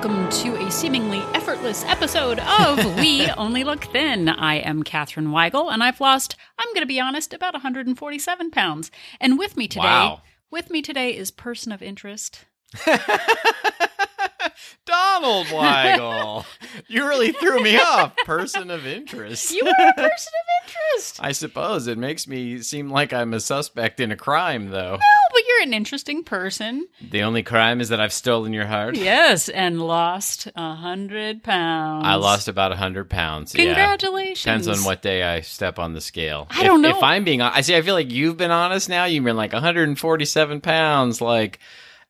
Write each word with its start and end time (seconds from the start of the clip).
welcome 0.00 0.28
to 0.30 0.54
a 0.64 0.70
seemingly 0.70 1.18
effortless 1.34 1.84
episode 1.86 2.38
of 2.38 2.78
We 3.00 3.28
Only 3.30 3.64
Look 3.64 3.82
Thin. 3.86 4.28
I 4.28 4.58
am 4.58 4.84
Katherine 4.84 5.30
Weigel, 5.30 5.72
and 5.72 5.82
I've 5.82 6.00
lost, 6.00 6.36
I'm 6.56 6.68
going 6.68 6.82
to 6.82 6.86
be 6.86 7.00
honest, 7.00 7.34
about 7.34 7.52
147 7.54 8.52
pounds. 8.52 8.92
And 9.20 9.40
with 9.40 9.56
me 9.56 9.66
today, 9.66 9.82
Wow. 9.82 10.22
with 10.52 10.70
me 10.70 10.82
today 10.82 11.16
is 11.16 11.32
person 11.32 11.72
of 11.72 11.82
interest. 11.82 12.44
Donald 14.88 15.46
Weigel. 15.48 16.44
you 16.88 17.06
really 17.06 17.32
threw 17.32 17.60
me 17.62 17.76
off. 17.78 18.16
Person 18.24 18.70
of 18.70 18.86
interest. 18.86 19.52
You 19.54 19.64
are 19.66 19.88
a 19.88 19.92
person 19.92 20.32
of 20.32 20.66
interest. 20.66 21.18
I 21.20 21.32
suppose 21.32 21.86
it 21.86 21.98
makes 21.98 22.26
me 22.26 22.60
seem 22.62 22.90
like 22.90 23.12
I'm 23.12 23.34
a 23.34 23.40
suspect 23.40 24.00
in 24.00 24.10
a 24.10 24.16
crime, 24.16 24.70
though. 24.70 24.98
Oh, 25.00 25.28
but 25.32 25.42
you're 25.46 25.62
an 25.62 25.74
interesting 25.74 26.24
person. 26.24 26.88
The 27.10 27.22
only 27.22 27.42
crime 27.42 27.80
is 27.80 27.90
that 27.90 28.00
I've 28.00 28.12
stolen 28.12 28.52
your 28.52 28.66
heart. 28.66 28.96
Yes, 28.96 29.48
and 29.48 29.80
lost 29.82 30.48
a 30.56 30.74
hundred 30.74 31.42
pounds. 31.42 32.04
I 32.06 32.14
lost 32.14 32.48
about 32.48 32.70
a 32.72 32.74
100 32.74 33.10
pounds. 33.10 33.54
Yeah. 33.54 33.64
Congratulations. 33.66 34.42
Depends 34.42 34.68
on 34.68 34.84
what 34.84 35.02
day 35.02 35.22
I 35.22 35.42
step 35.42 35.78
on 35.78 35.92
the 35.92 36.00
scale. 36.00 36.46
I 36.50 36.64
don't 36.64 36.84
If- 36.84 36.90
know. 36.92 36.96
If 36.98 37.02
I'm 37.04 37.24
being, 37.24 37.42
I 37.42 37.60
see. 37.60 37.76
I 37.76 37.82
feel 37.82 37.94
like 37.94 38.10
you've 38.10 38.36
been 38.38 38.50
honest 38.50 38.88
now. 38.88 39.04
You've 39.04 39.24
been 39.24 39.36
like 39.36 39.52
147 39.52 40.60
pounds. 40.62 41.20
Like 41.20 41.58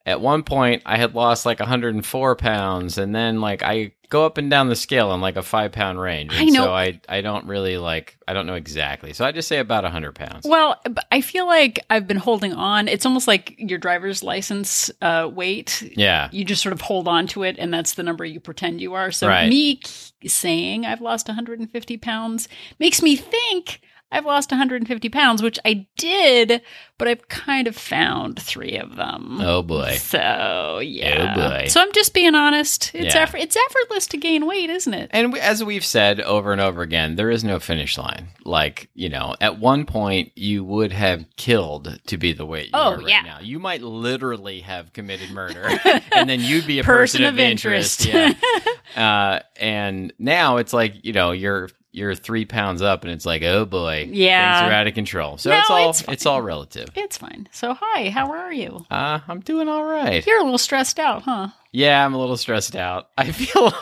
at 0.08 0.20
one 0.20 0.42
point, 0.42 0.82
I 0.86 0.96
had 0.96 1.14
lost 1.14 1.44
like 1.46 1.60
104 1.60 2.36
pounds, 2.36 2.98
and 2.98 3.14
then 3.14 3.40
like 3.40 3.62
I 3.62 3.92
go 4.10 4.24
up 4.24 4.38
and 4.38 4.50
down 4.50 4.68
the 4.70 4.76
scale 4.76 5.12
in 5.12 5.20
like 5.20 5.36
a 5.36 5.42
five 5.42 5.70
pound 5.70 6.00
range. 6.00 6.32
I 6.34 6.44
know. 6.44 6.64
So 6.64 6.72
I 6.72 7.00
I 7.08 7.20
don't 7.20 7.46
really 7.46 7.76
like. 7.78 8.16
I 8.26 8.32
don't 8.32 8.46
know 8.46 8.54
exactly. 8.54 9.12
So 9.12 9.24
I 9.24 9.32
just 9.32 9.48
say 9.48 9.58
about 9.58 9.84
100 9.84 10.14
pounds. 10.14 10.46
Well, 10.46 10.80
I 11.12 11.20
feel 11.20 11.46
like 11.46 11.78
I've 11.90 12.06
been 12.06 12.16
holding 12.16 12.52
on. 12.54 12.88
It's 12.88 13.04
almost 13.06 13.28
like 13.28 13.54
your 13.58 13.78
driver's 13.78 14.22
license 14.22 14.90
uh, 15.02 15.30
weight. 15.32 15.92
Yeah. 15.96 16.28
You 16.32 16.44
just 16.44 16.62
sort 16.62 16.72
of 16.72 16.80
hold 16.80 17.06
on 17.06 17.26
to 17.28 17.42
it, 17.42 17.56
and 17.58 17.72
that's 17.72 17.94
the 17.94 18.02
number 18.02 18.24
you 18.24 18.40
pretend 18.40 18.80
you 18.80 18.94
are. 18.94 19.10
So 19.10 19.28
Right. 19.28 19.48
me 19.48 19.80
saying 20.26 20.84
I've 20.86 21.00
lost 21.00 21.28
150 21.28 21.96
pounds 21.98 22.48
makes 22.78 23.02
me 23.02 23.14
think 23.16 23.80
I've 24.10 24.24
lost 24.24 24.50
150 24.50 25.08
pounds, 25.10 25.42
which 25.42 25.58
I 25.66 25.86
did, 25.98 26.62
but 26.96 27.08
I've 27.08 27.28
kind 27.28 27.66
of 27.66 27.76
found 27.76 28.40
three 28.40 28.76
of 28.78 28.96
them. 28.96 29.38
Oh 29.42 29.62
boy. 29.62 29.96
So 30.00 30.80
yeah. 30.82 31.34
Oh, 31.36 31.48
boy. 31.50 31.66
So 31.68 31.82
I'm 31.82 31.92
just 31.92 32.14
being 32.14 32.34
honest. 32.34 32.90
It's 32.94 33.14
Yeah. 33.14 33.20
effort. 33.22 33.38
It's 33.40 33.56
effortless 33.56 34.06
to 34.08 34.16
gain 34.16 34.46
weight, 34.46 34.70
isn't 34.70 34.94
it? 34.94 35.10
And 35.12 35.32
we, 35.32 35.40
as 35.40 35.62
we've 35.62 35.84
said 35.84 36.20
over 36.20 36.52
and 36.52 36.60
over 36.60 36.80
again, 36.80 37.16
there 37.16 37.30
is 37.30 37.44
no 37.44 37.58
finish 37.58 37.98
line. 37.98 38.28
Like, 38.46 38.88
you 38.94 39.10
know, 39.10 39.34
at 39.42 39.58
one 39.58 39.84
point 39.84 40.32
you 40.34 40.64
would 40.64 40.92
have 40.92 41.26
killed 41.36 41.98
to 42.06 42.16
be 42.16 42.32
the 42.32 42.46
weight 42.46 42.66
you 42.66 42.72
Oh, 42.74 42.92
are 42.92 42.96
right 42.98 43.08
yeah. 43.08 43.20
now. 43.22 43.38
You 43.40 43.58
might 43.58 43.82
literally 43.82 44.60
have 44.60 44.94
committed 44.94 45.30
murder, 45.30 45.68
and 46.12 46.28
then 46.30 46.40
you'd 46.40 46.66
be 46.66 46.78
a 46.78 46.82
Person 46.84 47.20
person, 47.20 47.24
of 47.24 47.34
of 47.34 47.40
interest. 47.40 48.06
interest. 48.06 48.36
Yeah. 48.96 49.02
uh, 49.36 49.40
and 49.60 50.14
now 50.18 50.56
it's 50.56 50.72
like, 50.72 51.04
you 51.04 51.12
know, 51.12 51.32
you're 51.32 51.68
you're 51.90 52.14
three 52.14 52.44
pounds 52.44 52.82
up, 52.82 53.02
and 53.02 53.12
it's 53.12 53.24
like, 53.26 53.42
oh 53.42 53.64
boy, 53.64 54.08
Yeah. 54.10 54.60
things 54.60 54.70
are 54.70 54.74
out 54.74 54.86
of 54.86 54.94
control. 54.94 55.38
So 55.38 55.50
No, 55.50 55.58
it's 55.60 55.70
all 55.70 55.90
it's 55.90 56.02
it's, 56.08 56.26
all 56.26 56.42
relative. 56.42 56.88
It's 56.94 57.16
fine. 57.18 57.48
So 57.52 57.74
hi, 57.80 58.10
how 58.10 58.30
are 58.32 58.52
you? 58.52 58.84
Uh, 58.90 59.20
I'm 59.26 59.40
doing 59.40 59.68
all 59.68 59.84
right. 59.84 60.24
You're 60.26 60.40
a 60.40 60.44
little 60.44 60.58
stressed 60.58 60.98
out, 60.98 61.22
huh? 61.22 61.48
Yeah, 61.70 62.02
I'm 62.02 62.14
a 62.14 62.18
little 62.18 62.38
stressed 62.38 62.76
out. 62.76 63.10
I 63.18 63.30
feel 63.30 63.72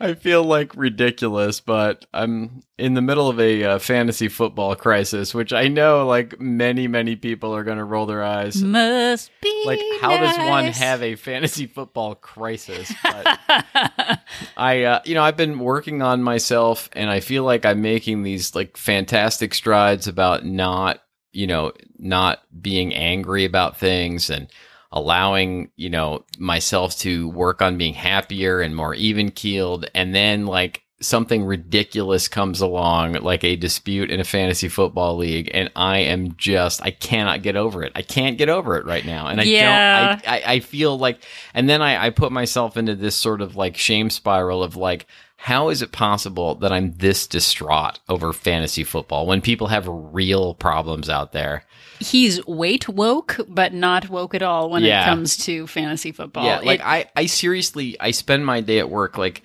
I 0.00 0.14
feel 0.14 0.44
like 0.44 0.76
ridiculous, 0.76 1.60
but 1.60 2.06
I'm 2.14 2.62
in 2.78 2.94
the 2.94 3.02
middle 3.02 3.28
of 3.28 3.40
a 3.40 3.64
uh, 3.64 3.78
fantasy 3.80 4.28
football 4.28 4.76
crisis, 4.76 5.34
which 5.34 5.52
I 5.52 5.66
know 5.66 6.06
like 6.06 6.40
many 6.40 6.86
many 6.86 7.16
people 7.16 7.54
are 7.54 7.64
going 7.64 7.78
to 7.78 7.84
roll 7.84 8.06
their 8.06 8.22
eyes. 8.22 8.62
Must 8.62 9.30
be 9.42 9.62
Like 9.66 9.80
how 10.00 10.16
does 10.16 10.38
one 10.38 10.66
have 10.66 11.02
a 11.02 11.16
fantasy 11.16 11.66
football 11.66 12.14
crisis? 12.14 12.92
But 13.02 14.20
I 14.56 14.82
uh, 14.84 15.00
you 15.04 15.14
know, 15.14 15.22
I've 15.22 15.36
been 15.36 15.58
working 15.58 16.02
on 16.02 16.22
myself 16.22 16.88
and 16.92 17.10
I 17.10 17.20
feel 17.20 17.42
like 17.42 17.64
I'm 17.66 17.82
making 17.82 18.22
these 18.22 18.54
like 18.54 18.76
fantastic 18.76 19.54
strides 19.54 20.06
about 20.06 20.44
not, 20.44 21.02
you 21.32 21.46
know, 21.46 21.72
not 21.98 22.42
being 22.60 22.94
angry 22.94 23.44
about 23.44 23.76
things 23.76 24.30
and 24.30 24.48
allowing, 24.90 25.70
you 25.76 25.90
know, 25.90 26.24
myself 26.38 26.96
to 26.98 27.28
work 27.28 27.60
on 27.62 27.76
being 27.76 27.94
happier 27.94 28.60
and 28.60 28.74
more 28.74 28.94
even 28.94 29.30
keeled 29.30 29.88
and 29.94 30.14
then 30.14 30.46
like 30.46 30.82
something 31.00 31.44
ridiculous 31.44 32.26
comes 32.26 32.60
along 32.60 33.12
like 33.12 33.44
a 33.44 33.54
dispute 33.54 34.10
in 34.10 34.18
a 34.18 34.24
fantasy 34.24 34.68
football 34.68 35.16
league 35.16 35.48
and 35.54 35.70
I 35.76 35.98
am 35.98 36.34
just 36.36 36.82
I 36.82 36.90
cannot 36.90 37.42
get 37.42 37.54
over 37.54 37.84
it. 37.84 37.92
I 37.94 38.02
can't 38.02 38.36
get 38.36 38.48
over 38.48 38.76
it 38.76 38.84
right 38.84 39.04
now. 39.04 39.28
And 39.28 39.40
I 39.40 39.44
Yeah. 39.44 40.16
don't 40.16 40.26
I, 40.26 40.38
I, 40.38 40.52
I 40.54 40.60
feel 40.60 40.98
like 40.98 41.22
and 41.54 41.68
then 41.68 41.82
I, 41.82 42.06
I 42.06 42.10
put 42.10 42.32
myself 42.32 42.76
into 42.76 42.96
this 42.96 43.14
sort 43.14 43.42
of 43.42 43.54
like 43.54 43.76
shame 43.76 44.10
spiral 44.10 44.62
of 44.64 44.74
like 44.74 45.06
how 45.40 45.68
is 45.68 45.82
it 45.82 45.92
possible 45.92 46.56
that 46.56 46.72
I'm 46.72 46.94
this 46.96 47.26
distraught 47.28 48.00
over 48.08 48.32
fantasy 48.32 48.82
football 48.84 49.24
when 49.26 49.40
people 49.40 49.68
have 49.68 49.86
real 49.88 50.54
problems 50.54 51.08
out 51.08 51.32
there? 51.32 51.64
He's 52.00 52.44
weight 52.46 52.88
woke, 52.88 53.38
but 53.48 53.72
not 53.72 54.08
woke 54.08 54.34
at 54.34 54.42
all 54.42 54.68
when 54.68 54.84
it 54.84 54.88
comes 55.06 55.36
to 55.46 55.66
fantasy 55.68 56.10
football. 56.12 56.44
Yeah, 56.44 56.58
like 56.58 56.80
It- 56.80 56.86
I, 56.86 57.06
I 57.16 57.26
seriously, 57.26 57.96
I 58.00 58.10
spend 58.10 58.44
my 58.46 58.60
day 58.60 58.78
at 58.80 58.90
work. 58.90 59.16
Like, 59.16 59.42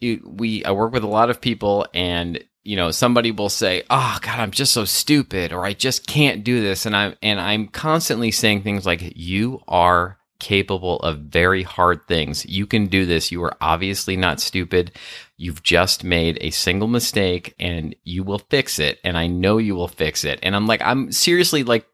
we, 0.00 0.64
I 0.64 0.70
work 0.70 0.92
with 0.92 1.02
a 1.04 1.08
lot 1.08 1.30
of 1.30 1.40
people, 1.40 1.86
and 1.92 2.42
you 2.62 2.76
know, 2.76 2.90
somebody 2.90 3.30
will 3.32 3.48
say, 3.48 3.82
"Oh 3.90 4.18
God, 4.20 4.38
I'm 4.38 4.50
just 4.50 4.72
so 4.72 4.84
stupid," 4.84 5.52
or 5.52 5.64
"I 5.64 5.72
just 5.72 6.06
can't 6.06 6.44
do 6.44 6.60
this," 6.60 6.86
and 6.86 6.94
I'm, 6.94 7.16
and 7.22 7.40
I'm 7.40 7.66
constantly 7.68 8.30
saying 8.30 8.62
things 8.62 8.86
like, 8.86 9.12
"You 9.16 9.62
are." 9.66 10.17
Capable 10.40 10.98
of 11.00 11.18
very 11.18 11.62
hard 11.62 12.06
things. 12.06 12.46
You 12.46 12.66
can 12.66 12.86
do 12.86 13.06
this. 13.06 13.32
You 13.32 13.42
are 13.44 13.56
obviously 13.60 14.16
not 14.16 14.40
stupid. 14.40 14.92
You've 15.36 15.62
just 15.62 16.04
made 16.04 16.38
a 16.40 16.50
single 16.50 16.88
mistake 16.88 17.54
and 17.58 17.94
you 18.04 18.22
will 18.22 18.38
fix 18.38 18.78
it. 18.78 18.98
And 19.04 19.18
I 19.18 19.26
know 19.26 19.58
you 19.58 19.74
will 19.74 19.88
fix 19.88 20.24
it. 20.24 20.38
And 20.42 20.54
I'm 20.54 20.66
like, 20.66 20.82
I'm 20.82 21.12
seriously 21.12 21.64
like 21.64 21.86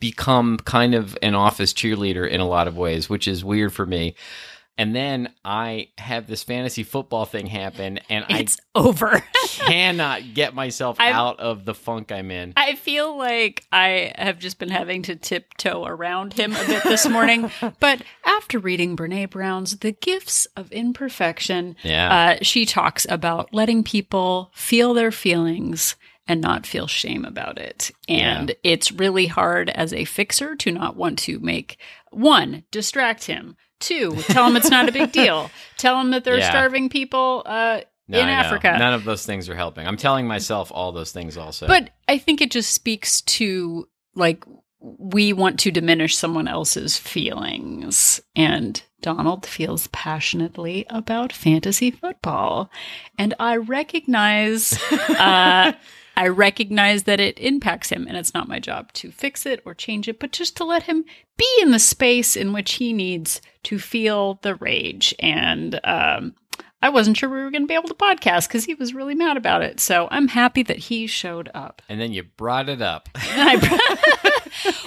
become 0.00 0.58
kind 0.58 0.94
of 0.94 1.18
an 1.22 1.34
office 1.34 1.72
cheerleader 1.72 2.28
in 2.28 2.40
a 2.40 2.48
lot 2.48 2.68
of 2.68 2.76
ways, 2.76 3.08
which 3.08 3.26
is 3.26 3.44
weird 3.44 3.72
for 3.72 3.86
me. 3.86 4.14
And 4.78 4.94
then 4.94 5.32
I 5.44 5.88
have 5.98 6.28
this 6.28 6.44
fantasy 6.44 6.84
football 6.84 7.24
thing 7.24 7.46
happen, 7.46 7.98
and 8.08 8.24
it's 8.30 8.58
over. 8.76 9.24
Cannot 9.56 10.34
get 10.34 10.54
myself 10.54 10.96
I've- 11.00 11.12
out 11.14 11.40
of 11.40 11.64
the 11.64 11.74
funk 11.74 12.12
I'm 12.12 12.30
in. 12.30 12.52
I 12.56 12.76
feel 12.76 13.18
like 13.18 13.66
I 13.72 14.12
have 14.16 14.38
just 14.38 14.58
been 14.60 14.68
having 14.70 15.02
to 15.02 15.16
tiptoe 15.16 15.84
around 15.84 16.34
him 16.34 16.54
a 16.54 16.64
bit 16.66 16.84
this 16.84 17.08
morning. 17.08 17.50
but 17.80 18.02
after 18.24 18.58
reading 18.60 18.96
Brene 18.96 19.28
Brown's 19.30 19.78
The 19.78 19.92
Gifts 19.92 20.46
of 20.56 20.70
Imperfection, 20.70 21.74
Yeah. 21.82 22.36
uh, 22.40 22.44
she 22.44 22.64
talks 22.64 23.04
about 23.10 23.52
letting 23.52 23.82
people 23.82 24.50
feel 24.54 24.94
their 24.94 25.10
feelings 25.10 25.96
and 26.28 26.40
not 26.40 26.66
feel 26.66 26.86
shame 26.86 27.24
about 27.24 27.58
it. 27.58 27.90
And 28.08 28.54
it's 28.62 28.92
really 28.92 29.26
hard 29.26 29.70
as 29.70 29.92
a 29.92 30.04
fixer 30.04 30.54
to 30.56 30.70
not 30.70 30.94
want 30.94 31.18
to 31.20 31.40
make 31.40 31.78
one, 32.10 32.64
distract 32.70 33.24
him. 33.24 33.56
Two, 33.80 34.16
tell 34.22 34.46
them 34.46 34.56
it's 34.56 34.70
not 34.70 34.88
a 34.88 34.92
big 34.92 35.12
deal. 35.12 35.50
Tell 35.76 35.96
them 35.98 36.10
that 36.10 36.24
there 36.24 36.34
are 36.34 36.38
Yeah. 36.38 36.50
starving 36.50 36.88
people 36.88 37.42
uh, 37.46 37.82
No, 38.08 38.18
in 38.18 38.24
I 38.26 38.28
know. 38.42 38.48
Africa. 38.48 38.76
None 38.76 38.94
of 38.94 39.04
those 39.04 39.24
things 39.24 39.48
are 39.48 39.54
helping. 39.54 39.86
I'm 39.86 39.96
telling 39.96 40.26
myself 40.26 40.72
all 40.74 40.90
those 40.90 41.12
things 41.12 41.36
also. 41.36 41.68
But 41.68 41.90
I 42.08 42.18
think 42.18 42.40
it 42.40 42.50
just 42.50 42.72
speaks 42.72 43.20
to 43.22 43.86
like 44.16 44.42
we 44.80 45.32
want 45.32 45.60
to 45.60 45.70
diminish 45.70 46.16
someone 46.16 46.48
else's 46.48 46.98
feelings. 46.98 48.20
And 48.34 48.82
Donald 49.00 49.46
feels 49.46 49.86
passionately 49.88 50.84
about 50.90 51.32
fantasy 51.32 51.90
football. 51.92 52.70
And 53.16 53.34
I 53.38 53.56
recognize 53.56 54.76
uh 55.10 55.72
I 56.18 56.26
recognize 56.26 57.04
that 57.04 57.20
it 57.20 57.38
impacts 57.38 57.90
him 57.90 58.08
and 58.08 58.16
it's 58.16 58.34
not 58.34 58.48
my 58.48 58.58
job 58.58 58.92
to 58.94 59.12
fix 59.12 59.46
it 59.46 59.62
or 59.64 59.72
change 59.72 60.08
it, 60.08 60.18
but 60.18 60.32
just 60.32 60.56
to 60.56 60.64
let 60.64 60.82
him 60.82 61.04
be 61.36 61.48
in 61.62 61.70
the 61.70 61.78
space 61.78 62.34
in 62.34 62.52
which 62.52 62.72
he 62.72 62.92
needs 62.92 63.40
to 63.62 63.78
feel 63.78 64.40
the 64.42 64.56
rage. 64.56 65.14
And 65.20 65.78
um 65.84 66.34
I 66.80 66.90
wasn't 66.90 67.16
sure 67.16 67.28
we 67.28 67.42
were 67.42 67.50
going 67.50 67.62
to 67.64 67.66
be 67.68 67.74
able 67.74 67.88
to 67.88 67.94
podcast 67.94 68.48
because 68.48 68.64
he 68.64 68.74
was 68.74 68.94
really 68.94 69.14
mad 69.14 69.36
about 69.36 69.62
it. 69.62 69.80
So 69.80 70.06
I'm 70.10 70.28
happy 70.28 70.62
that 70.62 70.76
he 70.78 71.06
showed 71.06 71.50
up. 71.54 71.82
and 71.88 72.00
then 72.00 72.12
you 72.12 72.22
brought 72.22 72.68
it 72.68 72.80
up. 72.80 73.08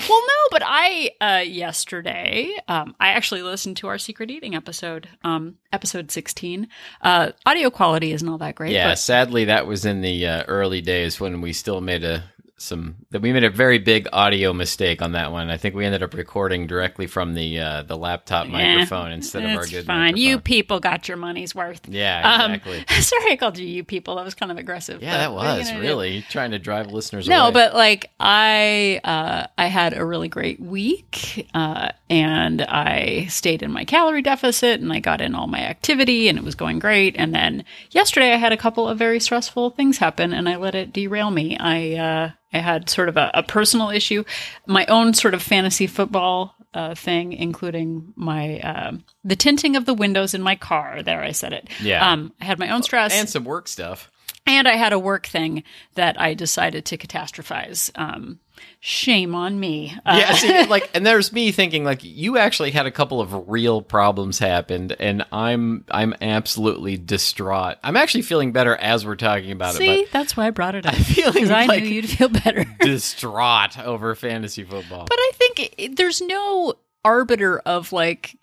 Well, 0.09 0.21
no, 0.21 0.33
but 0.51 0.63
I 0.65 1.11
uh, 1.21 1.43
yesterday 1.45 2.51
um, 2.67 2.93
I 2.99 3.09
actually 3.09 3.41
listened 3.41 3.77
to 3.77 3.87
our 3.87 3.97
secret 3.97 4.29
eating 4.29 4.53
episode, 4.55 5.07
um, 5.23 5.55
episode 5.71 6.11
16. 6.11 6.67
Uh, 7.01 7.31
audio 7.45 7.69
quality 7.69 8.11
isn't 8.11 8.27
all 8.27 8.37
that 8.39 8.55
great. 8.55 8.73
yeah, 8.73 8.93
sadly, 8.95 9.45
that 9.45 9.67
was 9.67 9.85
in 9.85 10.01
the 10.01 10.27
uh, 10.27 10.43
early 10.47 10.81
days 10.81 11.19
when 11.21 11.39
we 11.39 11.53
still 11.53 11.79
made 11.79 12.03
a 12.03 12.23
some 12.61 12.95
that 13.11 13.21
we 13.21 13.33
made 13.33 13.43
a 13.43 13.49
very 13.49 13.79
big 13.79 14.07
audio 14.13 14.53
mistake 14.53 15.01
on 15.01 15.13
that 15.13 15.31
one. 15.31 15.49
I 15.49 15.57
think 15.57 15.75
we 15.75 15.85
ended 15.85 16.03
up 16.03 16.13
recording 16.13 16.67
directly 16.67 17.07
from 17.07 17.33
the 17.33 17.59
uh, 17.59 17.83
the 17.83 17.97
laptop 17.97 18.45
Eh, 18.47 18.49
microphone 18.49 19.11
instead 19.11 19.43
of 19.43 19.57
our 19.57 19.65
good 19.65 19.85
fine. 19.85 20.15
You 20.17 20.39
people 20.39 20.79
got 20.79 21.07
your 21.07 21.17
money's 21.17 21.53
worth. 21.55 21.81
Yeah, 21.87 22.21
Um, 22.43 22.53
exactly. 22.53 22.85
sorry, 23.01 23.31
I 23.31 23.35
called 23.35 23.57
you 23.57 23.67
you 23.67 23.83
people. 23.83 24.15
That 24.15 24.25
was 24.25 24.35
kind 24.35 24.51
of 24.51 24.57
aggressive. 24.57 25.01
yeah, 25.01 25.17
that 25.17 25.33
was 25.33 25.71
do? 25.71 25.79
really 25.79 26.23
trying 26.29 26.51
to 26.51 26.59
drive 26.59 26.87
listeners 26.91 27.27
No, 27.27 27.45
away. 27.45 27.53
but 27.53 27.73
like 27.73 28.11
I 28.19 29.01
uh 29.03 29.47
I 29.57 29.65
had 29.67 29.97
a 29.97 30.05
really 30.05 30.27
great 30.29 30.59
week 30.59 31.49
uh 31.53 31.89
and 32.09 32.61
I 32.61 33.25
stayed 33.29 33.63
in 33.63 33.71
my 33.71 33.85
calorie 33.85 34.21
deficit 34.21 34.81
and 34.81 34.91
I 34.93 34.99
got 34.99 35.21
in 35.21 35.33
all 35.35 35.47
my 35.47 35.61
activity 35.61 36.27
and 36.27 36.37
it 36.37 36.43
was 36.43 36.55
going 36.55 36.79
great. 36.79 37.15
And 37.17 37.33
then 37.33 37.63
yesterday 37.91 38.33
I 38.33 38.37
had 38.37 38.51
a 38.51 38.57
couple 38.57 38.87
of 38.87 38.97
very 38.97 39.19
stressful 39.19 39.71
things 39.71 39.97
happen 39.97 40.33
and 40.33 40.47
I 40.49 40.57
let 40.57 40.75
it 40.75 40.91
derail 40.93 41.31
me. 41.31 41.57
I, 41.57 41.95
uh, 41.95 42.31
I 42.53 42.59
had 42.59 42.89
sort 42.89 43.09
of 43.09 43.17
a, 43.17 43.31
a 43.33 43.43
personal 43.43 43.89
issue, 43.89 44.23
my 44.65 44.85
own 44.87 45.13
sort 45.13 45.33
of 45.33 45.41
fantasy 45.41 45.87
football 45.87 46.55
uh, 46.73 46.95
thing, 46.95 47.33
including 47.33 48.13
my 48.15 48.59
uh, 48.59 48.91
the 49.23 49.35
tinting 49.35 49.75
of 49.75 49.85
the 49.85 49.93
windows 49.93 50.33
in 50.33 50.41
my 50.41 50.55
car. 50.55 51.03
There, 51.03 51.21
I 51.23 51.31
said 51.31 51.53
it. 51.53 51.69
Yeah. 51.81 52.09
Um, 52.09 52.33
I 52.41 52.45
had 52.45 52.59
my 52.59 52.69
own 52.69 52.83
stress, 52.83 53.13
and 53.13 53.29
some 53.29 53.43
work 53.45 53.67
stuff. 53.67 54.09
and 54.45 54.67
I 54.67 54.75
had 54.75 54.93
a 54.93 54.99
work 54.99 55.27
thing 55.27 55.63
that 55.95 56.19
I 56.19 56.33
decided 56.33 56.85
to 56.85 56.97
catastrophize. 56.97 57.91
Um, 57.95 58.39
shame 58.79 59.35
on 59.35 59.59
me. 59.59 59.95
Uh, 60.05 60.17
Yeah, 60.19 60.33
see, 60.33 60.65
like, 60.69 60.89
and 60.93 61.05
there's 61.05 61.31
me 61.31 61.51
thinking 61.51 61.83
like 61.83 61.99
you 62.03 62.37
actually 62.37 62.71
had 62.71 62.85
a 62.85 62.91
couple 62.91 63.21
of 63.21 63.49
real 63.49 63.81
problems 63.81 64.39
happened, 64.39 64.95
and 64.99 65.25
I'm 65.31 65.85
I'm 65.89 66.13
absolutely 66.21 66.97
distraught. 66.97 67.77
I'm 67.83 67.95
actually 67.95 68.23
feeling 68.23 68.51
better 68.51 68.75
as 68.75 69.05
we're 69.05 69.15
talking 69.15 69.51
about 69.51 69.75
See, 69.75 70.01
it, 70.01 70.11
that's 70.11 70.35
why 70.35 70.47
I 70.47 70.49
brought 70.49 70.75
it 70.75 70.85
up. 70.85 70.93
I'm 70.93 70.99
feeling 71.03 71.33
Because 71.33 71.51
I 71.51 71.65
like 71.65 71.83
knew 71.83 71.89
you'd 71.89 72.09
feel 72.09 72.29
better. 72.29 72.65
distraught 72.81 73.77
over 73.79 74.15
fantasy 74.15 74.63
football. 74.63 75.05
But 75.05 75.17
I 75.19 75.31
think 75.35 75.73
it, 75.77 75.95
there's 75.97 76.21
no 76.21 76.75
arbiter 77.03 77.59
of 77.59 77.91
like 77.91 78.35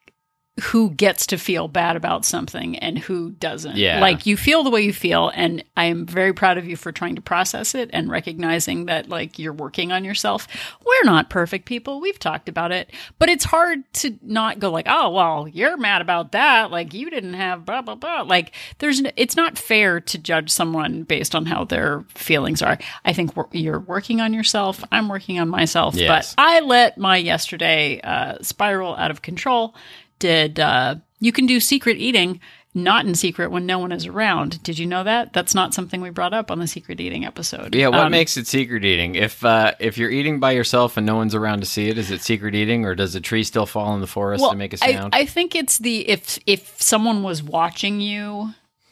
who 0.60 0.90
gets 0.90 1.26
to 1.28 1.38
feel 1.38 1.68
bad 1.68 1.96
about 1.96 2.24
something 2.24 2.76
and 2.78 2.98
who 2.98 3.30
doesn't. 3.30 3.76
Yeah. 3.76 4.00
Like 4.00 4.26
you 4.26 4.36
feel 4.36 4.62
the 4.64 4.70
way 4.70 4.82
you 4.82 4.92
feel 4.92 5.30
and 5.34 5.62
I 5.76 5.84
am 5.86 6.06
very 6.06 6.32
proud 6.32 6.58
of 6.58 6.66
you 6.66 6.76
for 6.76 6.92
trying 6.92 7.16
to 7.16 7.20
process 7.22 7.74
it 7.74 7.90
and 7.92 8.10
recognizing 8.10 8.86
that 8.86 9.08
like 9.08 9.38
you're 9.38 9.52
working 9.52 9.92
on 9.92 10.04
yourself. 10.04 10.48
We're 10.84 11.04
not 11.04 11.30
perfect 11.30 11.66
people. 11.66 12.00
We've 12.00 12.18
talked 12.18 12.48
about 12.48 12.72
it, 12.72 12.90
but 13.18 13.28
it's 13.28 13.44
hard 13.44 13.84
to 13.94 14.18
not 14.22 14.58
go 14.58 14.70
like, 14.70 14.86
"Oh, 14.88 15.10
well, 15.10 15.46
you're 15.48 15.76
mad 15.76 16.02
about 16.02 16.32
that. 16.32 16.70
Like 16.70 16.92
you 16.94 17.10
didn't 17.10 17.34
have 17.34 17.64
blah 17.64 17.82
blah 17.82 17.94
blah." 17.94 18.22
Like 18.22 18.52
there's 18.78 19.00
n- 19.00 19.12
it's 19.16 19.36
not 19.36 19.58
fair 19.58 20.00
to 20.00 20.18
judge 20.18 20.50
someone 20.50 21.04
based 21.04 21.34
on 21.34 21.46
how 21.46 21.64
their 21.64 22.04
feelings 22.14 22.62
are. 22.62 22.78
I 23.04 23.12
think 23.12 23.36
we're, 23.36 23.44
you're 23.52 23.80
working 23.80 24.20
on 24.20 24.32
yourself. 24.34 24.82
I'm 24.90 25.08
working 25.08 25.38
on 25.38 25.48
myself, 25.48 25.94
Yes. 25.94 26.34
but 26.34 26.42
I 26.42 26.60
let 26.60 26.98
my 26.98 27.16
yesterday 27.16 28.00
uh, 28.02 28.38
spiral 28.42 28.96
out 28.96 29.10
of 29.10 29.22
control. 29.22 29.74
Did 30.18 30.58
uh, 30.60 30.96
you 31.20 31.32
can 31.32 31.46
do 31.46 31.60
secret 31.60 31.96
eating 31.98 32.40
not 32.74 33.06
in 33.06 33.14
secret 33.14 33.50
when 33.50 33.66
no 33.66 33.78
one 33.78 33.90
is 33.92 34.06
around? 34.06 34.62
Did 34.62 34.78
you 34.78 34.86
know 34.86 35.02
that? 35.02 35.32
That's 35.32 35.54
not 35.54 35.74
something 35.74 36.00
we 36.00 36.10
brought 36.10 36.34
up 36.34 36.50
on 36.50 36.58
the 36.60 36.66
secret 36.66 37.00
eating 37.00 37.24
episode. 37.24 37.74
yeah, 37.74 37.88
what 37.88 38.00
Um, 38.00 38.12
makes 38.12 38.36
it 38.36 38.46
secret 38.46 38.84
eating? 38.84 39.14
If 39.16 39.44
uh, 39.44 39.72
if 39.80 39.98
you're 39.98 40.10
eating 40.10 40.38
by 40.38 40.52
yourself 40.52 40.96
and 40.96 41.04
no 41.06 41.16
one's 41.16 41.34
around 41.34 41.60
to 41.60 41.66
see 41.66 41.88
it, 41.88 41.98
is 41.98 42.10
it 42.10 42.20
secret 42.20 42.54
eating, 42.54 42.84
or 42.84 42.94
does 42.94 43.14
a 43.14 43.20
tree 43.20 43.42
still 43.42 43.66
fall 43.66 43.94
in 43.94 44.00
the 44.00 44.06
forest 44.06 44.42
well, 44.42 44.50
and 44.50 44.58
make 44.58 44.74
a 44.74 44.78
I, 44.84 44.92
sound? 44.94 45.14
I 45.14 45.24
think 45.24 45.56
it's 45.56 45.78
the 45.78 46.08
if 46.08 46.38
if 46.46 46.80
someone 46.80 47.22
was 47.22 47.42
watching 47.42 48.00
you. 48.00 48.50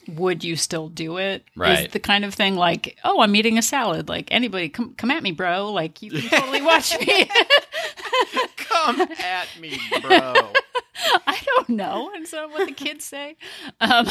Would 0.09 0.45
you 0.45 0.57
still 0.57 0.89
do 0.89 1.19
it? 1.19 1.43
Is 1.43 1.57
Right. 1.57 1.87
Is 1.87 1.93
the 1.93 2.01
kind 2.01 2.25
of 2.25 2.35
thing 2.35 2.57
like, 2.57 2.99
oh, 3.05 3.21
I'm 3.21 3.35
eating 3.37 3.59
a 3.59 3.63
salad. 3.63 4.09
Like 4.09 4.29
anybody, 4.31 4.69
come 4.69 4.95
come 4.95 5.11
at 5.11 5.23
me, 5.23 5.33
bro. 5.33 5.73
Like 5.73 6.03
you 6.03 6.11
can 6.11 6.29
totally 6.31 6.63
watch 6.63 6.99
me. 7.01 7.29
Come 8.57 9.01
at 9.01 9.49
me, 9.59 9.79
bro. 10.03 10.35
I 11.27 11.41
don't 11.45 11.71
know. 11.71 12.11
And 12.15 12.27
so 12.27 12.47
what 12.49 12.69
the 12.69 12.75
kids 12.75 13.05
say. 13.05 13.37
Um, 13.81 14.09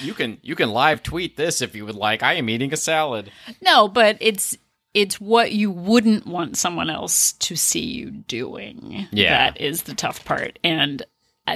you 0.00 0.14
can 0.14 0.38
you 0.42 0.54
can 0.56 0.70
live 0.70 1.02
tweet 1.02 1.36
this 1.36 1.60
if 1.60 1.74
you 1.74 1.84
would 1.86 1.94
like. 1.94 2.22
I 2.22 2.34
am 2.34 2.48
eating 2.48 2.72
a 2.72 2.76
salad. 2.76 3.30
no, 3.60 3.88
but 3.88 4.16
it's 4.20 4.56
it's 4.94 5.20
what 5.20 5.52
you 5.52 5.70
wouldn't 5.70 6.26
want 6.26 6.56
someone 6.56 6.88
else 6.88 7.32
to 7.32 7.56
see 7.56 7.84
you 7.84 8.10
doing. 8.10 9.06
Yeah. 9.10 9.48
that 9.48 9.60
is 9.60 9.82
the 9.82 9.94
tough 9.94 10.24
part. 10.24 10.58
And 10.62 11.02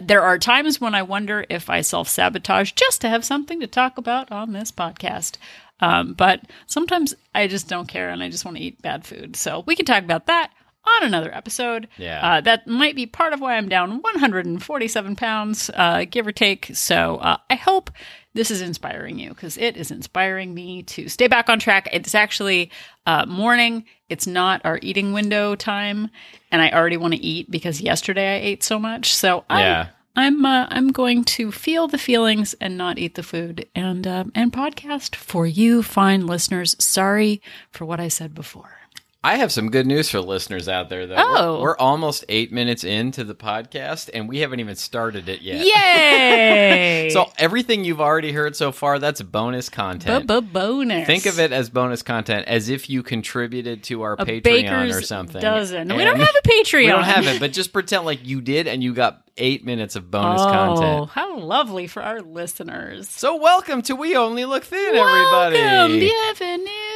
there 0.02 0.22
are 0.22 0.38
times 0.38 0.80
when 0.80 0.94
I 0.94 1.02
wonder 1.02 1.44
if 1.48 1.70
I 1.70 1.80
self 1.80 2.08
sabotage 2.08 2.72
just 2.72 3.00
to 3.00 3.08
have 3.08 3.24
something 3.24 3.60
to 3.60 3.66
talk 3.66 3.98
about 3.98 4.30
on 4.30 4.52
this 4.52 4.70
podcast. 4.70 5.36
Um, 5.80 6.14
but 6.14 6.42
sometimes 6.66 7.14
I 7.34 7.46
just 7.46 7.68
don't 7.68 7.88
care 7.88 8.10
and 8.10 8.22
I 8.22 8.30
just 8.30 8.44
want 8.44 8.56
to 8.56 8.62
eat 8.62 8.82
bad 8.82 9.06
food. 9.06 9.36
So 9.36 9.62
we 9.66 9.76
can 9.76 9.86
talk 9.86 10.02
about 10.02 10.26
that 10.26 10.50
on 10.96 11.06
another 11.06 11.34
episode. 11.34 11.88
Yeah. 11.96 12.20
Uh, 12.26 12.40
that 12.42 12.66
might 12.66 12.96
be 12.96 13.06
part 13.06 13.32
of 13.32 13.40
why 13.40 13.56
I'm 13.56 13.68
down 13.68 14.00
147 14.02 15.16
pounds, 15.16 15.70
uh, 15.74 16.04
give 16.10 16.26
or 16.26 16.32
take. 16.32 16.70
So 16.74 17.16
uh, 17.16 17.36
I 17.48 17.54
hope 17.54 17.90
this 18.34 18.50
is 18.50 18.60
inspiring 18.60 19.18
you 19.18 19.30
because 19.30 19.56
it 19.58 19.76
is 19.76 19.90
inspiring 19.90 20.54
me 20.54 20.82
to 20.84 21.08
stay 21.08 21.28
back 21.28 21.48
on 21.48 21.58
track. 21.58 21.88
It's 21.92 22.14
actually 22.14 22.70
uh, 23.06 23.26
morning. 23.26 23.84
It's 24.08 24.26
not 24.26 24.60
our 24.64 24.78
eating 24.82 25.12
window 25.12 25.54
time, 25.54 26.10
and 26.50 26.62
I 26.62 26.70
already 26.70 26.96
want 26.96 27.14
to 27.14 27.20
eat 27.20 27.50
because 27.50 27.80
yesterday 27.80 28.36
I 28.36 28.40
ate 28.40 28.62
so 28.62 28.78
much. 28.78 29.14
So 29.14 29.44
I'm, 29.50 29.60
Yeah. 29.60 29.86
I'm 30.16 30.44
uh, 30.44 30.66
I'm 30.70 30.88
going 30.88 31.24
to 31.24 31.52
feel 31.52 31.86
the 31.86 31.98
feelings 31.98 32.54
and 32.60 32.76
not 32.76 32.98
eat 32.98 33.14
the 33.14 33.22
food 33.22 33.68
and 33.74 34.06
um, 34.06 34.32
and 34.34 34.52
podcast 34.52 35.14
for 35.14 35.46
you 35.46 35.82
fine 35.82 36.26
listeners. 36.26 36.74
Sorry 36.78 37.40
for 37.70 37.84
what 37.84 38.00
I 38.00 38.08
said 38.08 38.34
before. 38.34 38.78
I 39.24 39.38
have 39.38 39.50
some 39.50 39.70
good 39.70 39.84
news 39.84 40.08
for 40.08 40.20
listeners 40.20 40.68
out 40.68 40.90
there, 40.90 41.04
though. 41.08 41.16
Oh. 41.18 41.54
We're, 41.54 41.62
we're 41.62 41.76
almost 41.78 42.24
eight 42.28 42.52
minutes 42.52 42.84
into 42.84 43.24
the 43.24 43.34
podcast, 43.34 44.10
and 44.14 44.28
we 44.28 44.38
haven't 44.38 44.60
even 44.60 44.76
started 44.76 45.28
it 45.28 45.42
yet. 45.42 45.64
Yay! 45.66 47.08
So 47.18 47.30
everything 47.38 47.84
you've 47.84 48.00
already 48.00 48.32
heard 48.32 48.54
so 48.54 48.70
far, 48.70 48.98
that's 48.98 49.22
bonus 49.22 49.68
content. 49.70 50.26
bonus. 50.26 51.06
Think 51.06 51.26
of 51.26 51.40
it 51.40 51.52
as 51.52 51.70
bonus 51.70 52.02
content, 52.02 52.46
as 52.46 52.68
if 52.68 52.90
you 52.90 53.02
contributed 53.02 53.82
to 53.84 54.02
our 54.02 54.12
a 54.12 54.26
Patreon 54.26 54.42
baker's 54.42 54.96
or 54.96 55.02
something. 55.02 55.40
dozen. 55.40 55.88
We 55.88 56.04
don't 56.04 56.20
have 56.20 56.34
a 56.44 56.48
Patreon. 56.48 56.78
We 56.88 56.88
don't 56.88 57.02
have 57.04 57.26
it, 57.26 57.40
but 57.40 57.52
just 57.52 57.72
pretend 57.72 58.04
like 58.04 58.26
you 58.26 58.40
did, 58.40 58.66
and 58.68 58.82
you 58.82 58.94
got 58.94 59.22
eight 59.36 59.64
minutes 59.64 59.96
of 59.96 60.10
bonus 60.10 60.42
oh, 60.42 60.50
content. 60.50 61.10
how 61.10 61.38
lovely 61.38 61.86
for 61.86 62.02
our 62.02 62.20
listeners. 62.20 63.08
So 63.08 63.36
welcome 63.36 63.82
to 63.82 63.96
We 63.96 64.16
Only 64.16 64.44
Look 64.44 64.64
Thin, 64.64 64.94
Welcome, 64.94 65.54
everybody. 65.54 66.00
bienvenue. 66.00 66.87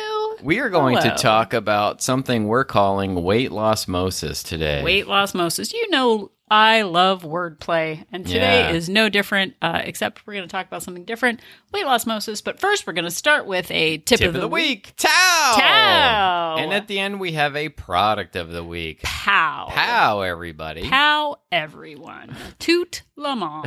We 0.43 0.59
are 0.59 0.71
going 0.71 0.97
Hello. 0.97 1.15
to 1.15 1.23
talk 1.23 1.55
about 1.55 2.03
something 2.03 2.49
we're 2.49 2.65
calling 2.65 3.23
weight 3.23 3.53
loss 3.53 3.87
mosis 3.87 4.43
today. 4.43 4.83
Weight 4.83 5.07
loss 5.07 5.35
moses. 5.35 5.73
You 5.73 5.89
know 5.91 6.33
I 6.53 6.83
love 6.83 7.23
wordplay, 7.23 8.05
and 8.13 8.27
today 8.27 8.61
Yeah. 8.61 8.73
is 8.73 8.91
no 8.91 9.09
different. 9.09 9.55
Uh, 9.63 9.81
except 9.85 10.27
we're 10.27 10.35
going 10.35 10.47
to 10.47 10.53
talk 10.53 10.67
about 10.67 10.83
something 10.83 11.07
different. 11.07 11.41
Weight 11.73 11.87
loss 11.87 12.05
moses. 12.05 12.43
But 12.43 12.61
first, 12.61 12.87
we're 12.87 12.93
going 12.93 13.07
to 13.07 13.11
start 13.11 13.47
with 13.47 13.71
a 13.71 13.97
tip, 13.97 14.19
Tip 14.19 14.35
of 14.35 14.41
the 14.41 14.47
week, 14.49 14.93
Tao. 14.99 15.55
Tao. 15.57 16.57
And 16.59 16.75
at 16.75 16.89
the 16.89 16.99
end, 16.99 17.21
we 17.21 17.33
have 17.33 17.57
a 17.57 17.71
product 17.71 18.37
of 18.37 18.51
the 18.53 18.63
week. 18.63 19.01
Pow. 19.03 19.69
Pow, 19.71 20.21
everybody. 20.21 20.83
Pow, 20.91 21.37
everyone. 21.51 22.37
Toot 22.59 23.01
le 23.17 23.35
monde. 23.35 23.67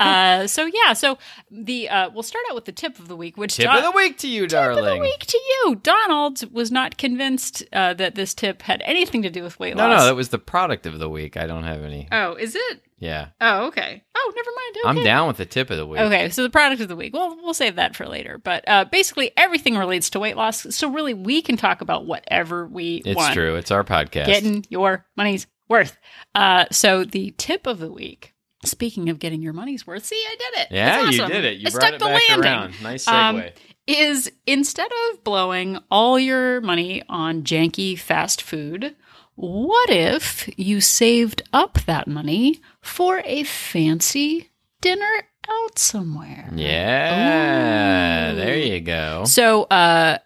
uh, 0.00 0.46
so 0.48 0.64
yeah, 0.66 0.94
so 0.94 1.18
the 1.52 1.88
uh, 1.88 2.10
we'll 2.12 2.24
start 2.24 2.44
out 2.50 2.56
with 2.56 2.64
the 2.64 2.72
tip 2.72 2.98
of 2.98 3.06
the 3.06 3.16
week, 3.16 3.36
which 3.36 3.54
Tip 3.56 3.66
Don- 3.66 3.76
of 3.78 3.84
the 3.84 3.90
week 3.92 4.18
to 4.18 4.28
you, 4.28 4.48
darling. 4.48 4.82
tip 4.82 4.84
of 4.92 4.96
the 4.96 5.00
week 5.00 5.20
to 5.26 5.38
you. 5.38 5.76
Donald 5.84 6.52
was 6.52 6.72
not 6.72 6.96
convinced 6.98 7.62
uh, 7.72 7.94
that 7.94 8.16
this 8.16 8.34
tip 8.34 8.62
had 8.62 8.82
anything 8.84 9.22
to 9.22 9.30
do 9.30 9.44
with 9.44 9.60
weight 9.60 9.76
No, 9.76 9.86
loss. 9.86 9.90
No, 9.90 9.96
no, 9.98 10.04
that 10.06 10.16
was 10.16 10.30
the 10.30 10.38
product 10.40 10.84
of 10.86 10.98
the 10.98 11.08
week. 11.08 11.36
I 11.36 11.46
don't 11.46 11.62
have 11.64 11.82
any. 11.84 11.91
Oh, 12.12 12.34
is 12.34 12.54
it? 12.54 12.82
Yeah. 12.98 13.28
Oh, 13.40 13.66
okay. 13.66 14.02
Oh, 14.14 14.32
never 14.36 14.50
mind. 14.56 14.76
Okay. 14.76 14.88
I'm 15.00 15.04
down 15.04 15.26
with 15.28 15.36
the 15.36 15.44
tip 15.46 15.70
of 15.70 15.76
the 15.76 15.86
week. 15.86 16.00
Okay, 16.00 16.28
so 16.30 16.42
the 16.44 16.50
product 16.50 16.80
of 16.80 16.88
the 16.88 16.94
week. 16.96 17.12
Well, 17.14 17.36
we'll 17.42 17.54
save 17.54 17.76
that 17.76 17.96
for 17.96 18.06
later. 18.06 18.38
But 18.38 18.64
uh, 18.68 18.84
basically, 18.84 19.32
everything 19.36 19.76
relates 19.76 20.10
to 20.10 20.20
weight 20.20 20.36
loss. 20.36 20.74
So 20.74 20.88
really, 20.90 21.14
we 21.14 21.42
can 21.42 21.56
talk 21.56 21.80
about 21.80 22.06
whatever 22.06 22.66
we 22.66 23.02
It's 23.04 23.16
want. 23.16 23.34
true. 23.34 23.56
It's 23.56 23.70
our 23.70 23.82
podcast. 23.84 24.26
Getting 24.26 24.64
your 24.68 25.04
money's 25.16 25.46
worth. 25.68 25.96
Uh, 26.34 26.66
so 26.70 27.04
the 27.04 27.34
tip 27.38 27.66
of 27.66 27.78
the 27.80 27.90
week. 27.92 28.34
Speaking 28.64 29.08
of 29.08 29.18
getting 29.18 29.42
your 29.42 29.52
money's 29.52 29.84
worth, 29.88 30.04
see, 30.04 30.14
I 30.24 30.36
did 30.36 30.60
it. 30.60 30.68
yeah, 30.70 31.08
It's 31.08 31.16
you 31.18 31.26
did 31.26 31.44
it. 31.44 31.56
You 31.58 31.66
I 31.66 31.70
brought 31.70 31.82
stuck 31.82 31.94
it 31.94 31.98
the 31.98 32.04
back 32.04 32.28
landing. 32.28 32.44
around. 32.48 32.74
Nice 32.82 33.06
segue. 33.06 33.46
Um, 33.46 33.52
Is 33.88 34.30
instead 34.46 34.88
of 35.10 35.24
blowing 35.24 35.80
all 35.90 36.16
your 36.16 36.60
money 36.60 37.02
on 37.08 37.42
janky 37.42 37.98
fast 37.98 38.40
food, 38.40 38.94
what 39.34 39.90
if 39.90 40.48
you 40.56 40.80
saved 40.80 41.42
up 41.52 41.78
that 41.86 42.06
money 42.06 42.60
for 42.80 43.22
a 43.24 43.44
fancy 43.44 44.50
dinner 44.80 45.24
out 45.48 45.78
somewhere? 45.78 46.50
yeah, 46.54 48.32
Ooh. 48.32 48.36
there 48.36 48.58
you 48.58 48.80
go. 48.80 49.24
So, 49.24 49.64
uh, 49.64 50.18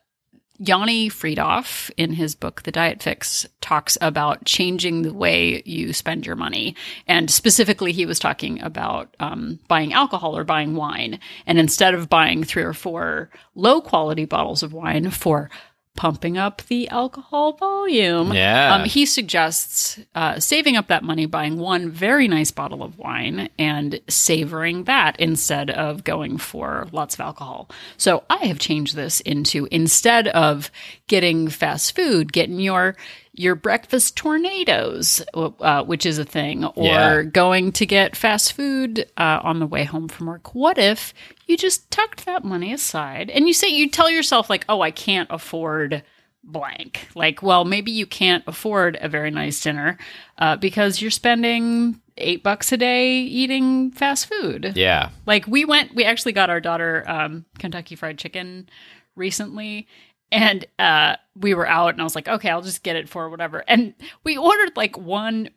Yoni 0.59 1.11
Freedhoff, 1.11 1.91
in 1.97 2.13
his 2.15 2.35
book 2.35 2.63
The 2.63 2.73
Diet 2.73 3.03
Fix, 3.03 3.47
talks 3.61 3.99
about 4.01 4.45
changing 4.45 5.03
the 5.03 5.13
way 5.13 5.63
you 5.67 5.93
spend 5.93 6.25
your 6.25 6.37
money. 6.37 6.75
And 7.07 7.31
specifically, 7.31 7.93
he 7.93 8.07
was 8.07 8.19
talking 8.19 8.63
about 8.63 9.15
um, 9.21 9.61
buying 9.69 9.93
alcohol 9.93 10.37
or 10.37 10.45
buying 10.45 10.75
wine. 10.75 11.21
And 11.47 11.59
instead 11.59 11.95
of 11.95 12.09
buying 12.09 12.43
three 12.43 12.63
or 12.63 12.73
four 12.73 13.29
low 13.55 13.81
quality 13.81 14.25
bottles 14.25 14.63
of 14.63 14.73
wine 14.73 15.11
for 15.11 15.51
pumping 15.97 16.37
up 16.39 16.63
the 16.69 16.89
alcohol 16.89 17.53
volume, 17.53 18.33
Yeah. 18.33 18.75
um, 18.75 18.85
he 18.85 19.07
suggests 19.07 19.99
uh, 20.15 20.39
saving 20.39 20.77
up 20.77 20.87
that 20.89 21.03
money, 21.03 21.27
buying 21.27 21.59
one 21.59 21.91
very 21.91 22.29
nice 22.29 22.51
bottle 22.51 22.83
of 22.83 22.99
wine, 22.99 23.49
and 23.59 24.01
savoring 24.09 24.85
that 24.85 25.19
instead 25.19 25.71
of 25.71 26.05
going 26.05 26.39
for 26.39 26.87
lots 26.93 27.15
of 27.15 27.21
alcohol. 27.21 27.69
So 27.97 28.25
I 28.31 28.47
have 28.47 28.59
changed 28.59 28.95
this 28.95 29.21
into 29.21 29.67
instead 29.71 30.29
of 30.29 30.71
getting 31.09 31.49
fast 31.49 31.95
food, 31.97 32.33
getting 32.33 32.61
your 32.61 32.97
your 33.39 33.55
breakfast 33.55 34.17
tornadoes, 34.17 35.23
uh, 35.35 35.85
which 35.85 36.07
is 36.07 36.19
a 36.19 36.25
thing, 36.25 36.65
or 36.65 36.85
Yeah. 36.85 37.23
going 37.23 37.73
to 37.73 37.87
get 37.87 38.17
fast 38.17 38.53
food 38.55 39.11
uh, 39.17 39.41
on 39.43 39.59
the 39.59 39.67
way 39.67 39.85
home 39.85 40.09
from 40.09 40.27
work. 40.27 40.55
What 40.55 40.79
if 40.79 41.13
you 41.47 41.57
just 41.57 41.91
tucked 41.91 42.25
that 42.27 42.45
money 42.45 42.73
aside 42.73 43.31
and 43.31 43.47
you 43.47 43.53
say, 43.55 43.69
you 43.69 43.89
tell 43.91 44.11
yourself, 44.11 44.49
like, 44.51 44.65
oh, 44.69 44.81
I 44.81 44.91
can't 44.91 45.29
afford 45.31 46.03
blank. 46.43 47.09
Like, 47.15 47.43
well, 47.43 47.65
maybe 47.65 47.91
you 47.91 48.07
can't 48.07 48.45
afford 48.47 48.97
a 49.01 49.09
very 49.09 49.31
nice 49.31 49.61
dinner 49.61 49.99
uh, 50.39 50.57
because 50.57 51.03
you're 51.03 51.11
spending 51.11 52.01
eight 52.19 52.43
bucks 52.43 52.71
a 52.73 52.77
day 52.77 53.19
eating 53.19 53.91
fast 53.91 54.27
food. 54.27 54.73
Yeah. 54.77 55.11
Like 55.27 55.47
we 55.47 55.65
went, 55.65 55.95
we 55.95 56.05
actually 56.05 56.33
got 56.33 56.49
our 56.49 56.61
daughter 56.61 57.05
um, 57.07 57.45
Kentucky 57.59 57.97
Fried 57.97 58.17
Chicken 58.19 58.69
recently, 59.17 59.87
and 60.33 60.67
uh, 60.79 61.17
we 61.39 61.55
were 61.55 61.67
out, 61.67 61.95
and 61.95 62.01
I 62.01 62.05
was 62.05 62.15
like, 62.15 62.29
okay, 62.29 62.51
I'll 62.51 62.63
just 62.63 62.83
get 62.83 62.97
it 62.97 63.09
for 63.09 63.29
whatever. 63.31 63.65
And 63.69 63.95
we 64.25 64.37
ordered 64.37 64.77
like 64.77 64.99
one 64.99 65.51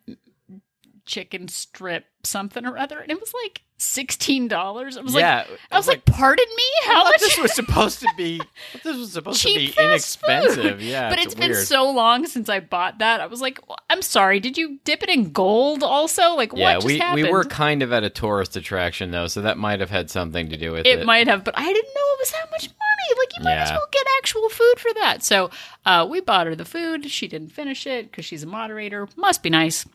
chicken 1.06 1.48
strip 1.48 2.06
something 2.22 2.64
or 2.64 2.78
other, 2.78 2.98
and 2.98 3.10
it 3.10 3.20
was 3.20 3.32
like 3.44 3.62
sixteen 3.78 4.46
dollars. 4.46 4.96
I 4.96 5.00
was 5.00 5.14
yeah. 5.14 5.38
like, 5.38 5.60
I 5.72 5.76
was 5.76 5.88
like, 5.88 6.04
pardon 6.04 6.46
me, 6.56 6.62
how 6.84 7.02
much? 7.02 7.18
this 7.20 7.38
was 7.38 7.54
supposed 7.54 8.00
to 8.00 8.08
be. 8.16 8.40
This 8.84 8.96
was 8.96 9.12
supposed 9.12 9.42
to 9.42 9.48
be 9.48 9.74
inexpensive. 9.78 10.78
food. 10.78 10.80
Yeah, 10.80 11.10
but 11.10 11.18
it's 11.18 11.26
it's 11.26 11.34
been 11.34 11.50
weird. 11.50 11.66
so 11.66 11.90
long 11.90 12.26
since 12.26 12.48
I 12.48 12.60
bought 12.60 12.98
that. 12.98 13.20
I 13.20 13.26
was 13.26 13.40
like, 13.40 13.66
well, 13.68 13.78
I'm 13.90 14.02
sorry. 14.02 14.38
Did 14.40 14.56
you 14.56 14.78
dip 14.84 15.02
it 15.02 15.08
in 15.08 15.32
gold 15.32 15.82
also? 15.82 16.34
Like, 16.34 16.52
yeah, 16.54 16.74
what 16.74 16.74
just 16.74 16.86
we 16.86 16.98
happened? 16.98 17.26
we 17.26 17.30
were 17.30 17.44
kind 17.44 17.82
of 17.82 17.92
at 17.92 18.04
a 18.04 18.10
tourist 18.10 18.56
attraction 18.56 19.10
though, 19.10 19.26
so 19.26 19.42
that 19.42 19.58
might 19.58 19.80
have 19.80 19.90
had 19.90 20.10
something 20.10 20.48
to 20.50 20.56
do 20.56 20.72
with 20.72 20.86
it. 20.86 21.00
it 21.00 21.06
might 21.06 21.26
have, 21.26 21.44
but 21.44 21.58
I 21.58 21.66
didn't 21.66 21.94
know 21.94 22.14
it 22.14 22.18
was 22.20 22.30
that 22.30 22.50
much 22.50 22.68
money. 22.68 22.89
Like, 23.18 23.36
you 23.38 23.44
might 23.44 23.58
as 23.58 23.70
well 23.70 23.86
get 23.90 24.06
actual 24.18 24.48
food 24.48 24.78
for 24.78 24.92
that. 24.94 25.22
So, 25.22 25.50
uh, 25.84 26.06
we 26.08 26.20
bought 26.20 26.46
her 26.46 26.54
the 26.54 26.64
food. 26.64 27.10
She 27.10 27.28
didn't 27.28 27.50
finish 27.50 27.86
it 27.86 28.10
because 28.10 28.24
she's 28.24 28.42
a 28.42 28.46
moderator. 28.46 29.08
Must 29.16 29.42
be 29.42 29.50
nice. 29.50 29.86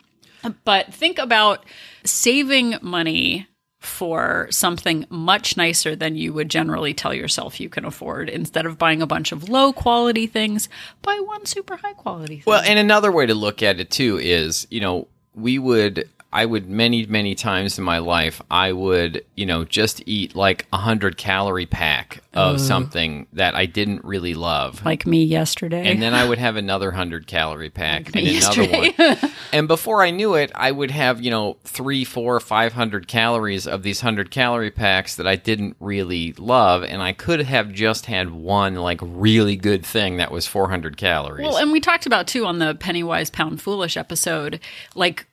But 0.63 0.93
think 0.93 1.17
about 1.17 1.65
saving 2.03 2.75
money 2.81 3.47
for 3.79 4.47
something 4.49 5.05
much 5.09 5.57
nicer 5.57 5.95
than 5.95 6.15
you 6.15 6.33
would 6.33 6.49
generally 6.49 6.93
tell 6.93 7.13
yourself 7.13 7.59
you 7.59 7.69
can 7.69 7.85
afford. 7.85 8.29
Instead 8.29 8.65
of 8.65 8.77
buying 8.77 9.01
a 9.01 9.07
bunch 9.07 9.31
of 9.31 9.47
low 9.47 9.71
quality 9.71 10.27
things, 10.27 10.69
buy 11.01 11.19
one 11.19 11.45
super 11.45 11.77
high 11.77 11.93
quality 11.93 12.37
thing. 12.37 12.43
Well, 12.47 12.63
and 12.65 12.79
another 12.79 13.11
way 13.11 13.25
to 13.27 13.35
look 13.35 13.61
at 13.61 13.79
it 13.79 13.91
too 13.91 14.17
is, 14.17 14.67
you 14.71 14.81
know, 14.81 15.07
we 15.35 15.59
would, 15.59 16.09
I 16.33 16.45
would 16.45 16.67
many, 16.69 17.05
many 17.05 17.33
times 17.33 17.77
in 17.77 17.85
my 17.85 17.99
life, 17.99 18.41
I 18.51 18.73
would, 18.73 19.23
you 19.35 19.45
know, 19.45 19.63
just 19.63 20.03
eat 20.05 20.35
like 20.35 20.67
a 20.73 20.77
hundred 20.77 21.15
calorie 21.15 21.65
pack 21.65 22.21
of 22.33 22.59
something 22.59 23.27
that 23.31 23.55
I 23.55 23.65
didn't 23.65 24.03
really 24.03 24.33
love. 24.33 24.83
like 24.83 25.05
me 25.07 25.23
yesterday. 25.23 25.89
And 25.89 26.01
then 26.01 26.13
I 26.13 26.27
would 26.27 26.37
have 26.37 26.57
another 26.57 26.91
hundred 26.91 27.27
calorie 27.27 27.69
pack 27.69 28.07
and 28.07 28.15
me 28.15 28.37
another 28.37 28.63
yesterday. 28.63 29.17
one. 29.21 29.31
And 29.53 29.69
before 29.69 30.03
I 30.03 30.09
knew 30.11 30.33
it, 30.33 30.51
I 30.53 30.71
would 30.71 30.91
have, 30.91 31.21
you 31.21 31.31
know, 31.31 31.55
three, 31.63 32.03
four, 32.03 32.37
five 32.41 32.73
hundred 32.73 33.07
calories 33.07 33.65
of 33.65 33.83
these 33.83 34.01
hundred 34.01 34.31
calorie 34.31 34.71
packs 34.71 35.15
that 35.15 35.27
I 35.27 35.37
didn't 35.37 35.77
really 35.79 36.33
love. 36.33 36.83
And 36.83 37.01
I 37.01 37.13
could 37.13 37.39
have 37.43 37.71
just 37.71 38.07
had 38.07 38.31
one 38.31 38.75
like 38.75 38.99
really 39.01 39.55
good 39.55 39.85
thing 39.85 40.17
that 40.17 40.31
was 40.31 40.45
four 40.45 40.67
hundred 40.69 40.97
calories. 40.97 41.45
Well, 41.47 41.55
and 41.57 41.71
we 41.71 41.79
talked 41.79 42.05
about 42.05 42.27
too 42.27 42.45
on 42.45 42.59
the 42.59 42.75
Pennywise 42.75 43.29
Pound 43.29 43.61
Foolish 43.61 43.95
episode. 43.95 44.59
Like, 44.93 45.27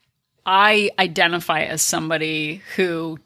I 0.45 0.91
identify 0.99 1.61
as 1.61 1.81
somebody 1.81 2.61
who 2.75 3.19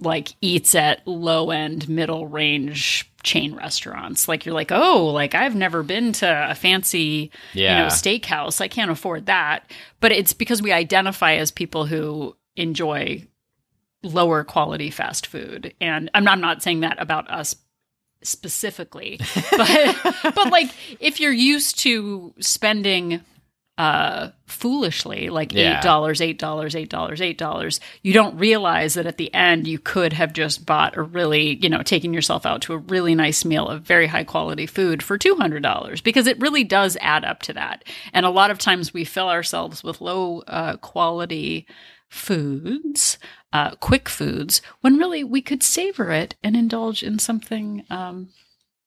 like 0.00 0.34
eats 0.40 0.74
at 0.74 1.06
low 1.06 1.50
end, 1.50 1.88
middle 1.88 2.26
range 2.26 3.08
chain 3.22 3.54
restaurants. 3.54 4.26
Like 4.26 4.44
you're 4.44 4.54
like, 4.54 4.72
oh, 4.72 5.06
like 5.06 5.34
I've 5.34 5.54
never 5.54 5.82
been 5.82 6.12
to 6.14 6.46
a 6.50 6.54
fancy, 6.54 7.30
you 7.52 7.62
Yeah. 7.62 7.82
know, 7.82 7.86
steakhouse. 7.86 8.60
I 8.60 8.68
can't 8.68 8.90
afford 8.90 9.26
that. 9.26 9.70
But 10.00 10.10
it's 10.12 10.32
because 10.32 10.60
we 10.60 10.72
identify 10.72 11.34
as 11.34 11.50
people 11.52 11.86
who 11.86 12.36
enjoy 12.56 13.26
lower 14.02 14.42
quality 14.42 14.90
fast 14.90 15.26
food. 15.28 15.72
And 15.80 16.10
I'm 16.14 16.24
not, 16.24 16.32
I'm 16.32 16.40
not 16.40 16.62
saying 16.62 16.80
that 16.80 17.00
about 17.00 17.30
us 17.30 17.54
specifically, 18.24 19.20
but 19.56 19.96
but 20.34 20.50
like 20.50 20.70
if 21.00 21.20
you're 21.20 21.32
used 21.32 21.78
to 21.80 22.32
spending 22.40 23.20
uh 23.78 24.28
foolishly 24.46 25.30
like 25.30 25.50
Yeah. 25.52 25.78
eight 25.78 25.82
dollars 25.82 26.20
eight 26.20 26.38
dollars 26.38 26.76
eight 26.76 26.90
dollars 26.90 27.22
eight 27.22 27.38
dollars 27.38 27.80
you 28.02 28.12
don't 28.12 28.36
realize 28.36 28.92
that 28.94 29.06
at 29.06 29.16
the 29.16 29.32
end 29.32 29.66
you 29.66 29.78
could 29.78 30.12
have 30.12 30.34
just 30.34 30.66
bought 30.66 30.94
a 30.96 31.02
really 31.02 31.54
you 31.62 31.70
know 31.70 31.82
taking 31.82 32.12
yourself 32.12 32.44
out 32.44 32.60
to 32.62 32.74
a 32.74 32.78
really 32.78 33.14
nice 33.14 33.46
meal 33.46 33.66
of 33.66 33.80
very 33.82 34.06
high 34.08 34.24
quality 34.24 34.66
food 34.66 35.02
for 35.02 35.16
$200 35.16 36.02
because 36.02 36.26
it 36.26 36.38
really 36.38 36.64
does 36.64 36.98
add 37.00 37.24
up 37.24 37.40
to 37.42 37.54
that 37.54 37.82
and 38.12 38.26
a 38.26 38.30
lot 38.30 38.50
of 38.50 38.58
times 38.58 38.92
we 38.92 39.04
fill 39.04 39.30
ourselves 39.30 39.82
with 39.82 40.02
low 40.02 40.40
uh, 40.48 40.76
quality 40.76 41.66
foods 42.08 43.18
uh, 43.54 43.70
quick 43.76 44.06
foods 44.08 44.60
when 44.82 44.98
really 44.98 45.24
we 45.24 45.40
could 45.40 45.62
savor 45.62 46.10
it 46.12 46.34
and 46.44 46.54
indulge 46.56 47.02
in 47.02 47.18
something 47.18 47.84
um, 47.88 48.28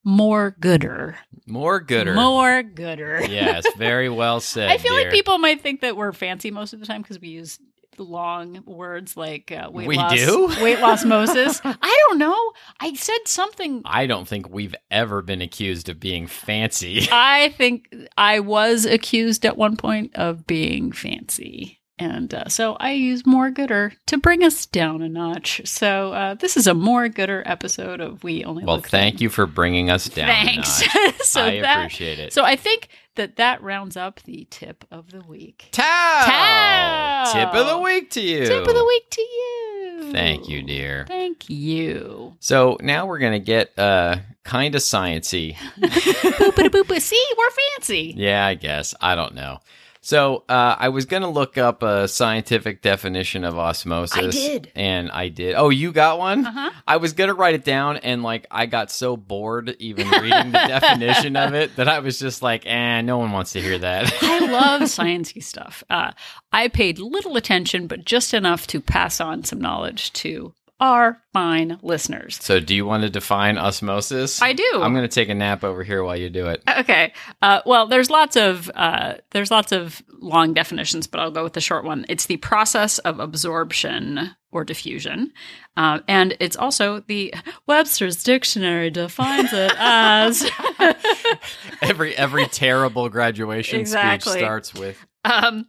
more 0.05 0.55
gooder 0.59 1.17
More 1.47 1.79
gooder. 1.81 2.13
more 2.13 2.63
gooder 2.63 3.25
yes, 3.29 3.65
very 3.75 4.07
well 4.07 4.39
said. 4.39 4.69
I 4.69 4.77
feel 4.77 4.93
dear. 4.93 5.03
like 5.05 5.12
people 5.12 5.38
might 5.39 5.62
think 5.62 5.81
that 5.81 5.97
we're 5.97 6.13
fancy 6.13 6.51
most 6.51 6.71
of 6.74 6.79
the 6.79 6.85
time 6.85 7.01
because 7.01 7.19
we 7.19 7.27
use 7.29 7.59
long 7.97 8.62
words 8.65 9.15
like 9.15 9.51
uh, 9.53 9.69
weight 9.71 9.88
We 9.88 9.95
loss. 9.95 10.13
do? 10.15 10.47
weight 10.62 10.79
loss 10.81 11.05
Moses. 11.05 11.62
I 11.63 12.05
don't 12.07 12.17
know. 12.19 12.51
I 12.79 12.93
said 12.93 13.19
something. 13.25 13.81
I 13.85 14.05
don't 14.05 14.27
think 14.27 14.50
we've 14.50 14.75
ever 14.91 15.21
been 15.21 15.41
accused 15.41 15.88
of 15.89 16.00
being 16.00 16.27
fancy. 16.27 17.07
I 17.12 17.53
think 17.57 17.93
I 18.17 18.41
was 18.41 18.85
accused 18.85 19.45
at 19.45 19.55
one 19.57 19.77
point 19.77 20.12
of 20.15 20.45
being 20.45 20.91
fancy. 20.91 21.79
And 21.98 22.34
uh, 22.34 22.50
so 22.50 22.74
I 22.74 22.92
use 22.92 23.25
more 23.25 23.50
gooder 23.50 23.94
to 24.08 24.18
bring 24.18 24.44
us 24.44 24.66
down 24.66 25.02
a 25.02 25.08
notch. 25.08 25.62
So 25.64 26.12
uh, 26.12 26.34
this 26.34 26.58
is 26.58 26.68
a 26.68 26.74
more 26.74 27.08
gooder 27.08 27.42
episode 27.46 28.02
of 28.02 28.22
We 28.24 28.44
Only 28.44 28.66
Well, 28.66 28.82
thank 28.82 29.22
you 29.22 29.30
for 29.30 29.46
bringing 29.46 29.90
us 29.90 30.10
down. 30.10 30.30
a 30.30 30.34
Thanks. 30.34 30.84
so 31.28 31.42
I 31.42 31.62
that, 31.62 31.78
appreciate 31.78 32.20
it. 32.20 32.34
So 32.34 32.44
I 32.44 32.58
think 32.58 32.90
that 33.16 33.38
that 33.38 33.64
rounds 33.64 33.96
up 33.96 34.22
the 34.24 34.46
tip 34.50 34.84
of 34.92 35.12
the 35.12 35.22
week. 35.22 35.70
Towel! 35.72 36.25
Towel! 36.25 37.32
Tip 37.32 37.54
of 37.54 37.68
the 37.68 37.78
week 37.78 38.10
to 38.12 38.22
you. 38.22 38.46
Tip 38.46 38.68
of 38.68 38.75
the 38.75 38.86
week 38.86 39.10
to 39.12 39.22
you. 39.22 40.12
Thank 40.12 40.50
you, 40.50 40.64
dear. 40.64 41.06
Thank 41.08 41.50
you. 41.50 42.36
So 42.42 42.78
now 42.82 43.06
we're 43.06 43.20
gonna 43.20 43.40
get 43.40 43.78
uh 43.80 44.18
kind 44.44 44.75
of 44.75 44.82
sciency. 44.82 45.56
See, 47.00 47.25
we're 47.38 47.50
fancy. 47.52 48.14
Yeah, 48.18 48.46
I 48.46 48.56
guess. 48.56 48.94
I 49.00 49.16
don't 49.16 49.34
know. 49.34 49.60
So 50.05 50.43
uh, 50.47 50.75
I 50.77 50.89
was 50.89 51.05
gonna 51.05 51.31
look 51.31 51.57
up 51.57 51.81
a 51.81 52.07
scientific 52.07 52.83
definition 52.83 53.43
of 53.43 53.57
osmosis. 53.57 54.15
I 54.15 54.29
did. 54.29 54.71
and 54.75 55.09
I 55.09 55.29
did. 55.29 55.55
Oh, 55.55 55.69
you 55.69 55.91
got 55.91 56.19
one? 56.19 56.45
Uh-huh. 56.45 56.69
I 56.85 56.97
was 56.97 57.13
gonna 57.13 57.33
write 57.33 57.55
it 57.55 57.63
down, 57.63 57.97
and 57.97 58.21
like 58.21 58.45
I 58.51 58.67
got 58.67 58.91
so 58.91 59.17
bored 59.17 59.75
even 59.79 60.07
reading 60.07 60.51
the 60.51 60.63
definition 60.67 61.35
of 61.35 61.55
it 61.55 61.75
that 61.77 61.88
I 61.88 62.01
was 62.01 62.19
just 62.19 62.43
like, 62.43 62.67
"eh, 62.67 63.01
no 63.01 63.17
one 63.17 63.31
wants 63.31 63.53
to 63.53 63.62
hear 63.62 63.79
that." 63.79 64.13
I 64.21 64.45
love 64.45 64.81
sciencey 64.83 65.41
stuff. 65.41 65.83
Uh, 65.89 66.12
I 66.53 66.67
paid 66.67 67.00
little 67.00 67.35
attention, 67.35 67.88
but 67.88 68.05
just 68.05 68.31
enough 68.31 68.67
to 68.67 68.81
pass 68.81 69.19
on 69.19 69.43
some 69.43 69.59
knowledge 69.59 70.13
to 70.13 70.53
our 70.79 71.22
fine 71.32 71.79
listeners. 71.82 72.38
so, 72.41 72.60
do 72.60 72.75
you 72.75 72.86
want 72.86 73.03
to 73.03 73.10
define 73.10 73.58
osmosis? 73.58 74.41
I 74.41 74.53
do. 74.53 74.70
I'm 74.82 74.94
gonna 74.94 75.08
take 75.08 75.29
a 75.29 75.34
nap 75.34 75.63
over 75.63 75.84
here 75.84 76.03
while 76.03 76.17
you 76.17 76.29
do 76.29 76.48
it. 76.48 76.62
Okay. 76.79 77.13
Uh, 77.41 77.62
well, 77.65 77.88
there's 77.88 78.10
lots 78.10 78.36
of 78.36 78.70
uh, 78.75 79.15
there's 79.32 79.51
lots 79.51 79.72
of 79.72 80.01
long 80.20 80.53
definitions, 80.53 81.08
but 81.08 81.20
I'll 81.22 81.32
go 81.32 81.44
with 81.44 81.53
the 81.53 81.62
short 81.62 81.86
one. 81.86 82.05
It's 82.10 82.25
the 82.25 82.38
process 82.38 82.98
of 83.00 83.20
absorption 83.20 84.32
or 84.51 84.63
diffusion, 84.63 85.32
uh, 85.77 86.00
and 86.08 86.36
it's 86.39 86.55
also 86.58 87.01
the 87.08 87.34
Webster's 87.67 88.24
Dictionary 88.24 88.89
defines 88.89 89.51
it 89.53 89.74
as 89.77 90.50
Every 91.82 92.15
every 92.15 92.48
terrible 92.48 93.10
graduation 93.10 93.79
Exactly. 93.79 94.32
speech 94.34 94.41
starts 94.41 94.74
with 94.74 95.05
um, 95.24 95.67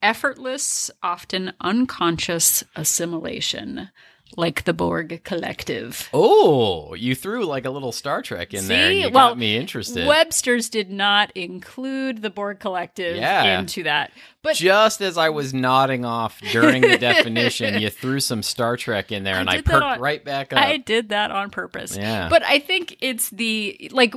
effortless, 0.00 0.90
often 1.02 1.52
unconscious 1.60 2.64
assimilation, 2.76 3.90
like 4.36 4.64
the 4.64 4.72
Borg 4.72 5.22
Collective. 5.24 6.08
Oh, 6.12 6.94
you 6.94 7.14
threw 7.14 7.44
like 7.44 7.64
a 7.64 7.70
little 7.70 7.92
Star 7.92 8.22
Trek 8.22 8.54
in 8.54 8.66
there 8.68 8.90
and 8.90 8.98
you 8.98 9.10
Well, 9.10 9.30
got 9.30 9.38
me 9.38 9.56
interested. 9.56 10.06
Webster's 10.06 10.68
did 10.68 10.90
not 10.90 11.30
include 11.36 12.22
the 12.22 12.30
Borg 12.30 12.58
Collective 12.60 13.16
Yeah. 13.16 13.58
into 13.58 13.82
that, 13.84 14.12
but 14.42 14.56
Just 14.56 15.00
as 15.00 15.18
I 15.18 15.28
was 15.30 15.52
nodding 15.52 16.04
off 16.04 16.40
during 16.50 16.82
the 16.82 16.98
definition, 16.98 17.80
you 17.80 17.90
threw 17.90 18.20
some 18.20 18.42
Star 18.42 18.76
Trek 18.76 19.12
in 19.12 19.24
there 19.24 19.36
I 19.36 19.40
and 19.40 19.50
I, 19.50 19.60
perked 19.62 19.84
on- 19.84 20.00
right 20.00 20.24
back 20.24 20.52
up. 20.52 20.58
I 20.58 20.76
did 20.78 21.10
that 21.10 21.30
on 21.30 21.50
purpose. 21.50 21.96
Yeah. 21.96 22.28
But 22.28 22.42
I 22.44 22.58
think 22.58 22.96
it's 23.00 23.30
the 23.30 23.90
like 23.92 24.14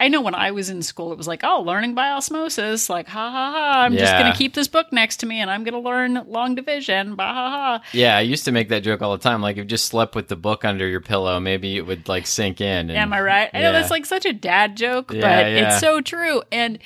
I 0.00 0.08
know 0.08 0.20
when 0.20 0.34
I 0.34 0.52
was 0.52 0.70
in 0.70 0.82
school 0.82 1.12
it 1.12 1.18
was 1.18 1.26
like, 1.26 1.40
oh, 1.42 1.62
learning 1.62 1.94
by 1.94 2.10
osmosis, 2.10 2.88
like 2.88 3.08
ha 3.08 3.30
ha 3.30 3.50
ha, 3.52 3.80
I'm 3.82 3.96
just 3.96 4.12
gonna 4.12 4.34
keep 4.34 4.54
this 4.54 4.68
book 4.68 4.92
next 4.92 5.18
to 5.18 5.26
me 5.26 5.40
and 5.40 5.50
I'm 5.50 5.64
gonna 5.64 5.80
learn 5.80 6.22
long 6.28 6.54
division, 6.54 7.16
bah 7.16 7.34
ha 7.34 7.50
ha. 7.50 7.82
yeah, 7.92 8.16
I 8.16 8.20
used 8.20 8.44
to 8.44 8.52
make 8.52 8.68
that 8.68 8.84
joke 8.84 9.02
all 9.02 9.12
the 9.16 9.22
time. 9.22 9.42
Like, 9.42 9.56
if 9.56 9.58
you 9.58 9.64
just 9.64 9.86
slept 9.86 10.14
with 10.14 10.28
the 10.28 10.36
book 10.36 10.64
under 10.64 10.86
your 10.86 11.00
pillow, 11.00 11.40
maybe 11.40 11.76
it 11.76 11.86
would 11.86 12.08
like 12.08 12.26
sink 12.26 12.60
in. 12.60 12.90
And, 12.90 12.96
Am 12.96 13.12
I 13.12 13.20
right? 13.20 13.50
I 13.52 13.58
know 13.58 13.64
yeah. 13.64 13.72
that's 13.72 13.90
like 13.90 14.06
such 14.06 14.24
a 14.24 14.32
dad 14.32 14.76
joke, 14.76 15.12
Yeah, 15.12 15.20
but 15.20 15.50
yeah. 15.50 15.68
it's 15.72 15.80
so 15.80 16.00
true. 16.00 16.42
And 16.52 16.78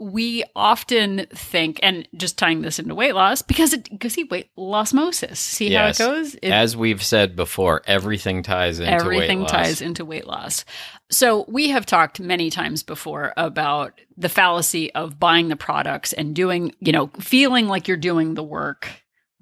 we 0.00 0.42
often 0.56 1.26
think, 1.34 1.78
and 1.82 2.08
just 2.16 2.38
tying 2.38 2.62
this 2.62 2.78
into 2.78 2.94
weight 2.94 3.14
loss, 3.14 3.42
because 3.42 3.74
it 3.74 3.88
because 3.90 4.14
see 4.14 4.24
weight 4.24 4.48
osmosis. 4.56 5.38
See 5.38 5.68
Yes. 5.70 5.98
how 5.98 6.04
it 6.04 6.08
goes. 6.08 6.34
It- 6.36 6.50
As 6.50 6.76
we've 6.76 7.02
said 7.02 7.36
before, 7.36 7.82
everything 7.86 8.42
ties 8.42 8.80
into 8.80 8.90
everything 8.90 9.40
weight 9.40 9.52
loss. 9.52 9.66
ties 9.66 9.80
into 9.82 10.04
weight 10.04 10.26
loss. 10.26 10.64
So 11.10 11.44
we 11.48 11.68
have 11.68 11.84
talked 11.86 12.18
many 12.18 12.48
times 12.50 12.82
before 12.82 13.34
about 13.36 14.00
the 14.16 14.28
fallacy 14.30 14.92
of 14.94 15.20
buying 15.20 15.48
the 15.48 15.56
products 15.56 16.12
and 16.14 16.34
doing, 16.34 16.74
you 16.80 16.92
know, 16.92 17.08
feeling 17.20 17.68
like 17.68 17.86
you're 17.86 17.96
doing 17.96 18.34
the 18.34 18.42
work 18.42 18.88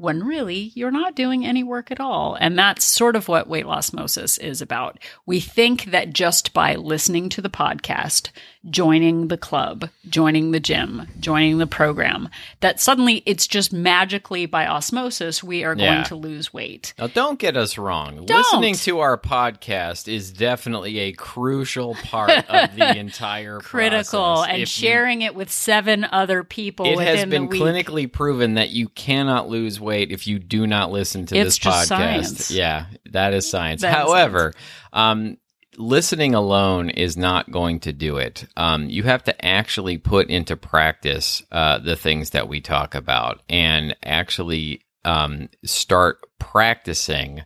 when 0.01 0.23
really 0.23 0.71
you're 0.77 0.93
not 0.93 1.17
doing 1.17 1.45
any 1.45 1.65
work 1.65 1.91
at 1.91 1.99
all. 1.99 2.37
And 2.41 2.57
that's 2.57 2.85
sort 2.85 3.17
of 3.17 3.27
what 3.27 3.49
weight 3.49 3.67
loss 3.67 3.89
osmosis 3.89 4.39
is 4.39 4.63
about. 4.63 4.99
We 5.27 5.41
think 5.41 5.87
that 5.87 6.13
just 6.13 6.53
by 6.55 6.77
listening 6.77 7.29
to 7.31 7.43
the 7.43 7.51
podcast, 7.51 8.31
joining 8.69 9.29
the 9.29 9.37
club, 9.39 9.89
joining 10.09 10.51
the 10.51 10.61
gym, 10.61 11.07
joining 11.21 11.59
the 11.59 11.67
program, 11.67 12.29
that 12.61 12.81
suddenly 12.81 13.23
it's 13.25 13.47
just 13.47 13.73
magically 13.73 14.47
by 14.47 14.67
osmosis 14.67 15.43
we 15.43 15.65
are 15.65 15.75
Yeah. 15.77 15.95
going 15.95 16.05
to 16.07 16.17
lose 16.17 16.53
weight. 16.53 16.93
Now, 16.99 17.07
don't 17.07 17.39
get 17.39 17.57
us 17.57 17.79
wrong. 17.79 18.25
Don't. 18.27 18.37
Listening 18.39 18.75
to 18.75 18.99
our 19.01 19.17
podcast 19.19 20.13
is 20.13 20.31
definitely 20.33 20.99
a 20.99 21.13
crucial 21.13 21.95
part 21.95 22.31
of 22.31 22.77
the 22.77 22.97
entire 22.99 23.61
critical 23.61 24.21
process. 24.35 24.49
and 24.53 24.63
If 24.63 24.69
you- 24.83 24.89
sharing 24.89 25.23
it 25.23 25.35
with 25.35 25.51
seven 25.51 26.05
other 26.11 26.43
people 26.45 26.87
it 26.87 26.99
has 26.99 27.25
been 27.27 27.49
clinically 27.49 28.11
proven 28.11 28.55
that 28.55 28.71
you 28.71 28.89
cannot 28.91 29.49
lose 29.49 29.81
weight 29.81 30.11
if 30.11 30.27
you 30.27 30.39
do 30.39 30.67
not 30.67 30.91
listen 30.91 31.27
to 31.27 31.37
It's 31.37 31.57
this 31.57 31.59
podcast. 31.59 31.87
science. 31.87 32.51
Yeah, 32.51 32.87
that 33.07 33.35
is 33.35 33.49
science. 33.49 33.83
That 33.83 33.91
is 33.91 33.95
However, 33.97 34.53
um, 34.93 35.37
listening 35.79 36.35
alone 36.35 36.91
is 36.91 37.17
not 37.17 37.51
going 37.51 37.81
to 37.81 37.93
do 37.93 38.17
it. 38.19 38.45
Um, 38.57 38.91
you 38.91 39.05
have 39.05 39.25
to 39.25 39.45
actually 39.45 39.97
put 39.97 40.29
into 40.29 40.57
practice 40.57 41.43
uh, 41.53 41.79
the 41.79 41.97
things 41.97 42.31
that 42.31 42.49
we 42.49 42.61
talk 42.61 42.95
about 42.95 43.41
and 43.49 43.97
actually 44.03 44.83
um, 45.05 45.49
start 45.65 46.19
practicing 46.39 47.45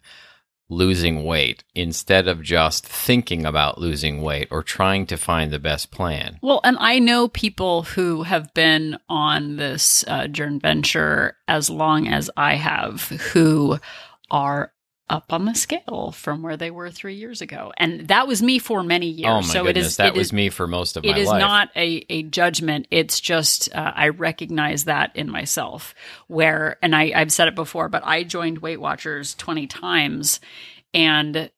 losing 0.68 1.24
weight 1.24 1.64
instead 1.74 2.26
of 2.26 2.42
just 2.42 2.86
thinking 2.86 3.44
about 3.44 3.78
losing 3.78 4.22
weight 4.22 4.48
or 4.50 4.62
trying 4.62 5.04
to 5.04 5.18
find 5.18 5.50
the 5.50 5.58
best 5.58 5.90
plan. 5.90 6.38
Well, 6.40 6.60
and 6.64 6.78
I 6.80 6.98
know 6.98 7.28
people 7.28 7.82
who 7.82 8.22
have 8.22 8.54
been 8.54 8.98
on 9.08 9.56
this 9.56 10.02
uh, 10.08 10.28
journey 10.28 10.60
venture 10.60 11.36
as 11.46 11.68
long 11.68 12.08
as 12.08 12.30
I 12.38 12.54
have 12.54 13.02
who 13.02 13.78
are 14.30 14.72
up 15.12 15.30
on 15.30 15.44
the 15.44 15.54
scale 15.54 16.10
from 16.16 16.42
where 16.42 16.56
they 16.56 16.70
were 16.70 16.90
three 16.90 17.14
years 17.14 17.42
ago. 17.42 17.70
And 17.76 18.08
that 18.08 18.26
was 18.26 18.42
me 18.42 18.58
for 18.58 18.82
many 18.82 19.08
years. 19.08 19.28
Oh 19.28 19.42
my 19.42 19.42
so 19.42 19.64
goodness, 19.64 19.84
it 19.84 19.88
is, 19.88 19.96
that 19.98 20.06
it 20.08 20.14
was 20.14 20.28
is- 20.28 20.32
me 20.32 20.48
for 20.48 20.66
most 20.66 20.96
of 20.96 21.04
my 21.04 21.10
life. 21.10 21.18
It 21.18 21.20
is 21.20 21.28
life. 21.28 21.40
not 21.40 21.68
a, 21.76 22.06
a 22.08 22.22
judgment. 22.22 22.88
It's 22.90 23.20
just 23.20 23.72
uh, 23.74 23.92
I 23.94 24.08
recognize 24.08 24.84
that 24.84 25.14
in 25.14 25.30
myself. 25.30 25.94
Where, 26.28 26.78
and 26.82 26.96
I, 26.96 27.12
I've 27.14 27.30
said 27.30 27.48
it 27.48 27.54
before, 27.54 27.90
but 27.90 28.02
I 28.06 28.22
joined 28.24 28.58
Weight 28.58 28.80
Watchers 28.80 29.34
20 29.34 29.66
times 29.66 30.40
and 30.94 31.50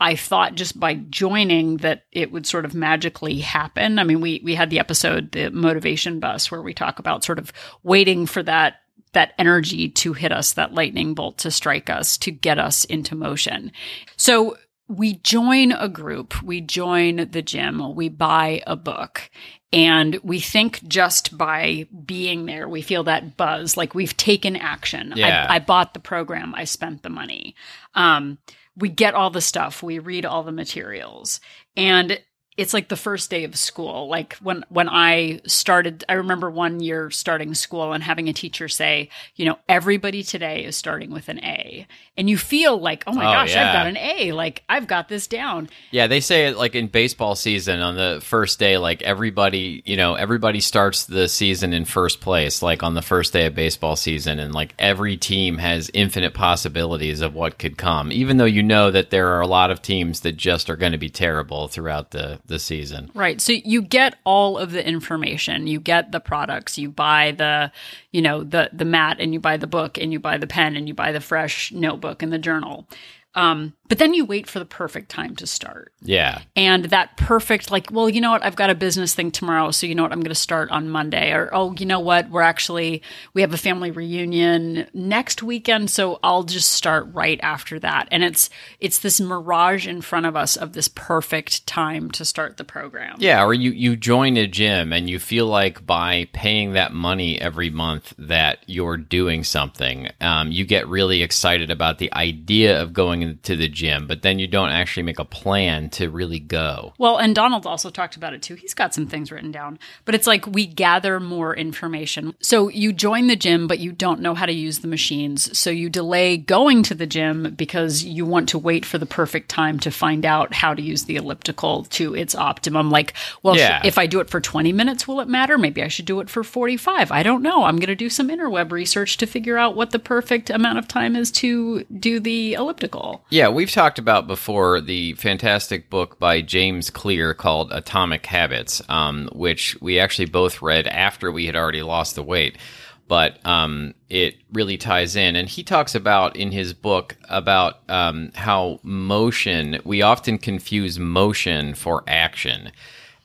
I 0.00 0.16
thought 0.16 0.54
just 0.54 0.80
by 0.80 0.94
joining 0.94 1.78
that 1.78 2.04
it 2.12 2.32
would 2.32 2.46
sort 2.46 2.64
of 2.64 2.74
magically 2.74 3.40
happen. 3.40 3.98
I 3.98 4.04
mean, 4.04 4.20
we 4.20 4.40
we 4.42 4.54
had 4.54 4.70
the 4.70 4.80
episode, 4.80 5.32
the 5.32 5.50
motivation 5.50 6.18
bus, 6.18 6.50
where 6.50 6.62
we 6.62 6.74
talk 6.74 6.98
about 6.98 7.24
sort 7.24 7.38
of 7.38 7.52
waiting 7.82 8.26
for 8.26 8.42
that 8.42 8.76
that 9.12 9.32
energy 9.38 9.88
to 9.88 10.12
hit 10.12 10.32
us, 10.32 10.52
that 10.52 10.74
lightning 10.74 11.14
bolt 11.14 11.38
to 11.38 11.50
strike 11.50 11.88
us, 11.88 12.18
to 12.18 12.30
get 12.30 12.58
us 12.58 12.84
into 12.84 13.14
motion. 13.14 13.72
So 14.16 14.56
we 14.88 15.14
join 15.14 15.72
a 15.72 15.88
group, 15.88 16.42
we 16.42 16.60
join 16.60 17.28
the 17.30 17.42
gym, 17.42 17.94
we 17.94 18.08
buy 18.08 18.62
a 18.66 18.76
book, 18.76 19.30
and 19.72 20.18
we 20.22 20.40
think 20.40 20.86
just 20.86 21.38
by 21.38 21.86
being 22.04 22.46
there, 22.46 22.68
we 22.68 22.82
feel 22.82 23.04
that 23.04 23.36
buzz, 23.36 23.76
like 23.76 23.94
we've 23.94 24.16
taken 24.16 24.56
action. 24.56 25.14
Yeah. 25.16 25.46
I, 25.48 25.56
I 25.56 25.58
bought 25.58 25.94
the 25.94 26.00
program, 26.00 26.54
I 26.54 26.64
spent 26.64 27.02
the 27.02 27.08
money. 27.08 27.54
Um, 27.94 28.38
we 28.76 28.88
get 28.88 29.14
all 29.14 29.30
the 29.30 29.40
stuff, 29.40 29.82
we 29.82 29.98
read 30.00 30.26
all 30.26 30.42
the 30.42 30.52
materials, 30.52 31.40
and 31.76 32.20
it's 32.56 32.72
like 32.72 32.88
the 32.88 32.96
first 32.96 33.30
day 33.30 33.44
of 33.44 33.56
school. 33.56 34.08
Like 34.08 34.34
when 34.34 34.64
when 34.68 34.88
I 34.88 35.40
started, 35.46 36.04
I 36.08 36.14
remember 36.14 36.50
one 36.50 36.80
year 36.80 37.10
starting 37.10 37.54
school 37.54 37.92
and 37.92 38.02
having 38.02 38.28
a 38.28 38.32
teacher 38.32 38.68
say, 38.68 39.08
you 39.34 39.44
know, 39.44 39.58
everybody 39.68 40.22
today 40.22 40.64
is 40.64 40.76
starting 40.76 41.10
with 41.10 41.28
an 41.28 41.42
A, 41.44 41.86
and 42.16 42.30
you 42.30 42.38
feel 42.38 42.78
like, 42.78 43.02
oh 43.06 43.12
my 43.12 43.24
Oh, 43.24 43.32
gosh, 43.32 43.54
yeah. 43.54 43.68
I've 43.68 43.74
got 43.74 43.86
an 43.88 43.96
A, 43.96 44.32
like 44.32 44.62
I've 44.68 44.86
got 44.86 45.08
this 45.08 45.26
down. 45.26 45.68
Yeah, 45.90 46.06
they 46.06 46.20
say 46.20 46.46
it 46.46 46.56
like 46.56 46.74
in 46.74 46.86
baseball 46.86 47.34
season 47.34 47.80
on 47.80 47.96
the 47.96 48.20
first 48.22 48.58
day, 48.58 48.78
like 48.78 49.02
everybody, 49.02 49.82
you 49.84 49.96
know, 49.96 50.14
everybody 50.14 50.60
starts 50.60 51.06
the 51.06 51.28
season 51.28 51.72
in 51.72 51.84
first 51.84 52.20
place, 52.20 52.62
like 52.62 52.82
on 52.82 52.94
the 52.94 53.02
first 53.02 53.32
day 53.32 53.46
of 53.46 53.54
baseball 53.54 53.96
season, 53.96 54.38
and 54.38 54.54
like 54.54 54.74
every 54.78 55.16
team 55.16 55.58
has 55.58 55.90
infinite 55.92 56.34
possibilities 56.34 57.20
of 57.20 57.34
what 57.34 57.58
could 57.58 57.76
come, 57.76 58.12
even 58.12 58.36
though 58.36 58.44
you 58.44 58.62
know 58.62 58.90
that 58.92 59.10
there 59.10 59.28
are 59.34 59.40
a 59.40 59.46
lot 59.46 59.72
of 59.72 59.82
teams 59.82 60.20
that 60.20 60.36
just 60.36 60.70
are 60.70 60.76
going 60.76 60.92
to 60.92 60.98
be 60.98 61.10
terrible 61.10 61.66
throughout 61.66 62.12
the 62.12 62.38
the 62.46 62.58
season. 62.58 63.10
Right. 63.14 63.40
So 63.40 63.52
you 63.52 63.80
get 63.82 64.16
all 64.24 64.58
of 64.58 64.72
the 64.72 64.86
information. 64.86 65.66
You 65.66 65.80
get 65.80 66.12
the 66.12 66.20
products. 66.20 66.76
You 66.76 66.90
buy 66.90 67.32
the, 67.32 67.72
you 68.12 68.20
know, 68.20 68.44
the 68.44 68.70
the 68.72 68.84
mat 68.84 69.16
and 69.18 69.32
you 69.32 69.40
buy 69.40 69.56
the 69.56 69.66
book 69.66 69.96
and 69.98 70.12
you 70.12 70.20
buy 70.20 70.36
the 70.36 70.46
pen 70.46 70.76
and 70.76 70.86
you 70.86 70.94
buy 70.94 71.12
the 71.12 71.20
fresh 71.20 71.72
notebook 71.72 72.22
and 72.22 72.32
the 72.32 72.38
journal. 72.38 72.86
Um, 73.34 73.74
but 73.88 73.98
then 73.98 74.14
you 74.14 74.24
wait 74.24 74.48
for 74.48 74.58
the 74.58 74.64
perfect 74.64 75.10
time 75.10 75.36
to 75.36 75.46
start. 75.46 75.92
Yeah, 76.00 76.40
And 76.56 76.86
that 76.86 77.16
perfect, 77.16 77.70
like, 77.70 77.90
well, 77.90 78.08
you 78.08 78.20
know 78.20 78.30
what? 78.30 78.44
I've 78.44 78.56
got 78.56 78.70
a 78.70 78.74
business 78.74 79.14
thing 79.14 79.30
tomorrow. 79.30 79.70
So, 79.70 79.86
you 79.86 79.94
know 79.94 80.02
what? 80.02 80.12
I'm 80.12 80.20
going 80.20 80.28
to 80.28 80.34
start 80.34 80.70
on 80.70 80.88
Monday. 80.88 81.32
Or, 81.32 81.50
oh, 81.52 81.74
you 81.78 81.86
know 81.86 82.00
what? 82.00 82.30
We're 82.30 82.42
actually, 82.42 83.02
we 83.34 83.40
have 83.42 83.52
a 83.52 83.58
family 83.58 83.90
reunion 83.90 84.86
next 84.94 85.42
weekend. 85.42 85.90
So 85.90 86.18
I'll 86.22 86.44
just 86.44 86.72
start 86.72 87.08
right 87.12 87.38
after 87.42 87.78
that. 87.80 88.08
And 88.10 88.24
it's, 88.24 88.50
it's 88.80 88.98
this 88.98 89.20
mirage 89.20 89.86
in 89.86 90.00
front 90.00 90.26
of 90.26 90.36
us 90.36 90.56
of 90.56 90.72
this 90.72 90.88
perfect 90.88 91.66
time 91.66 92.10
to 92.12 92.24
start 92.24 92.56
the 92.56 92.64
program. 92.64 93.16
Yeah, 93.18 93.44
or 93.44 93.54
you 93.54 93.70
you 93.70 93.96
join 93.96 94.36
a 94.36 94.46
gym 94.46 94.92
and 94.92 95.08
you 95.08 95.18
feel 95.18 95.46
like 95.46 95.84
by 95.84 96.28
paying 96.32 96.72
that 96.72 96.92
money 96.92 97.40
every 97.40 97.70
month 97.70 98.14
that 98.18 98.58
you're 98.66 98.96
doing 98.96 99.44
something. 99.44 100.08
Um, 100.20 100.50
you 100.52 100.64
get 100.64 100.88
really 100.88 101.22
excited 101.22 101.70
about 101.70 101.98
the 101.98 102.12
idea 102.14 102.80
of 102.80 102.92
going 102.92 103.23
to 103.42 103.56
the 103.56 103.68
gym, 103.68 104.06
but 104.06 104.22
then 104.22 104.38
you 104.38 104.46
don't 104.46 104.70
actually 104.70 105.02
make 105.02 105.18
a 105.18 105.24
plan 105.24 105.90
to 105.90 106.08
really 106.08 106.38
go. 106.38 106.92
Well, 106.98 107.16
and 107.18 107.34
Donald 107.34 107.66
also 107.66 107.90
talked 107.90 108.16
about 108.16 108.34
it 108.34 108.42
too. 108.42 108.54
He's 108.54 108.74
got 108.74 108.94
some 108.94 109.06
things 109.06 109.30
written 109.32 109.52
down, 109.52 109.78
but 110.04 110.14
it's 110.14 110.26
like 110.26 110.46
we 110.46 110.66
gather 110.66 111.20
more 111.20 111.54
information. 111.56 112.34
So 112.40 112.68
you 112.68 112.92
join 112.92 113.26
the 113.26 113.36
gym, 113.36 113.66
but 113.66 113.78
you 113.78 113.92
don't 113.92 114.20
know 114.20 114.34
how 114.34 114.46
to 114.46 114.52
use 114.52 114.80
the 114.80 114.88
machines. 114.88 115.56
So 115.56 115.70
you 115.70 115.88
delay 115.88 116.36
going 116.36 116.82
to 116.84 116.94
the 116.94 117.06
gym 117.06 117.54
because 117.54 118.04
you 118.04 118.24
want 118.24 118.48
to 118.50 118.58
wait 118.58 118.84
for 118.84 118.98
the 118.98 119.06
perfect 119.06 119.48
time 119.48 119.78
to 119.80 119.90
find 119.90 120.24
out 120.24 120.52
how 120.54 120.74
to 120.74 120.82
use 120.82 121.04
the 121.04 121.16
elliptical 121.16 121.84
to 121.84 122.14
its 122.14 122.34
optimum. 122.34 122.90
Like, 122.90 123.14
well, 123.42 123.56
Yeah. 123.56 123.80
if 123.84 123.98
I 123.98 124.06
do 124.06 124.20
it 124.20 124.30
for 124.30 124.40
20 124.40 124.72
minutes, 124.72 125.06
will 125.06 125.20
it 125.20 125.28
matter? 125.28 125.56
Maybe 125.58 125.82
I 125.82 125.88
should 125.88 126.06
do 126.06 126.20
it 126.20 126.28
for 126.30 126.42
45. 126.44 127.10
I 127.10 127.22
don't 127.22 127.42
know. 127.42 127.64
I'm 127.64 127.76
going 127.76 127.86
to 127.88 127.94
do 127.94 128.10
some 128.10 128.28
interweb 128.28 128.72
research 128.72 129.16
to 129.18 129.26
figure 129.26 129.58
out 129.58 129.76
what 129.76 129.90
the 129.90 129.98
perfect 129.98 130.50
amount 130.50 130.78
of 130.78 130.88
time 130.88 131.16
is 131.16 131.30
to 131.32 131.84
do 131.84 132.20
the 132.20 132.54
elliptical. 132.54 133.13
Yeah, 133.30 133.48
we've 133.48 133.70
talked 133.70 133.98
about 133.98 134.26
before 134.26 134.80
the 134.80 135.14
fantastic 135.14 135.90
book 135.90 136.18
by 136.18 136.40
James 136.40 136.90
Clear 136.90 137.34
called 137.34 137.72
Atomic 137.72 138.24
Habits, 138.26 138.82
um, 138.88 139.28
which 139.32 139.76
we 139.80 139.98
actually 139.98 140.26
both 140.26 140.62
read 140.62 140.86
after 140.86 141.30
we 141.30 141.46
had 141.46 141.56
already 141.56 141.82
lost 141.82 142.14
the 142.14 142.22
weight. 142.22 142.58
But 143.06 143.44
um, 143.44 143.94
it 144.08 144.36
really 144.52 144.78
ties 144.78 145.14
in. 145.14 145.36
And 145.36 145.48
he 145.48 145.62
talks 145.62 145.94
about 145.94 146.36
in 146.36 146.52
his 146.52 146.72
book 146.72 147.16
about 147.28 147.88
um, 147.90 148.30
how 148.34 148.80
motion, 148.82 149.78
we 149.84 150.00
often 150.00 150.38
confuse 150.38 150.98
motion 150.98 151.74
for 151.74 152.02
action. 152.06 152.72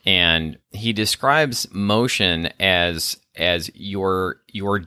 And 0.06 0.58
he 0.72 0.92
describes 0.92 1.68
motion 1.72 2.50
as 2.60 3.18
as 3.36 3.72
you're 3.74 4.42
you're 4.52 4.84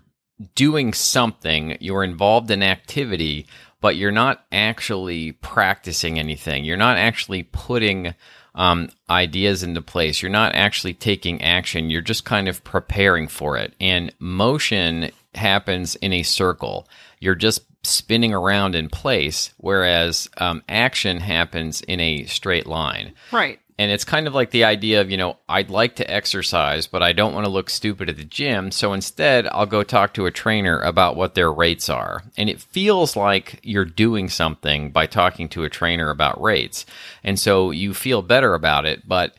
doing 0.55 0.93
something, 0.93 1.77
you're 1.81 2.05
involved 2.05 2.51
in 2.51 2.63
activity, 2.63 3.47
but 3.83 3.97
you're 3.97 4.11
not 4.11 4.47
actually 4.51 5.33
practicing 5.33 6.19
anything. 6.19 6.65
You're 6.65 6.79
not 6.79 6.97
actually 6.97 7.43
putting 7.43 8.15
um, 8.55 8.89
ideas 9.11 9.63
into 9.63 9.83
place. 9.83 10.23
You're 10.23 10.31
not 10.31 10.55
actually 10.55 10.95
taking 10.95 11.43
action. 11.43 11.91
You're 11.91 12.01
just 12.01 12.25
kind 12.25 12.49
of 12.49 12.65
preparing 12.65 13.29
for 13.29 13.59
it. 13.59 13.75
And 13.81 14.15
motion 14.19 15.11
happens 15.35 15.97
in 15.97 16.13
a 16.13 16.23
circle. 16.23 16.89
You're 17.19 17.35
just 17.35 17.63
spinning 17.83 18.33
around 18.33 18.77
in 18.77 18.89
place, 18.89 19.53
whereas 19.57 20.31
um, 20.39 20.63
action 20.69 21.19
happens 21.19 21.81
in 21.81 21.99
a 21.99 22.25
straight 22.25 22.67
line. 22.67 23.13
Right. 23.33 23.59
And 23.83 23.91
it's 23.91 24.05
kind 24.05 24.29
of 24.29 24.35
like 24.35 24.51
the 24.51 24.63
idea 24.63 25.01
of, 25.01 25.11
you 25.11 25.17
know, 25.17 25.37
I'd 25.49 25.69
like 25.69 25.97
to 25.97 26.09
exercise, 26.09 26.87
but 26.87 27.03
I 27.03 27.13
don't 27.13 27.35
want 27.35 27.47
to 27.47 27.51
look 27.51 27.69
stupid 27.69 28.09
at 28.09 28.17
the 28.17 28.25
gym. 28.25 28.71
So 28.71 28.93
instead, 28.93 29.49
I'll 29.49 29.67
go 29.67 29.83
talk 29.83 30.15
to 30.15 30.27
a 30.27 30.31
trainer 30.31 30.81
about 30.81 31.17
what 31.17 31.35
their 31.35 31.53
rates 31.53 31.89
are. 31.89 32.23
And 32.37 32.49
it 32.49 32.61
feels 32.61 33.17
like 33.17 33.59
you're 33.65 33.85
doing 33.85 34.29
something 34.29 34.91
by 34.93 35.07
talking 35.07 35.49
to 35.51 35.65
a 35.65 35.69
trainer 35.69 36.11
about 36.11 36.41
rates. 36.41 36.87
And 37.25 37.41
so 37.41 37.73
you 37.73 37.93
feel 37.93 38.23
better 38.23 38.55
about 38.55 38.87
it. 38.87 39.07
But 39.07 39.35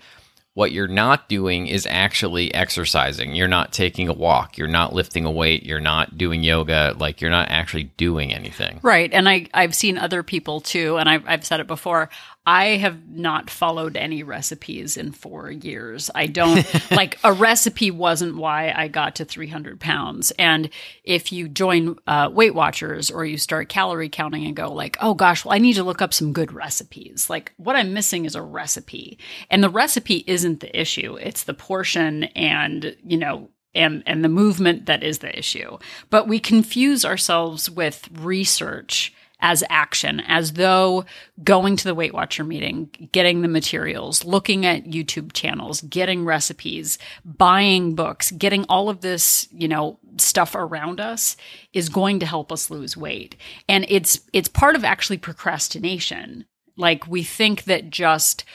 what 0.56 0.72
you're 0.72 0.88
not 0.88 1.30
doing 1.30 1.66
is 1.66 1.88
actually 1.90 2.54
exercising. 2.54 3.34
You're 3.34 3.48
not 3.48 3.74
taking 3.74 4.08
a 4.08 4.14
walk. 4.14 4.58
You're 4.58 4.68
not 4.68 4.94
lifting 4.94 5.26
a 5.26 5.32
weight. 5.32 5.64
You're 5.64 5.80
not 5.80 6.16
doing 6.18 6.44
yoga. 6.44 6.96
Like 6.98 7.22
you're 7.22 7.32
not 7.32 7.50
actually 7.50 7.86
doing 7.98 8.34
anything. 8.34 8.80
Right. 8.84 9.12
And 9.12 9.28
I, 9.28 9.48
I've 9.54 9.74
seen 9.74 9.98
other 9.98 10.22
people 10.22 10.62
too, 10.62 10.98
and 10.98 11.10
I've, 11.10 11.24
I've 11.28 11.46
said 11.46 11.60
it 11.60 11.66
before. 11.66 12.10
I 12.46 12.78
have 12.78 13.08
not 13.08 13.50
followed 13.50 13.96
any 13.96 14.22
recipes 14.22 14.98
in 14.98 15.14
four 15.14 15.50
years. 15.50 16.10
I 16.14 16.28
don't 16.28 16.66
like 16.92 17.18
a 17.24 17.32
recipe 17.32 17.90
wasn't 17.90 18.36
why 18.36 18.74
I 18.76 18.90
got 18.90 19.16
to 19.16 19.26
300 19.26 19.80
pounds. 19.80 20.32
And 20.32 20.70
if 21.04 21.32
you 21.32 21.48
join 21.48 21.98
uh, 22.06 22.30
Weight 22.34 22.54
Watchers 22.54 23.10
or 23.10 23.24
you 23.24 23.38
start 23.38 23.70
calorie 23.70 24.10
counting 24.10 24.46
and 24.46 24.56
go 24.56 24.72
like, 24.72 24.98
oh 25.00 25.14
gosh, 25.14 25.46
well, 25.46 25.56
I 25.56 25.60
need 25.60 25.76
to 25.76 25.84
look 25.84 26.02
up 26.02 26.14
some 26.14 26.34
good 26.34 26.52
recipes. 26.52 27.30
Like 27.30 27.54
what 27.58 27.78
I'm 27.78 27.94
missing 27.94 28.26
is 28.26 28.36
a 28.36 28.42
recipe. 28.42 29.18
And 29.50 29.64
the 29.64 29.70
recipe 29.70 30.26
isn't 30.28 30.60
the 30.60 30.80
issue. 30.80 31.16
It's 31.16 31.44
the 31.44 31.54
portion 31.54 32.26
and, 32.26 32.96
you 33.06 33.18
know, 33.18 33.50
and 33.76 34.04
and 34.06 34.24
the 34.24 34.30
movement 34.30 34.86
that 34.86 35.04
is 35.04 35.20
the 35.20 35.38
issue. 35.38 35.78
But 36.10 36.28
we 36.28 36.40
confuse 36.40 37.04
ourselves 37.04 37.70
with 37.70 38.08
research 38.20 39.14
as 39.44 39.62
action, 39.70 40.22
as 40.22 40.54
though 40.54 41.04
going 41.44 41.76
to 41.76 41.84
the 41.84 41.94
Weight 41.94 42.14
Watcher 42.14 42.46
meeting, 42.46 42.90
getting 43.12 43.42
the 43.42 43.50
materials, 43.50 44.24
looking 44.24 44.66
at 44.66 44.86
YouTube 44.86 45.34
channels, 45.34 45.82
getting 45.82 46.24
recipes, 46.24 46.98
buying 47.26 47.94
books, 47.94 48.32
getting 48.32 48.64
all 48.70 48.90
of 48.90 49.02
this, 49.02 49.50
you 49.52 49.68
know, 49.68 50.00
stuff 50.18 50.56
around 50.56 51.02
us 51.02 51.36
is 51.74 51.90
going 51.90 52.22
to 52.22 52.26
help 52.26 52.54
us 52.54 52.70
lose 52.70 52.96
weight. 52.96 53.36
And 53.68 53.86
it's 53.90 54.22
it's 54.32 54.48
part 54.48 54.78
of 54.78 54.86
actually 54.86 55.18
procrastination. 55.18 56.46
Like 56.78 57.06
we 57.06 57.22
think 57.22 57.66
that 57.66 57.90
just 57.90 58.46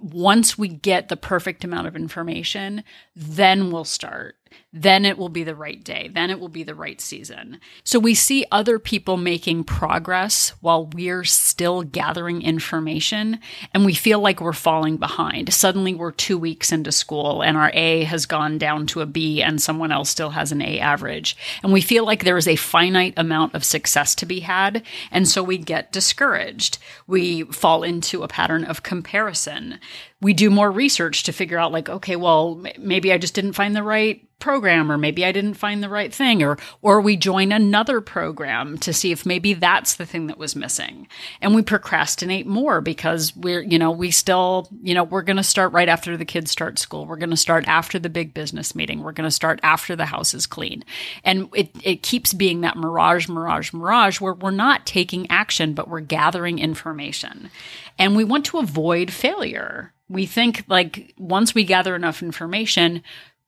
once 0.00 0.56
we 0.56 0.68
get 0.68 1.08
the 1.08 1.16
perfect 1.16 1.64
amount 1.64 1.88
of 1.88 1.96
information, 1.96 2.84
then 3.16 3.72
we'll 3.72 3.84
start 3.84 4.36
then 4.76 5.06
it 5.06 5.16
will 5.16 5.30
be 5.30 5.42
the 5.42 5.54
right 5.54 5.82
day. 5.82 6.10
Then 6.12 6.28
it 6.28 6.38
will 6.38 6.50
be 6.50 6.62
the 6.62 6.74
right 6.74 7.00
season. 7.00 7.60
So 7.82 7.98
we 7.98 8.14
see 8.14 8.44
other 8.52 8.78
people 8.78 9.16
making 9.16 9.64
progress 9.64 10.52
while 10.60 10.84
we're 10.86 11.24
still 11.24 11.82
gathering 11.82 12.42
information 12.42 13.40
and 13.72 13.86
we 13.86 13.94
feel 13.94 14.20
like 14.20 14.42
we're 14.42 14.52
falling 14.52 14.98
behind. 14.98 15.52
Suddenly 15.54 15.94
we're 15.94 16.12
two 16.12 16.36
weeks 16.36 16.72
into 16.72 16.92
school 16.92 17.42
and 17.42 17.56
our 17.56 17.70
A 17.72 18.04
has 18.04 18.26
gone 18.26 18.58
down 18.58 18.86
to 18.88 19.00
a 19.00 19.06
B 19.06 19.42
and 19.42 19.62
someone 19.62 19.92
else 19.92 20.10
still 20.10 20.30
has 20.30 20.52
an 20.52 20.60
A 20.60 20.78
average. 20.78 21.38
And 21.62 21.72
we 21.72 21.80
feel 21.80 22.04
like 22.04 22.24
there 22.24 22.36
is 22.36 22.46
a 22.46 22.56
finite 22.56 23.14
amount 23.16 23.54
of 23.54 23.64
success 23.64 24.14
to 24.16 24.26
be 24.26 24.40
had. 24.40 24.82
And 25.10 25.26
so 25.26 25.42
we 25.42 25.56
get 25.56 25.90
discouraged. 25.90 26.76
We 27.06 27.44
fall 27.44 27.82
into 27.82 28.22
a 28.22 28.28
pattern 28.28 28.64
of 28.64 28.82
comparison 28.82 29.78
we 30.20 30.32
do 30.32 30.50
more 30.50 30.70
research 30.70 31.24
to 31.24 31.32
figure 31.32 31.58
out 31.58 31.72
like 31.72 31.88
okay 31.88 32.16
well 32.16 32.62
maybe 32.78 33.12
i 33.12 33.18
just 33.18 33.34
didn't 33.34 33.52
find 33.52 33.76
the 33.76 33.82
right 33.82 34.22
program 34.38 34.65
or 34.68 34.98
maybe 34.98 35.24
I 35.24 35.32
didn't 35.32 35.54
find 35.54 35.82
the 35.82 35.88
right 35.88 36.12
thing 36.12 36.42
or 36.42 36.58
or 36.82 37.00
we 37.00 37.16
join 37.16 37.52
another 37.52 38.00
program 38.00 38.78
to 38.78 38.92
see 38.92 39.12
if 39.12 39.24
maybe 39.26 39.54
that's 39.54 39.94
the 39.96 40.06
thing 40.06 40.26
that 40.26 40.38
was 40.38 40.56
missing. 40.56 41.08
And 41.40 41.54
we 41.54 41.62
procrastinate 41.62 42.46
more 42.46 42.80
because 42.80 43.34
we're 43.36 43.62
you 43.62 43.78
know, 43.78 43.90
we 43.90 44.10
still, 44.10 44.68
you 44.82 44.94
know, 44.94 45.04
we're 45.04 45.22
going 45.22 45.36
to 45.36 45.42
start 45.42 45.72
right 45.72 45.88
after 45.88 46.16
the 46.16 46.24
kids 46.24 46.50
start 46.50 46.78
school. 46.78 47.06
We're 47.06 47.16
going 47.16 47.30
to 47.30 47.36
start 47.36 47.66
after 47.68 47.98
the 47.98 48.08
big 48.08 48.34
business 48.34 48.74
meeting. 48.74 49.02
We're 49.02 49.12
going 49.12 49.28
to 49.28 49.30
start 49.30 49.60
after 49.62 49.94
the 49.94 50.06
house 50.06 50.34
is 50.34 50.46
clean. 50.46 50.84
And 51.24 51.48
it 51.54 51.70
it 51.82 52.02
keeps 52.02 52.32
being 52.32 52.62
that 52.62 52.76
mirage 52.76 53.28
mirage 53.28 53.72
mirage 53.72 54.20
where 54.20 54.34
we're 54.34 54.50
not 54.50 54.86
taking 54.86 55.30
action 55.30 55.74
but 55.74 55.88
we're 55.88 56.00
gathering 56.00 56.58
information. 56.58 57.50
And 57.98 58.16
we 58.16 58.24
want 58.24 58.44
to 58.46 58.58
avoid 58.58 59.12
failure. 59.12 59.92
We 60.08 60.26
think 60.26 60.64
like 60.68 61.14
once 61.18 61.54
we 61.54 61.64
gather 61.64 61.94
enough 61.94 62.22
information, 62.22 63.02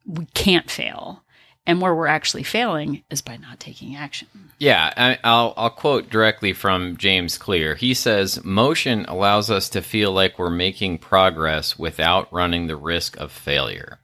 we 0.09 0.27
can't 0.35 0.71
fail. 0.71 1.23
And 1.67 1.83
where 1.83 1.95
we're 1.95 2.07
actually 2.07 2.45
failing 2.45 3.05
is 3.11 3.21
by 3.21 3.37
not 3.37 3.61
taking 3.61 3.95
action. 3.95 4.29
Yeah, 4.59 4.91
I, 4.97 5.19
I'll, 5.23 5.53
I'll 5.55 5.69
quote 5.69 6.09
directly 6.09 6.55
from 6.55 6.97
James 6.97 7.37
Clear. 7.37 7.75
He 7.75 7.93
says, 7.93 8.43
Motion 8.43 9.05
allows 9.05 9.51
us 9.51 9.69
to 9.71 9.83
feel 9.83 10.11
like 10.13 10.39
we're 10.39 10.49
making 10.49 10.97
progress 10.97 11.79
without 11.79 12.33
running 12.33 12.67
the 12.67 12.77
risk 12.77 13.19
of 13.19 13.31
failure. 13.31 13.99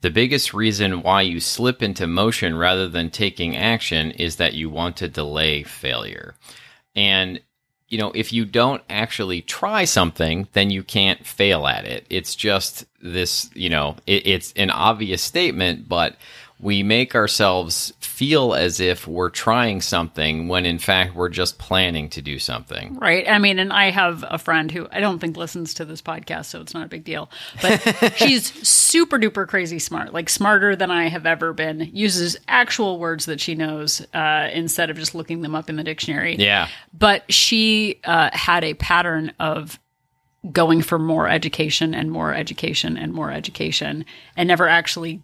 The 0.00 0.10
biggest 0.10 0.54
reason 0.54 1.02
why 1.02 1.20
you 1.22 1.38
slip 1.38 1.82
into 1.82 2.06
motion 2.06 2.56
rather 2.56 2.88
than 2.88 3.10
taking 3.10 3.56
action 3.58 4.10
is 4.12 4.36
that 4.36 4.54
you 4.54 4.70
want 4.70 4.96
to 4.96 5.08
delay 5.08 5.64
failure. 5.64 6.34
And 6.96 7.40
you 7.92 7.98
know, 7.98 8.10
if 8.14 8.32
you 8.32 8.46
don't 8.46 8.82
actually 8.88 9.42
try 9.42 9.84
something, 9.84 10.48
then 10.54 10.70
you 10.70 10.82
can't 10.82 11.26
fail 11.26 11.66
at 11.66 11.84
it. 11.84 12.06
It's 12.08 12.34
just 12.34 12.86
this, 13.02 13.50
you 13.52 13.68
know, 13.68 13.96
it, 14.06 14.26
it's 14.26 14.54
an 14.56 14.70
obvious 14.70 15.20
statement, 15.20 15.90
but 15.90 16.16
we 16.62 16.84
make 16.84 17.16
ourselves 17.16 17.92
feel 17.98 18.54
as 18.54 18.78
if 18.78 19.08
we're 19.08 19.28
trying 19.28 19.80
something 19.80 20.46
when 20.46 20.64
in 20.64 20.78
fact 20.78 21.12
we're 21.12 21.28
just 21.28 21.58
planning 21.58 22.08
to 22.08 22.22
do 22.22 22.38
something. 22.38 22.96
Right. 23.00 23.28
I 23.28 23.38
mean, 23.38 23.58
and 23.58 23.72
I 23.72 23.90
have 23.90 24.24
a 24.28 24.38
friend 24.38 24.70
who 24.70 24.86
I 24.92 25.00
don't 25.00 25.18
think 25.18 25.36
listens 25.36 25.74
to 25.74 25.84
this 25.84 26.00
podcast, 26.00 26.46
so 26.46 26.60
it's 26.60 26.72
not 26.72 26.86
a 26.86 26.88
big 26.88 27.02
deal. 27.02 27.28
But 27.60 27.78
she's 28.16 28.46
super 28.66 29.18
duper 29.18 29.46
crazy 29.46 29.80
smart, 29.80 30.14
like 30.14 30.28
smarter 30.28 30.76
than 30.76 30.92
I 30.92 31.08
have 31.08 31.26
ever 31.26 31.52
been, 31.52 31.90
uses 31.92 32.36
actual 32.46 33.00
words 33.00 33.26
that 33.26 33.40
she 33.40 33.56
knows 33.56 34.00
uh, 34.14 34.48
instead 34.52 34.88
of 34.88 34.96
just 34.96 35.16
looking 35.16 35.42
them 35.42 35.56
up 35.56 35.68
in 35.68 35.74
the 35.74 35.84
dictionary. 35.84 36.36
Yeah. 36.36 36.68
But 36.96 37.30
she 37.32 37.98
uh, 38.04 38.30
had 38.32 38.62
a 38.62 38.74
pattern 38.74 39.32
of 39.40 39.80
going 40.52 40.82
for 40.82 40.98
more 40.98 41.28
education 41.28 41.92
and 41.92 42.12
more 42.12 42.32
education 42.32 42.96
and 42.96 43.12
more 43.12 43.32
education 43.32 44.04
and 44.36 44.46
never 44.46 44.68
actually 44.68 45.22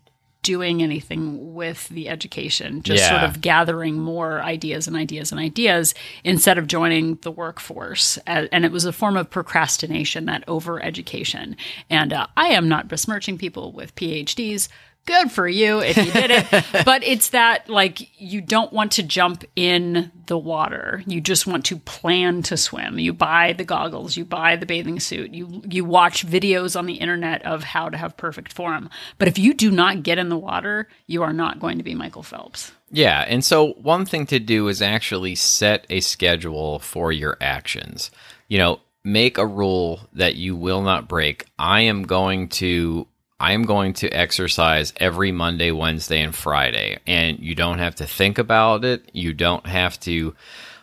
doing 0.49 0.83
anything 0.83 1.53
with 1.55 1.91
the 1.91 2.09
education, 2.09 2.81
just 2.83 3.03
Yeah. 3.03 3.11
sort 3.11 3.23
of 3.25 3.43
gathering 3.43 3.99
more 3.99 4.41
ideas 4.41 4.87
and 4.89 4.97
ideas 4.97 5.31
and 5.31 5.39
ideas 5.39 5.95
instead 6.25 6.57
of 6.57 6.67
joining 6.67 7.17
the 7.17 7.31
workforce. 7.31 8.17
And 8.27 8.65
it 8.65 8.73
was 8.73 8.87
a 8.87 8.93
form 8.95 9.19
of 9.19 9.29
procrastination, 9.29 10.25
that 10.25 10.45
over 10.49 10.83
education. 10.83 11.55
And 11.91 12.15
uh, 12.15 12.29
I 12.35 12.47
am 12.49 12.67
not 12.67 12.89
besmirching 12.89 13.37
people 13.37 13.73
with 13.73 13.95
PhDs. 13.95 14.69
Good 15.07 15.33
for 15.33 15.49
you 15.49 15.81
if 15.81 15.97
you 15.97 16.13
did 16.13 16.31
it. 16.31 16.67
but 16.85 17.03
it's 17.03 17.31
that 17.31 17.69
like 17.71 18.21
you 18.21 18.41
don't 18.41 18.73
want 18.73 18.93
to 18.93 19.03
jump 19.03 19.45
in 19.57 20.13
the 20.27 20.37
water. 20.37 21.03
You 21.07 21.21
just 21.21 21.47
want 21.47 21.65
to 21.67 21.79
plan 21.79 22.43
to 22.43 22.57
swim. 22.57 22.99
You 22.99 23.15
buy 23.15 23.55
the 23.55 23.65
goggles, 23.65 24.17
you 24.17 24.25
buy 24.25 24.57
the 24.57 24.67
bathing 24.67 25.01
suit, 25.01 25.33
you 25.33 25.63
you 25.69 25.85
watch 25.85 26.27
videos 26.27 26.79
on 26.79 26.87
the 26.87 26.95
internet 26.95 27.43
of 27.47 27.65
how 27.65 27.89
to 27.89 27.97
have 27.97 28.19
perfect 28.19 28.53
form. 28.53 28.91
But 29.17 29.29
if 29.29 29.39
you 29.39 29.55
do 29.55 29.71
not 29.71 30.03
get 30.03 30.19
in 30.19 30.29
the 30.29 30.37
water, 30.37 30.89
you 31.07 31.23
are 31.23 31.33
not 31.33 31.59
going 31.59 31.79
to 31.79 31.85
be 31.85 31.95
Michael 31.95 32.23
Phelps. 32.23 32.73
Yeah, 32.91 33.25
and 33.27 33.45
so 33.45 33.73
one 33.73 34.05
thing 34.05 34.27
to 34.27 34.39
do 34.39 34.69
is 34.69 34.81
actually 34.81 35.35
set 35.35 35.87
a 35.91 36.01
schedule 36.01 36.79
for 36.79 37.13
your 37.13 37.37
actions. 37.41 38.11
You 38.49 38.59
know, 38.59 38.81
make 39.05 39.39
a 39.39 39.47
rule 39.47 40.01
that 40.13 40.37
you 40.37 40.57
will 40.57 40.83
not 40.83 41.09
break. 41.09 41.47
I 41.59 41.83
am 41.83 42.03
going 42.05 42.49
to 42.49 43.07
I 43.41 43.53
am 43.53 43.63
going 43.63 43.93
to 43.95 44.09
exercise 44.11 44.93
every 44.97 45.31
Monday, 45.31 45.71
Wednesday, 45.71 46.23
and 46.23 46.35
Friday, 46.35 46.99
and 47.07 47.39
you 47.39 47.55
don't 47.55 47.79
have 47.79 47.95
to 47.97 48.07
think 48.07 48.37
about 48.39 48.85
it. 48.85 49.11
You 49.13 49.33
don't 49.33 49.65
have 49.67 49.99
to 50.01 50.35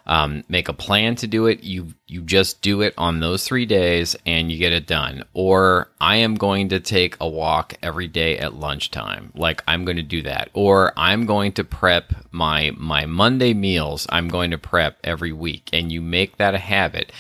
um, 0.05 0.43
make 0.47 0.69
a 0.69 0.73
plan 0.73 1.15
to 1.15 1.27
do 1.27 1.47
it. 1.47 1.63
You 1.63 1.93
you 2.07 2.21
just 2.21 2.61
do 2.61 2.81
it 2.81 2.93
on 2.97 3.19
those 3.19 3.45
three 3.45 3.65
days, 3.65 4.15
and 4.25 4.49
you 4.49 4.57
get 4.57 4.71
it 4.71 4.87
done. 4.87 5.23
Or 5.33 5.89
I 5.99 6.17
am 6.17 6.35
going 6.35 6.69
to 6.69 6.79
take 6.79 7.17
a 7.19 7.27
walk 7.27 7.73
every 7.81 8.07
day 8.07 8.37
at 8.37 8.53
lunchtime. 8.53 9.31
Like 9.35 9.61
I'm 9.67 9.83
going 9.83 9.97
to 9.97 10.03
do 10.03 10.21
that. 10.21 10.49
Or 10.53 10.93
I'm 10.95 11.25
going 11.25 11.51
to 11.53 11.63
prep 11.63 12.13
my 12.31 12.71
my 12.77 13.05
Monday 13.05 13.53
meals. 13.53 14.07
I'm 14.09 14.29
going 14.29 14.51
to 14.51 14.57
prep 14.57 14.97
every 15.03 15.33
week, 15.33 15.69
and 15.73 15.91
you 15.91 16.01
make 16.01 16.37
that 16.37 16.55
a 16.55 16.59
habit. 16.59 17.11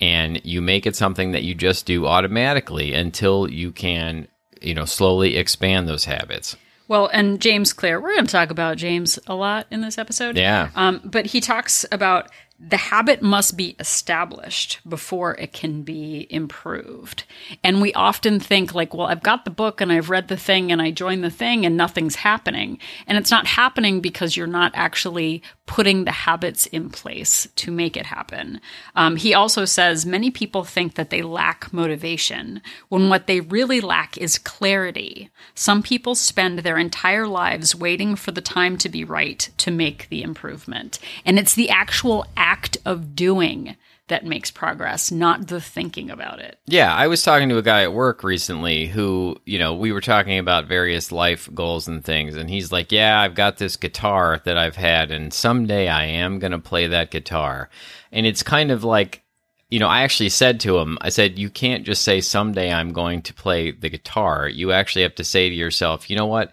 And 0.00 0.44
you 0.44 0.60
make 0.60 0.86
it 0.86 0.96
something 0.96 1.32
that 1.32 1.44
you 1.44 1.54
just 1.54 1.86
do 1.86 2.04
automatically 2.06 2.92
until 2.92 3.48
you 3.48 3.70
can 3.70 4.26
you 4.64 4.74
know 4.74 4.84
slowly 4.84 5.36
expand 5.36 5.88
those 5.88 6.04
habits 6.06 6.56
Well, 6.86 7.08
and 7.14 7.40
James 7.40 7.72
Clear, 7.72 7.98
we're 7.98 8.12
going 8.14 8.26
to 8.26 8.32
talk 8.32 8.50
about 8.50 8.76
James 8.76 9.18
a 9.26 9.34
lot 9.34 9.66
in 9.70 9.80
this 9.80 9.96
episode. 9.96 10.36
Yeah. 10.36 10.68
Um, 10.76 11.00
but 11.02 11.24
he 11.24 11.40
talks 11.40 11.86
about 11.90 12.30
the 12.58 12.76
habit 12.76 13.20
must 13.20 13.56
be 13.56 13.74
established 13.80 14.78
before 14.88 15.34
it 15.34 15.52
can 15.52 15.82
be 15.82 16.26
improved. 16.30 17.24
And 17.64 17.82
we 17.82 17.92
often 17.94 18.38
think, 18.38 18.74
like, 18.74 18.94
well, 18.94 19.08
I've 19.08 19.24
got 19.24 19.44
the 19.44 19.50
book 19.50 19.80
and 19.80 19.90
I've 19.90 20.08
read 20.08 20.28
the 20.28 20.36
thing 20.36 20.70
and 20.70 20.80
I 20.80 20.92
joined 20.92 21.24
the 21.24 21.30
thing 21.30 21.66
and 21.66 21.76
nothing's 21.76 22.16
happening. 22.16 22.78
And 23.08 23.18
it's 23.18 23.30
not 23.30 23.46
happening 23.46 24.00
because 24.00 24.36
you're 24.36 24.46
not 24.46 24.70
actually 24.74 25.42
putting 25.66 26.04
the 26.04 26.12
habits 26.12 26.66
in 26.66 26.90
place 26.90 27.48
to 27.56 27.72
make 27.72 27.96
it 27.96 28.06
happen. 28.06 28.60
Um, 28.94 29.16
he 29.16 29.34
also 29.34 29.64
says 29.64 30.06
many 30.06 30.30
people 30.30 30.62
think 30.62 30.94
that 30.94 31.10
they 31.10 31.22
lack 31.22 31.72
motivation 31.72 32.62
when 32.88 33.08
what 33.08 33.26
they 33.26 33.40
really 33.40 33.80
lack 33.80 34.16
is 34.16 34.38
clarity. 34.38 35.30
Some 35.54 35.82
people 35.82 36.14
spend 36.14 36.60
their 36.60 36.78
entire 36.78 37.26
lives 37.26 37.74
waiting 37.74 38.14
for 38.14 38.30
the 38.30 38.40
time 38.40 38.76
to 38.78 38.88
be 38.88 39.04
right 39.04 39.50
to 39.58 39.70
make 39.70 40.08
the 40.08 40.22
improvement. 40.22 40.98
And 41.24 41.38
it's 41.38 41.54
the 41.54 41.70
actual 41.70 42.26
act 42.36 42.43
of 42.84 43.14
doing 43.16 43.76
that 44.08 44.24
makes 44.26 44.50
progress, 44.50 45.10
not 45.10 45.48
the 45.48 45.60
thinking 45.60 46.10
about 46.10 46.38
it. 46.38 46.58
Yeah, 46.66 46.94
I 46.94 47.06
was 47.06 47.22
talking 47.22 47.48
to 47.48 47.56
a 47.56 47.62
guy 47.62 47.82
at 47.82 47.94
work 47.94 48.22
recently 48.22 48.86
who, 48.86 49.38
you 49.46 49.58
know, 49.58 49.74
we 49.74 49.92
were 49.92 50.02
talking 50.02 50.38
about 50.38 50.66
various 50.66 51.10
life 51.10 51.48
goals 51.54 51.88
and 51.88 52.04
things, 52.04 52.36
and 52.36 52.50
he's 52.50 52.70
like, 52.70 52.92
Yeah, 52.92 53.18
I've 53.18 53.34
got 53.34 53.56
this 53.56 53.76
guitar 53.76 54.42
that 54.44 54.58
I've 54.58 54.76
had, 54.76 55.10
and 55.10 55.32
someday 55.32 55.88
I 55.88 56.04
am 56.04 56.38
going 56.38 56.52
to 56.52 56.58
play 56.58 56.86
that 56.88 57.10
guitar. 57.10 57.70
And 58.12 58.26
it's 58.26 58.42
kind 58.42 58.70
of 58.70 58.84
like, 58.84 59.22
you 59.70 59.78
know, 59.78 59.88
I 59.88 60.02
actually 60.02 60.28
said 60.28 60.60
to 60.60 60.78
him, 60.78 60.98
I 61.00 61.08
said, 61.08 61.38
You 61.38 61.48
can't 61.48 61.84
just 61.84 62.02
say, 62.02 62.20
Someday 62.20 62.70
I'm 62.70 62.92
going 62.92 63.22
to 63.22 63.32
play 63.32 63.70
the 63.70 63.88
guitar. 63.88 64.46
You 64.46 64.72
actually 64.72 65.02
have 65.02 65.14
to 65.14 65.24
say 65.24 65.48
to 65.48 65.54
yourself, 65.54 66.10
You 66.10 66.16
know 66.16 66.26
what? 66.26 66.52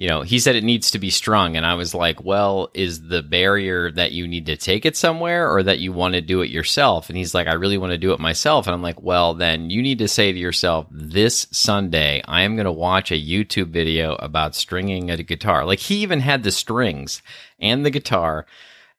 You 0.00 0.08
know, 0.08 0.22
he 0.22 0.38
said 0.38 0.56
it 0.56 0.64
needs 0.64 0.92
to 0.92 0.98
be 0.98 1.10
strung. 1.10 1.58
And 1.58 1.66
I 1.66 1.74
was 1.74 1.94
like, 1.94 2.24
well, 2.24 2.70
is 2.72 3.08
the 3.08 3.22
barrier 3.22 3.90
that 3.90 4.12
you 4.12 4.26
need 4.26 4.46
to 4.46 4.56
take 4.56 4.86
it 4.86 4.96
somewhere 4.96 5.52
or 5.52 5.62
that 5.62 5.78
you 5.78 5.92
want 5.92 6.14
to 6.14 6.22
do 6.22 6.40
it 6.40 6.48
yourself? 6.48 7.10
And 7.10 7.18
he's 7.18 7.34
like, 7.34 7.46
I 7.46 7.52
really 7.52 7.76
want 7.76 7.90
to 7.90 7.98
do 7.98 8.14
it 8.14 8.18
myself. 8.18 8.66
And 8.66 8.72
I'm 8.72 8.80
like, 8.80 9.02
well, 9.02 9.34
then 9.34 9.68
you 9.68 9.82
need 9.82 9.98
to 9.98 10.08
say 10.08 10.32
to 10.32 10.38
yourself, 10.38 10.86
this 10.90 11.48
Sunday, 11.50 12.22
I 12.26 12.44
am 12.44 12.56
going 12.56 12.64
to 12.64 12.72
watch 12.72 13.12
a 13.12 13.22
YouTube 13.22 13.72
video 13.72 14.14
about 14.14 14.54
stringing 14.54 15.10
a 15.10 15.22
guitar. 15.22 15.66
Like 15.66 15.80
he 15.80 15.96
even 15.96 16.20
had 16.20 16.44
the 16.44 16.50
strings 16.50 17.20
and 17.58 17.84
the 17.84 17.90
guitar. 17.90 18.46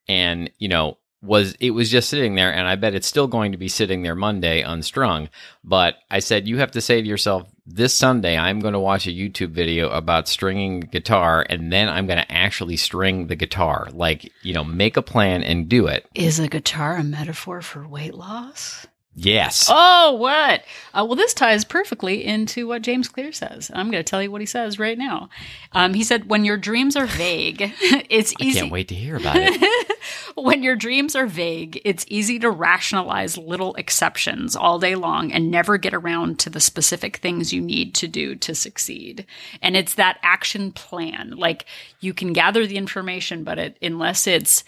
And, 0.08 0.52
you 0.60 0.68
know, 0.68 1.00
was 1.24 1.56
it 1.60 1.72
was 1.72 1.90
just 1.90 2.10
sitting 2.10 2.34
there 2.34 2.52
and 2.52 2.68
i 2.68 2.76
bet 2.76 2.96
it's 2.96 3.06
still 3.06 3.28
going 3.28 3.52
to 3.52 3.58
be 3.60 3.68
sitting 3.68 4.02
there 4.02 4.16
monday 4.16 4.64
unstrung 4.64 5.30
but 5.64 5.98
i 6.10 6.18
said 6.18 6.48
you 6.48 6.58
have 6.58 6.72
to 6.72 6.82
say 6.82 7.00
to 7.00 7.08
yourself 7.08 7.48
this 7.74 7.94
sunday 7.94 8.38
i'm 8.38 8.60
going 8.60 8.74
to 8.74 8.80
watch 8.80 9.08
a 9.08 9.12
youtube 9.12 9.50
video 9.52 9.90
about 9.90 10.28
stringing 10.28 10.80
guitar 10.80 11.46
and 11.50 11.72
then 11.72 11.88
i'm 11.90 12.06
going 12.08 12.20
to 12.20 12.32
actually 12.32 12.78
string 12.78 13.28
the 13.28 13.36
guitar 13.36 13.88
like 13.94 14.32
you 14.42 14.54
know 14.54 14.64
make 14.64 14.98
a 14.98 15.02
plan 15.02 15.44
and 15.44 15.70
do 15.70 15.88
it 15.88 16.06
Is 16.16 16.40
a 16.40 16.48
guitar 16.48 16.96
a 16.96 17.04
metaphor 17.04 17.62
for 17.62 17.88
weight 17.88 18.14
loss? 18.14 18.88
Yes 19.14 19.68
Oh, 19.70 20.14
what? 20.14 20.64
Uh, 20.94 21.06
well, 21.06 21.16
this 21.16 21.34
ties 21.34 21.64
perfectly 21.66 22.26
into 22.26 22.68
what 22.68 22.82
James 22.82 23.08
Clear 23.08 23.32
says. 23.32 23.72
I'm 23.74 23.90
going 23.92 24.04
to 24.04 24.10
tell 24.10 24.22
you 24.22 24.32
what 24.32 24.42
he 24.42 24.48
says 24.48 24.78
right 24.80 24.98
now. 24.98 25.30
Um, 25.72 25.94
he 25.94 26.04
said, 26.04 26.30
"When 26.30 26.44
your 26.44 26.58
dreams 26.58 26.96
are 26.96 27.06
vague, 27.06 27.62
it's 28.10 28.34
i 28.40 28.44
easy. 28.44 28.60
can't 28.60 28.72
wait 28.72 28.88
to 28.90 28.96
hear 28.96 29.16
about 29.16 29.38
it 29.38 29.98
when 30.36 30.64
your 30.64 30.76
dreams 30.76 31.16
are 31.16 31.28
vague, 31.28 31.80
it's 31.86 32.06
easy 32.10 32.40
to 32.40 32.50
rationalize 32.50 33.38
little 33.38 33.74
exceptions 33.76 34.56
all 34.56 34.80
day 34.80 34.96
long 34.96 35.32
and 35.32 35.52
never 35.52 35.78
get 35.78 35.94
around 35.94 36.40
to 36.40 36.50
the 36.50 36.60
specific 36.60 37.18
things 37.18 37.54
you 37.54 37.62
need 37.62 37.94
to 37.96 38.08
do 38.08 38.36
to 38.36 38.56
succeed. 38.56 39.26
And 39.62 39.76
it's 39.76 39.94
that 39.96 40.20
action 40.24 40.72
plan. 40.72 41.36
Like 41.38 41.66
you 42.00 42.14
can 42.14 42.34
gather 42.34 42.66
the 42.66 42.78
information, 42.78 43.44
but 43.44 43.60
it, 43.60 43.78
unless 43.82 44.28
it's 44.28 44.64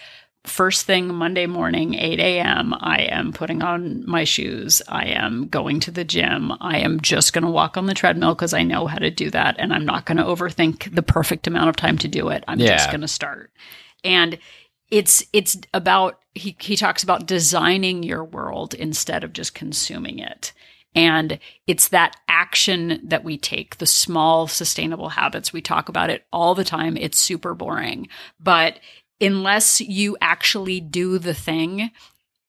first 0.45 0.85
thing 0.85 1.13
Monday 1.13 1.45
morning, 1.45 1.95
8 1.95 2.19
a.m., 2.19 2.73
I 2.79 3.03
am 3.03 3.31
putting 3.31 3.61
on 3.61 4.05
my 4.05 4.23
shoes. 4.23 4.81
I 4.87 5.05
am 5.05 5.47
going 5.47 5.79
to 5.81 5.91
the 5.91 6.03
gym. 6.03 6.51
I 6.59 6.79
am 6.79 6.99
just 6.99 7.33
going 7.33 7.45
to 7.45 7.49
walk 7.49 7.77
on 7.77 7.85
the 7.85 7.93
treadmill 7.93 8.35
because 8.35 8.53
I 8.53 8.63
know 8.63 8.87
how 8.87 8.97
to 8.97 9.09
do 9.09 9.29
that. 9.31 9.55
And 9.57 9.73
I'm 9.73 9.85
not 9.85 10.05
going 10.05 10.17
to 10.17 10.23
overthink 10.23 10.93
the 10.93 11.03
perfect 11.03 11.47
amount 11.47 11.69
of 11.69 11.75
time 11.75 11.97
to 11.99 12.07
do 12.07 12.29
it. 12.29 12.43
I'm 12.47 12.59
just 12.59 12.89
going 12.89 13.01
to 13.01 13.07
start. 13.07 13.51
And 14.03 14.37
it's 14.91 15.25
it's 15.33 15.57
about 15.73 16.19
he 16.35 16.55
he 16.59 16.75
talks 16.75 17.03
about 17.03 17.25
designing 17.25 18.03
your 18.03 18.23
world 18.23 18.73
instead 18.73 19.23
of 19.23 19.33
just 19.33 19.55
consuming 19.55 20.19
it. 20.19 20.53
And 20.95 21.39
it's 21.65 21.87
that 21.87 22.15
action 22.27 22.99
that 23.03 23.23
we 23.23 23.37
take, 23.37 23.77
the 23.77 23.87
small 23.87 24.47
sustainable 24.47 25.09
habits. 25.09 25.51
We 25.51 25.61
talk 25.61 25.89
about 25.89 26.11
it 26.11 26.25
all 26.31 26.53
the 26.53 26.63
time. 26.63 26.97
It's 26.97 27.17
super 27.17 27.55
boring. 27.55 28.07
But 28.39 28.79
unless 29.23 29.81
you 29.81 30.17
actually 30.21 30.79
do 30.79 31.17
the 31.17 31.33
thing, 31.33 31.91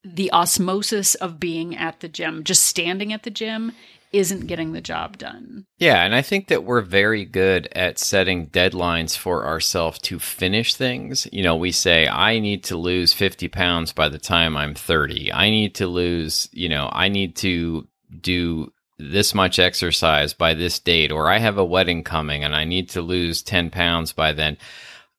the 0.05 0.31
osmosis 0.33 1.15
of 1.15 1.41
being 1.41 1.77
at 1.77 2.01
the 2.01 2.09
gym, 2.09 2.45
just 2.45 2.65
standing 2.65 3.13
at 3.13 3.23
the 3.23 3.31
gym, 3.31 3.73
isn't 4.13 4.47
getting 4.47 4.73
the 4.73 4.81
job 4.81 5.19
done. 5.19 5.67
Yeah, 5.79 6.05
and 6.05 6.15
I 6.15 6.23
think 6.23 6.47
that 6.49 6.63
we're 6.63 6.83
very 6.83 7.25
good 7.25 7.69
at 7.73 7.99
setting 7.99 8.47
deadlines 8.47 9.17
for 9.17 9.45
ourselves 9.45 9.99
to 10.01 10.21
finish 10.21 10.75
things. 10.75 11.27
You 11.33 11.43
know, 11.43 11.57
we 11.57 11.73
say, 11.73 12.07
I 12.07 12.39
need 12.39 12.63
to 12.65 12.77
lose 12.77 13.13
50 13.13 13.49
pounds 13.49 13.93
by 13.93 14.09
the 14.09 14.19
time 14.19 14.57
I'm 14.57 14.75
30. 14.75 15.33
I 15.33 15.51
need 15.51 15.75
to 15.77 15.89
lose, 15.89 16.49
you 16.53 16.69
know, 16.69 16.89
I 16.93 17.09
need 17.09 17.35
to 17.37 17.89
do 18.21 18.73
this 18.99 19.35
much 19.35 19.59
exercise 19.59 20.33
by 20.33 20.55
this 20.55 20.79
date, 20.79 21.11
or 21.11 21.29
I 21.29 21.39
have 21.39 21.59
a 21.59 21.65
wedding 21.65 22.05
coming 22.05 22.45
and 22.45 22.55
I 22.55 22.65
need 22.65 22.91
to 22.91 23.03
lose 23.03 23.43
10 23.43 23.71
pounds 23.71 24.13
by 24.13 24.33
then. 24.33 24.57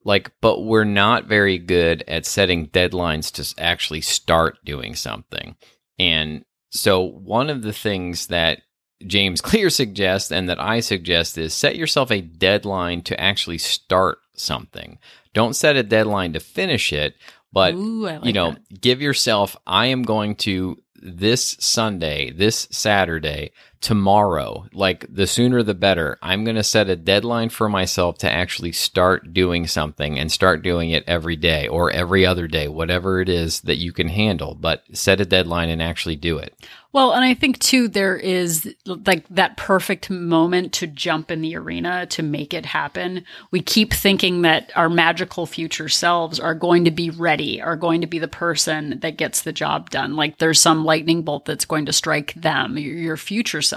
Like, 0.05 0.31
but 0.39 0.61
we're 0.61 0.83
not 0.85 1.25
very 1.25 1.57
good 1.57 2.03
at 2.07 2.25
setting 2.25 2.67
deadlines 2.67 3.31
to 3.33 3.61
actually 3.61 4.01
start 4.01 4.63
doing 4.63 4.95
something. 4.95 5.55
And 5.99 6.45
so, 6.69 7.01
one 7.01 7.49
of 7.49 7.63
the 7.63 7.73
things 7.73 8.27
that 8.27 8.61
James 9.05 9.41
Clear 9.41 9.69
suggests 9.69 10.31
and 10.31 10.47
that 10.47 10.61
I 10.61 10.79
suggest 10.79 11.37
is 11.37 11.53
set 11.53 11.75
yourself 11.75 12.11
a 12.11 12.21
deadline 12.21 13.01
to 13.03 13.19
actually 13.19 13.57
start 13.57 14.19
something. 14.35 14.99
Don't 15.33 15.55
set 15.55 15.75
a 15.75 15.83
deadline 15.83 16.33
to 16.33 16.39
finish 16.39 16.93
it, 16.93 17.15
but 17.51 17.73
Ooh, 17.73 18.03
like 18.05 18.23
you 18.23 18.33
know, 18.33 18.51
that. 18.51 18.81
give 18.81 19.01
yourself 19.01 19.57
I 19.65 19.87
am 19.87 20.03
going 20.03 20.35
to 20.35 20.77
this 21.01 21.57
Sunday, 21.59 22.31
this 22.31 22.67
Saturday, 22.71 23.51
tomorrow, 23.85 24.65
like 24.73 25.05
the 25.13 25.27
sooner 25.27 25.61
the 25.61 25.75
better. 25.75 26.17
I'm 26.23 26.43
going 26.43 26.55
to 26.55 26.63
set 26.63 26.89
a 26.89 26.95
deadline 26.95 27.49
for 27.49 27.69
myself 27.69 28.17
to 28.17 28.31
actually 28.31 28.71
start 28.71 29.31
doing 29.31 29.67
something 29.67 30.17
and 30.17 30.31
start 30.31 30.63
doing 30.63 30.89
it 30.89 31.03
every 31.05 31.35
day 31.35 31.67
or 31.67 31.91
every 31.91 32.25
other 32.25 32.47
day, 32.47 32.67
whatever 32.67 33.21
it 33.21 33.29
is 33.29 33.61
that 33.61 33.77
you 33.77 33.93
can 33.93 34.07
handle, 34.07 34.55
but 34.55 34.83
set 34.91 35.21
a 35.21 35.25
deadline 35.25 35.69
and 35.69 35.83
actually 35.83 36.15
do 36.15 36.39
it. 36.39 36.57
Well, 36.95 37.11
and 37.11 37.25
I 37.25 37.33
think 37.33 37.59
too, 37.59 37.89
there 37.89 38.15
is 38.15 38.73
like 38.85 39.27
that 39.27 39.57
perfect 39.57 40.09
moment 40.09 40.71
to 40.75 40.87
jump 40.87 41.29
in 41.29 41.41
the 41.41 41.57
arena 41.57 42.05
to 42.05 42.23
make 42.23 42.53
it 42.53 42.65
happen. 42.65 43.25
We 43.51 43.61
keep 43.61 43.91
thinking 43.91 44.43
that 44.43 44.71
our 44.77 44.87
magical 44.87 45.45
future 45.45 45.89
selves 45.89 46.39
are 46.39 46.55
going 46.55 46.85
to 46.85 46.91
be 46.91 47.09
ready, 47.09 47.61
are 47.61 47.75
going 47.75 47.99
to 47.99 48.07
be 48.07 48.17
the 48.17 48.29
person 48.29 48.97
that 49.01 49.17
gets 49.17 49.41
the 49.41 49.51
job 49.51 49.89
done. 49.89 50.15
Like 50.15 50.37
there's 50.37 50.61
some 50.61 50.85
lightning 50.85 51.23
bolt 51.23 51.43
that's 51.43 51.65
going 51.65 51.85
to 51.87 51.91
strike 51.91 52.33
them, 52.35 52.77
your, 52.77 53.17
future 53.17 53.61
self. 53.61 53.74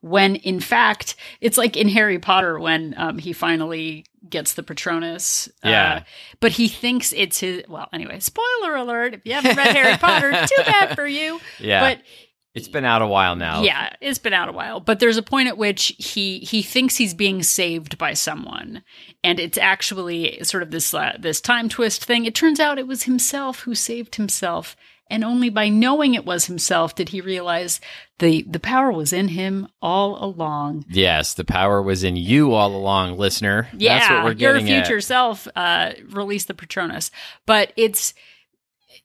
When 0.00 0.36
in 0.36 0.60
fact, 0.60 1.14
it's 1.40 1.56
like 1.58 1.76
in 1.76 1.88
Harry 1.88 2.18
Potter 2.18 2.58
when 2.58 2.94
um, 2.96 3.18
he 3.18 3.32
finally 3.32 4.04
gets 4.28 4.52
the 4.54 4.62
Patronus. 4.62 5.48
uh, 5.64 5.68
Yeah. 5.68 6.04
but 6.40 6.52
he 6.52 6.68
thinks 6.68 7.12
it's 7.16 7.38
his. 7.40 7.62
Well, 7.68 7.88
anyway, 7.92 8.20
spoiler 8.20 8.76
alert. 8.76 9.14
If 9.14 9.20
you 9.24 9.32
haven't 9.32 9.56
read 9.56 9.74
Harry 9.76 9.96
Potter, 9.96 10.30
too 10.46 10.62
bad 10.64 10.94
for 10.94 11.06
you. 11.06 11.40
Yeah. 11.58 11.80
But 11.80 12.02
It's 12.54 12.68
been 12.68 12.84
out 12.84 13.00
a 13.00 13.06
while 13.06 13.36
now. 13.36 13.62
yeah, 13.62 13.94
it's 14.00 14.18
been 14.18 14.32
out 14.34 14.48
a 14.48 14.52
while, 14.52 14.80
but 14.80 14.98
there's 14.98 15.16
a 15.16 15.22
point 15.22 15.48
at 15.48 15.56
which 15.56 15.94
he 15.98 16.40
he 16.40 16.62
thinks 16.62 16.96
he's 16.96 17.14
being 17.14 17.42
saved 17.44 17.96
by 17.96 18.12
someone, 18.12 18.82
and 19.22 19.38
it's 19.38 19.56
actually 19.56 20.42
sort 20.42 20.62
of 20.64 20.70
this 20.72 20.92
uh, 20.92 21.16
this 21.18 21.40
time 21.40 21.68
twist 21.68 22.04
thing. 22.04 22.24
It 22.26 22.34
turns 22.34 22.58
out 22.60 22.78
it 22.78 22.88
was 22.88 23.04
himself 23.04 23.60
who 23.60 23.74
saved 23.76 24.16
himself, 24.16 24.76
and 25.10 25.24
only 25.24 25.50
by 25.50 25.68
knowing 25.68 26.14
it 26.14 26.24
was 26.24 26.46
himself 26.46 26.94
did 26.94 27.10
he 27.10 27.20
realize 27.20 27.80
the 28.18 28.42
the 28.48 28.60
power 28.60 28.92
was 28.92 29.12
in 29.12 29.28
him 29.28 29.66
all 29.82 30.22
along. 30.24 30.84
Yes, 30.88 31.34
the 31.34 31.44
power 31.44 31.82
was 31.82 32.04
in 32.04 32.16
you 32.16 32.52
all 32.52 32.74
along, 32.74 33.18
listener. 33.18 33.68
Yeah, 33.76 33.98
That's 33.98 34.10
what 34.10 34.24
we're 34.24 34.32
your 34.32 34.60
future 34.60 34.98
at. 34.98 35.04
self 35.04 35.48
uh, 35.56 35.92
release 36.08 36.44
the 36.44 36.54
Patronus, 36.54 37.10
but 37.46 37.72
it's 37.76 38.14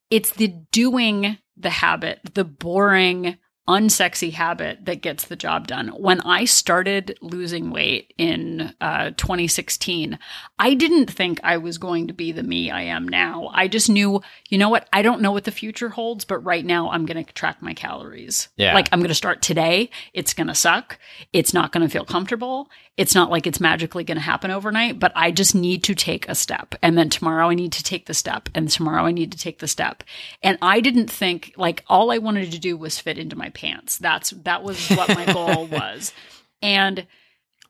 it's 0.09 0.31
the 0.31 0.47
doing 0.71 1.37
the 1.57 1.69
habit, 1.69 2.19
the 2.33 2.43
boring, 2.43 3.37
unsexy 3.67 4.31
habit 4.31 4.85
that 4.85 5.01
gets 5.01 5.25
the 5.25 5.35
job 5.35 5.67
done. 5.67 5.87
When 5.89 6.21
I 6.21 6.45
started 6.45 7.17
losing 7.21 7.71
weight 7.71 8.13
in 8.17 8.73
uh, 8.79 9.11
2016, 9.17 10.19
I 10.59 10.73
didn't 10.75 11.09
think 11.09 11.39
I 11.43 11.57
was 11.57 11.79
going 11.79 12.07
to 12.07 12.13
be 12.13 12.31
the 12.31 12.43
me 12.43 12.69
I 12.69 12.83
am 12.83 13.07
now. 13.07 13.49
I 13.53 13.67
just 13.67 13.89
knew, 13.89 14.21
you 14.49 14.59
know 14.59 14.69
what? 14.69 14.87
I 14.93 15.01
don't 15.01 15.21
know 15.21 15.31
what 15.31 15.45
the 15.45 15.51
future 15.51 15.89
holds, 15.89 16.25
but 16.25 16.39
right 16.39 16.63
now 16.63 16.91
I'm 16.91 17.07
going 17.07 17.23
to 17.23 17.33
track 17.33 17.61
my 17.61 17.73
calories. 17.73 18.49
Yeah. 18.55 18.75
Like 18.75 18.87
I'm 18.91 18.99
going 18.99 19.09
to 19.09 19.15
start 19.15 19.41
today. 19.41 19.89
It's 20.13 20.33
going 20.35 20.47
to 20.47 20.55
suck. 20.55 20.99
It's 21.33 21.53
not 21.53 21.71
going 21.71 21.85
to 21.85 21.91
feel 21.91 22.05
comfortable. 22.05 22.69
It's 22.97 23.15
not 23.15 23.29
like 23.29 23.45
it's 23.45 23.59
magically 23.59 24.05
going 24.05 24.17
to 24.17 24.21
happen 24.21 24.51
overnight, 24.51 24.99
but 24.99 25.11
I 25.15 25.31
just 25.31 25.53
need 25.53 25.83
to 25.85 25.95
take 25.95 26.29
a 26.29 26.35
step. 26.35 26.75
And 26.81 26.97
then 26.97 27.09
tomorrow 27.09 27.49
I 27.49 27.55
need 27.55 27.73
to 27.73 27.83
take 27.83 28.05
the 28.05 28.13
step. 28.13 28.47
And 28.55 28.69
tomorrow 28.69 29.05
I 29.05 29.11
need 29.11 29.33
to 29.33 29.37
take 29.37 29.59
the 29.59 29.67
step. 29.67 30.03
And 30.41 30.57
I 30.61 30.79
didn't 30.79 31.09
think 31.09 31.53
like 31.57 31.83
all 31.87 32.11
I 32.11 32.19
wanted 32.19 32.51
to 32.51 32.59
do 32.59 32.77
was 32.77 32.99
fit 32.99 33.17
into 33.17 33.35
my 33.35 33.49
pants. 33.55 33.97
That's, 33.97 34.29
that 34.43 34.63
was 34.63 34.87
what 34.89 35.09
my 35.09 35.25
goal 35.25 35.65
was. 35.71 36.13
And 36.61 37.07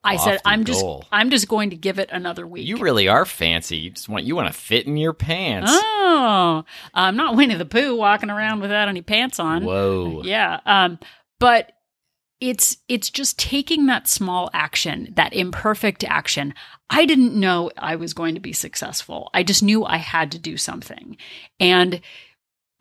I 0.05 0.17
said, 0.17 0.39
I'm 0.45 0.65
just. 0.65 0.85
I'm 1.11 1.31
just 1.31 1.47
going 1.47 1.71
to 1.71 1.75
give 1.75 1.97
it 1.97 2.09
another 2.11 2.45
week. 2.45 2.67
You 2.67 2.77
really 2.77 3.07
are 3.07 3.25
fancy. 3.25 3.77
You 3.77 3.89
just 3.89 4.07
want 4.07 4.23
you 4.23 4.35
want 4.35 4.47
to 4.47 4.53
fit 4.53 4.85
in 4.85 4.97
your 4.97 5.13
pants. 5.13 5.71
Oh, 5.73 6.63
I'm 6.93 7.15
not 7.15 7.35
Winnie 7.35 7.55
the 7.55 7.65
Pooh 7.65 7.95
walking 7.95 8.29
around 8.29 8.61
without 8.61 8.87
any 8.87 9.01
pants 9.01 9.39
on. 9.39 9.63
Whoa. 9.65 10.21
Yeah. 10.23 10.59
Um, 10.65 10.99
but 11.39 11.71
it's 12.39 12.77
it's 12.87 13.09
just 13.09 13.39
taking 13.39 13.87
that 13.87 14.07
small 14.07 14.49
action, 14.53 15.11
that 15.15 15.33
imperfect 15.33 16.03
action. 16.03 16.53
I 16.89 17.05
didn't 17.05 17.33
know 17.33 17.71
I 17.77 17.95
was 17.95 18.13
going 18.13 18.35
to 18.35 18.41
be 18.41 18.53
successful. 18.53 19.31
I 19.33 19.41
just 19.41 19.63
knew 19.63 19.83
I 19.85 19.97
had 19.97 20.31
to 20.33 20.39
do 20.39 20.55
something. 20.55 21.17
And 21.59 22.01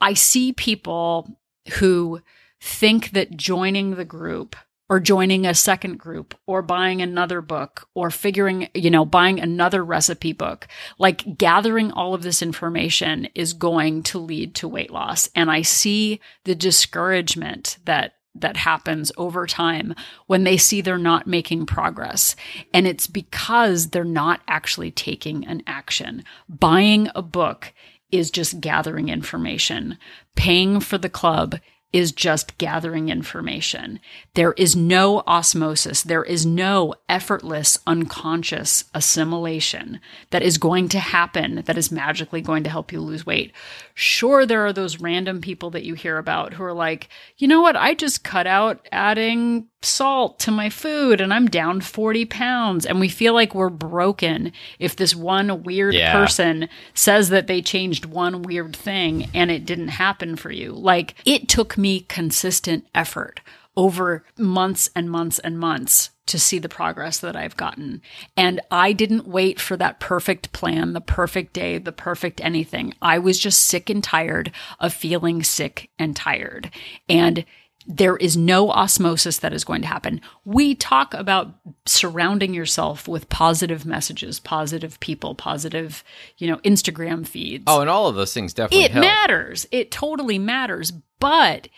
I 0.00 0.12
see 0.12 0.52
people 0.52 1.38
who 1.78 2.20
think 2.64 3.10
that 3.10 3.36
joining 3.36 3.96
the 3.96 4.06
group 4.06 4.56
or 4.88 4.98
joining 4.98 5.46
a 5.46 5.54
second 5.54 5.98
group 5.98 6.34
or 6.46 6.62
buying 6.62 7.02
another 7.02 7.42
book 7.42 7.86
or 7.94 8.10
figuring, 8.10 8.68
you 8.74 8.90
know, 8.90 9.04
buying 9.04 9.38
another 9.38 9.84
recipe 9.84 10.32
book, 10.32 10.66
like 10.98 11.36
gathering 11.36 11.92
all 11.92 12.14
of 12.14 12.22
this 12.22 12.40
information 12.40 13.28
is 13.34 13.52
going 13.52 14.02
to 14.02 14.18
lead 14.18 14.54
to 14.54 14.66
weight 14.66 14.90
loss. 14.90 15.28
And 15.34 15.50
I 15.50 15.60
see 15.60 16.20
the 16.44 16.54
discouragement 16.54 17.78
that 17.84 18.14
that 18.36 18.56
happens 18.56 19.12
over 19.16 19.46
time 19.46 19.94
when 20.26 20.42
they 20.42 20.56
see 20.56 20.80
they're 20.80 20.98
not 20.98 21.26
making 21.26 21.66
progress. 21.66 22.34
And 22.72 22.84
it's 22.84 23.06
because 23.06 23.90
they're 23.90 24.04
not 24.04 24.40
actually 24.48 24.90
taking 24.90 25.46
an 25.46 25.62
action. 25.68 26.24
Buying 26.48 27.10
a 27.14 27.22
book 27.22 27.72
is 28.10 28.32
just 28.32 28.60
gathering 28.60 29.08
information. 29.08 29.98
Paying 30.34 30.80
for 30.80 30.98
the 30.98 31.08
club 31.08 31.56
is 31.94 32.10
just 32.10 32.58
gathering 32.58 33.08
information. 33.08 34.00
There 34.34 34.52
is 34.54 34.74
no 34.74 35.20
osmosis. 35.28 36.02
There 36.02 36.24
is 36.24 36.44
no 36.44 36.96
effortless, 37.08 37.78
unconscious 37.86 38.84
assimilation 38.92 40.00
that 40.30 40.42
is 40.42 40.58
going 40.58 40.88
to 40.88 40.98
happen 40.98 41.62
that 41.66 41.78
is 41.78 41.92
magically 41.92 42.40
going 42.40 42.64
to 42.64 42.70
help 42.70 42.90
you 42.90 43.00
lose 43.00 43.24
weight. 43.24 43.52
Sure, 43.96 44.44
there 44.44 44.66
are 44.66 44.72
those 44.72 44.98
random 45.00 45.40
people 45.40 45.70
that 45.70 45.84
you 45.84 45.94
hear 45.94 46.18
about 46.18 46.52
who 46.54 46.64
are 46.64 46.72
like, 46.72 47.08
you 47.38 47.46
know 47.46 47.62
what? 47.62 47.76
I 47.76 47.94
just 47.94 48.24
cut 48.24 48.44
out 48.46 48.88
adding 48.90 49.68
salt 49.82 50.40
to 50.40 50.50
my 50.50 50.68
food 50.68 51.20
and 51.20 51.32
I'm 51.32 51.46
down 51.46 51.80
40 51.80 52.24
pounds. 52.24 52.84
And 52.86 52.98
we 52.98 53.08
feel 53.08 53.34
like 53.34 53.54
we're 53.54 53.70
broken 53.70 54.50
if 54.80 54.96
this 54.96 55.14
one 55.14 55.62
weird 55.62 55.94
Yeah. 55.94 56.12
person 56.12 56.68
says 56.92 57.28
that 57.28 57.46
they 57.46 57.62
changed 57.62 58.04
one 58.06 58.42
weird 58.42 58.74
thing 58.74 59.30
and 59.32 59.50
it 59.52 59.64
didn't 59.64 59.88
happen 59.88 60.34
for 60.34 60.50
you. 60.50 60.72
Like 60.72 61.14
it 61.24 61.48
took 61.48 61.78
me 61.78 62.00
consistent 62.00 62.88
effort 62.96 63.40
over 63.76 64.24
months 64.36 64.90
and 64.96 65.08
months 65.08 65.38
and 65.38 65.56
months 65.58 66.10
to 66.26 66.38
see 66.38 66.58
the 66.58 66.68
progress 66.68 67.18
that 67.18 67.36
I've 67.36 67.56
gotten. 67.56 68.00
And 68.36 68.60
I 68.70 68.92
didn't 68.92 69.28
wait 69.28 69.60
for 69.60 69.76
that 69.76 70.00
perfect 70.00 70.52
plan, 70.52 70.92
the 70.92 71.00
perfect 71.00 71.52
day, 71.52 71.78
the 71.78 71.92
perfect 71.92 72.40
anything. 72.42 72.94
I 73.02 73.18
was 73.18 73.38
just 73.38 73.62
sick 73.62 73.90
and 73.90 74.02
tired 74.02 74.50
of 74.80 74.94
feeling 74.94 75.42
sick 75.42 75.90
and 75.98 76.16
tired. 76.16 76.70
And 77.08 77.44
there 77.86 78.16
is 78.16 78.36
no 78.36 78.70
osmosis 78.70 79.38
that 79.38 79.52
is 79.52 79.64
going 79.64 79.82
to 79.82 79.88
happen. 79.88 80.20
We 80.44 80.74
talk 80.74 81.12
about 81.12 81.54
surrounding 81.84 82.54
yourself 82.54 83.06
with 83.06 83.28
positive 83.28 83.84
messages, 83.84 84.40
positive 84.40 84.98
people, 85.00 85.34
positive, 85.34 86.02
you 86.38 86.48
know, 86.48 86.56
Instagram 86.58 87.26
feeds. 87.26 87.64
Oh, 87.66 87.80
and 87.82 87.90
all 87.90 88.08
of 88.08 88.14
those 88.14 88.32
things 88.32 88.54
definitely 88.54 88.86
it 88.86 88.92
help. 88.92 89.04
matters. 89.04 89.66
It 89.70 89.90
totally 89.90 90.38
matters. 90.38 90.92
But 91.20 91.68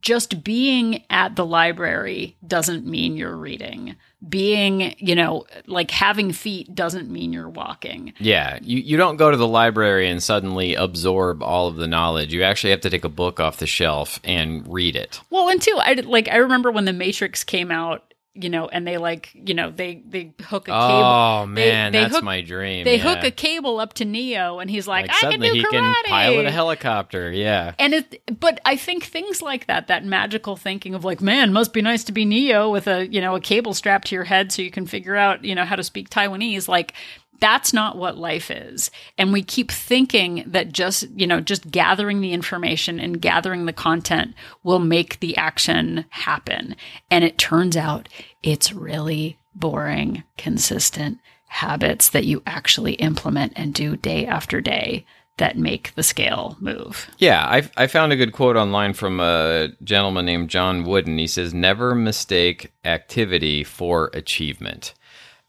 just 0.00 0.42
being 0.42 1.04
at 1.10 1.36
the 1.36 1.46
library 1.46 2.36
doesn't 2.46 2.86
mean 2.86 3.16
you're 3.16 3.36
reading. 3.36 3.96
Being, 4.28 4.94
you 4.98 5.14
know, 5.14 5.46
like 5.66 5.90
having 5.90 6.32
feet 6.32 6.74
doesn't 6.74 7.10
mean 7.10 7.32
you're 7.32 7.48
walking. 7.48 8.12
Yeah, 8.18 8.58
you, 8.62 8.78
you 8.78 8.96
don't 8.96 9.16
go 9.16 9.30
to 9.30 9.36
the 9.36 9.46
library 9.46 10.08
and 10.08 10.22
suddenly 10.22 10.74
absorb 10.74 11.42
all 11.42 11.68
of 11.68 11.76
the 11.76 11.86
knowledge. 11.86 12.32
You 12.32 12.42
actually 12.42 12.70
have 12.70 12.80
to 12.82 12.90
take 12.90 13.04
a 13.04 13.08
book 13.08 13.38
off 13.38 13.58
the 13.58 13.66
shelf 13.66 14.18
and 14.24 14.66
read 14.72 14.96
it. 14.96 15.20
Well, 15.30 15.48
and 15.48 15.60
two, 15.60 15.76
I 15.78 15.94
like 15.94 16.28
I 16.28 16.36
remember 16.36 16.70
when 16.70 16.86
the 16.86 16.92
Matrix 16.92 17.44
came 17.44 17.70
out, 17.70 18.14
you 18.42 18.50
know, 18.50 18.68
and 18.68 18.86
they 18.86 18.98
like, 18.98 19.30
you 19.34 19.54
know, 19.54 19.70
they 19.70 20.02
they 20.06 20.32
hook 20.42 20.68
a 20.68 20.72
oh, 20.72 20.86
cable. 20.86 21.04
Oh 21.04 21.46
man, 21.46 21.92
they 21.92 22.00
that's 22.00 22.14
hook- 22.14 22.24
my 22.24 22.40
dream. 22.40 22.84
They 22.84 22.96
yeah. 22.96 23.14
hook 23.14 23.24
a 23.24 23.30
cable 23.30 23.80
up 23.80 23.94
to 23.94 24.04
Neo, 24.04 24.58
and 24.58 24.70
he's 24.70 24.86
like, 24.86 25.08
like 25.08 25.24
"I 25.24 25.30
can 25.32 25.40
do 25.40 25.52
he 25.52 25.62
karate." 25.62 25.70
can 25.70 26.04
pilot 26.04 26.46
a 26.46 26.50
helicopter. 26.50 27.30
Yeah. 27.30 27.74
And 27.78 27.94
it, 27.94 28.22
but 28.40 28.60
I 28.64 28.76
think 28.76 29.04
things 29.04 29.42
like 29.42 29.66
that, 29.66 29.88
that 29.88 30.04
magical 30.04 30.56
thinking 30.56 30.94
of 30.94 31.04
like, 31.04 31.20
man, 31.20 31.52
must 31.52 31.72
be 31.72 31.82
nice 31.82 32.04
to 32.04 32.12
be 32.12 32.24
Neo 32.24 32.70
with 32.70 32.86
a, 32.86 33.06
you 33.06 33.20
know, 33.20 33.34
a 33.34 33.40
cable 33.40 33.74
strapped 33.74 34.08
to 34.08 34.14
your 34.14 34.24
head 34.24 34.52
so 34.52 34.62
you 34.62 34.70
can 34.70 34.86
figure 34.86 35.16
out, 35.16 35.44
you 35.44 35.54
know, 35.54 35.64
how 35.64 35.76
to 35.76 35.84
speak 35.84 36.10
Taiwanese. 36.10 36.68
Like, 36.68 36.94
that's 37.40 37.72
not 37.72 37.96
what 37.96 38.16
life 38.16 38.50
is. 38.50 38.90
And 39.18 39.32
we 39.32 39.42
keep 39.42 39.70
thinking 39.70 40.44
that 40.46 40.72
just, 40.72 41.08
you 41.10 41.26
know, 41.26 41.40
just 41.40 41.70
gathering 41.70 42.20
the 42.20 42.32
information 42.32 42.98
and 43.00 43.20
gathering 43.20 43.66
the 43.66 43.72
content 43.72 44.34
will 44.62 44.78
make 44.78 45.20
the 45.20 45.36
action 45.36 46.04
happen. 46.10 46.76
And 47.10 47.24
it 47.24 47.38
turns 47.38 47.76
out 47.76 48.08
it's 48.42 48.72
really 48.72 49.38
boring, 49.54 50.22
consistent 50.36 51.18
habits 51.48 52.10
that 52.10 52.24
you 52.24 52.42
actually 52.46 52.94
implement 52.94 53.52
and 53.56 53.72
do 53.72 53.96
day 53.96 54.26
after 54.26 54.60
day 54.60 55.04
that 55.38 55.58
make 55.58 55.94
the 55.94 56.02
scale 56.02 56.56
move. 56.60 57.10
Yeah, 57.18 57.44
I, 57.44 57.68
I 57.76 57.86
found 57.86 58.12
a 58.12 58.16
good 58.16 58.32
quote 58.32 58.56
online 58.56 58.94
from 58.94 59.20
a 59.20 59.68
gentleman 59.84 60.24
named 60.24 60.48
John 60.48 60.84
Wooden. 60.84 61.18
He 61.18 61.26
says, 61.26 61.52
Never 61.52 61.94
mistake 61.94 62.72
activity 62.84 63.62
for 63.62 64.10
achievement. 64.14 64.94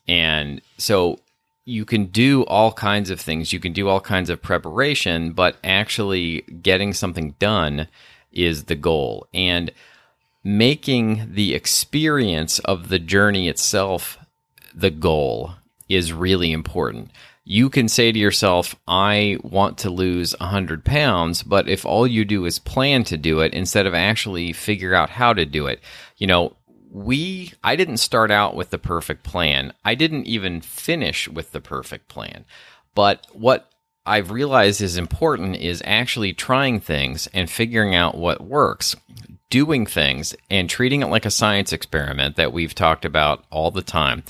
And 0.07 0.61
so 0.77 1.19
you 1.67 1.83
can 1.83 2.05
do 2.05 2.43
all 2.43 2.71
kinds 2.71 3.09
of 3.09 3.19
things, 3.19 3.51
you 3.51 3.59
can 3.59 3.73
do 3.73 3.89
all 3.89 3.99
kinds 3.99 4.29
of 4.29 4.41
preparation, 4.41 5.33
but 5.33 5.57
actually 5.65 6.41
getting 6.61 6.93
something 6.93 7.35
done 7.39 7.89
is 8.31 8.63
the 8.63 8.75
goal. 8.75 9.27
And 9.33 9.71
making 10.45 11.33
the 11.33 11.53
experience 11.53 12.59
of 12.59 12.87
the 12.87 12.99
journey 12.99 13.49
itself 13.49 14.17
the 14.73 14.89
goal 14.89 15.55
is 15.89 16.13
really 16.13 16.53
important. 16.53 17.11
You 17.43 17.69
can 17.69 17.89
say 17.89 18.13
to 18.13 18.19
yourself, 18.19 18.73
I 18.87 19.37
want 19.43 19.77
to 19.79 19.89
lose 19.89 20.35
100 20.39 20.85
pounds, 20.85 21.43
but 21.43 21.67
if 21.67 21.85
all 21.85 22.07
you 22.07 22.23
do 22.23 22.45
is 22.45 22.59
plan 22.59 23.03
to 23.05 23.17
do 23.17 23.41
it 23.41 23.53
instead 23.53 23.85
of 23.85 23.93
actually 23.93 24.53
figure 24.53 24.93
out 24.93 25.09
how 25.09 25.33
to 25.33 25.45
do 25.45 25.67
it, 25.67 25.81
you 26.15 26.27
know, 26.27 26.55
we, 26.89 27.53
I 27.63 27.75
didn't 27.75 27.97
start 27.97 28.31
out 28.31 28.55
with 28.55 28.69
the 28.69 28.77
perfect 28.77 29.23
plan. 29.23 29.73
I 29.83 29.95
didn't 29.95 30.27
even 30.27 30.61
finish 30.61 31.27
with 31.27 31.51
the 31.51 31.61
perfect 31.61 32.07
plan. 32.07 32.45
But 32.95 33.27
what 33.33 33.69
I've 34.05 34.31
realized 34.31 34.81
is 34.81 34.97
important 34.97 35.57
is 35.57 35.83
actually 35.85 36.33
trying 36.33 36.79
things 36.79 37.27
and 37.33 37.49
figuring 37.49 37.93
out 37.93 38.17
what 38.17 38.41
works, 38.41 38.95
doing 39.49 39.85
things 39.85 40.35
and 40.49 40.69
treating 40.69 41.01
it 41.01 41.07
like 41.07 41.25
a 41.25 41.31
science 41.31 41.73
experiment 41.73 42.35
that 42.37 42.53
we've 42.53 42.75
talked 42.75 43.05
about 43.05 43.45
all 43.49 43.71
the 43.71 43.81
time 43.81 44.23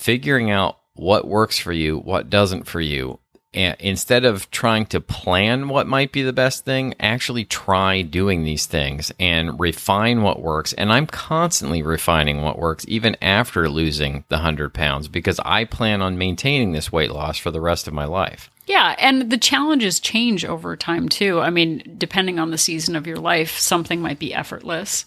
figuring 0.00 0.50
out 0.50 0.78
what 0.94 1.28
works 1.28 1.58
for 1.58 1.72
you, 1.72 1.98
what 1.98 2.30
doesn't 2.30 2.66
for 2.66 2.80
you. 2.80 3.18
Instead 3.52 4.24
of 4.24 4.48
trying 4.52 4.86
to 4.86 5.00
plan 5.00 5.68
what 5.68 5.86
might 5.86 6.12
be 6.12 6.22
the 6.22 6.32
best 6.32 6.64
thing, 6.64 6.94
actually 7.00 7.44
try 7.44 8.00
doing 8.00 8.44
these 8.44 8.66
things 8.66 9.12
and 9.18 9.58
refine 9.58 10.22
what 10.22 10.40
works. 10.40 10.72
And 10.74 10.92
I'm 10.92 11.06
constantly 11.06 11.82
refining 11.82 12.42
what 12.42 12.58
works 12.60 12.84
even 12.86 13.16
after 13.20 13.68
losing 13.68 14.22
the 14.28 14.36
100 14.36 14.72
pounds 14.72 15.08
because 15.08 15.40
I 15.44 15.64
plan 15.64 16.00
on 16.00 16.16
maintaining 16.16 16.72
this 16.72 16.92
weight 16.92 17.10
loss 17.10 17.38
for 17.38 17.50
the 17.50 17.60
rest 17.60 17.88
of 17.88 17.94
my 17.94 18.04
life. 18.04 18.50
Yeah, 18.66 18.94
and 19.00 19.30
the 19.30 19.38
challenges 19.38 19.98
change 19.98 20.44
over 20.44 20.76
time 20.76 21.08
too. 21.08 21.40
I 21.40 21.50
mean, 21.50 21.96
depending 21.98 22.38
on 22.38 22.52
the 22.52 22.58
season 22.58 22.94
of 22.94 23.06
your 23.08 23.16
life, 23.16 23.58
something 23.58 24.00
might 24.00 24.20
be 24.20 24.32
effortless, 24.32 25.06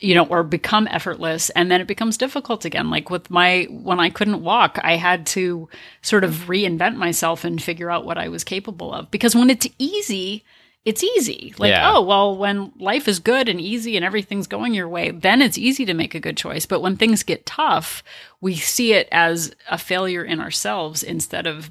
you 0.00 0.14
know, 0.14 0.26
or 0.26 0.42
become 0.42 0.86
effortless, 0.88 1.50
and 1.50 1.70
then 1.70 1.80
it 1.80 1.86
becomes 1.86 2.16
difficult 2.18 2.64
again. 2.64 2.90
Like 2.90 3.10
with 3.10 3.30
my, 3.30 3.66
when 3.70 4.00
I 4.00 4.10
couldn't 4.10 4.42
walk, 4.42 4.78
I 4.82 4.96
had 4.96 5.26
to 5.28 5.68
sort 6.02 6.24
of 6.24 6.32
reinvent 6.46 6.96
myself 6.96 7.44
and 7.44 7.62
figure 7.62 7.90
out 7.90 8.04
what 8.04 8.18
I 8.18 8.28
was 8.28 8.44
capable 8.44 8.92
of. 8.92 9.10
Because 9.10 9.34
when 9.34 9.50
it's 9.50 9.66
easy, 9.78 10.44
it's 10.84 11.02
easy. 11.02 11.54
Like, 11.56 11.70
Yeah. 11.70 11.92
oh, 11.94 12.02
well, 12.02 12.36
when 12.36 12.72
life 12.78 13.08
is 13.08 13.18
good 13.18 13.48
and 13.48 13.58
easy 13.60 13.96
and 13.96 14.04
everything's 14.04 14.46
going 14.46 14.74
your 14.74 14.88
way, 14.88 15.10
then 15.10 15.40
it's 15.40 15.56
easy 15.56 15.86
to 15.86 15.94
make 15.94 16.14
a 16.14 16.20
good 16.20 16.36
choice. 16.36 16.66
But 16.66 16.80
when 16.82 16.96
things 16.96 17.22
get 17.22 17.46
tough, 17.46 18.02
we 18.42 18.56
see 18.56 18.92
it 18.92 19.08
as 19.10 19.54
a 19.70 19.78
failure 19.78 20.22
in 20.22 20.40
ourselves 20.40 21.02
instead 21.02 21.46
of 21.46 21.70